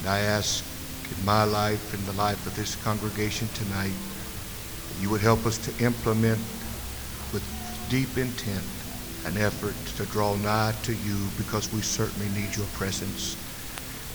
And 0.00 0.08
I 0.08 0.20
ask 0.20 0.64
in 1.10 1.24
my 1.24 1.44
life 1.44 1.94
and 1.94 2.02
the 2.06 2.16
life 2.20 2.46
of 2.46 2.56
this 2.56 2.76
congregation 2.76 3.48
tonight, 3.54 3.92
that 3.92 5.02
you 5.02 5.10
would 5.10 5.20
help 5.20 5.44
us 5.46 5.58
to 5.58 5.84
implement 5.84 6.38
with 7.32 7.44
deep 7.90 8.16
intent 8.16 8.64
and 9.26 9.36
effort 9.38 9.74
to 9.96 10.06
draw 10.06 10.34
nigh 10.36 10.74
to 10.82 10.92
you 10.92 11.16
because 11.36 11.72
we 11.72 11.82
certainly 11.82 12.28
need 12.40 12.56
your 12.56 12.66
presence. 12.74 13.36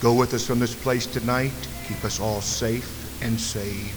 Go 0.02 0.14
with 0.14 0.34
us 0.34 0.48
from 0.48 0.60
this 0.60 0.74
place 0.74 1.06
tonight. 1.06 1.54
Keep 1.88 2.04
us 2.04 2.20
all 2.20 2.42
safe 2.42 3.22
and 3.22 3.40
saved. 3.40 3.96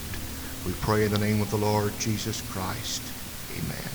We 0.67 0.73
pray 0.83 1.07
in 1.07 1.13
the 1.13 1.19
name 1.19 1.41
of 1.41 1.51
the 1.51 1.57
Lord 1.57 1.93
Jesus 1.99 2.43
Christ. 2.51 3.03
Amen. 3.57 3.94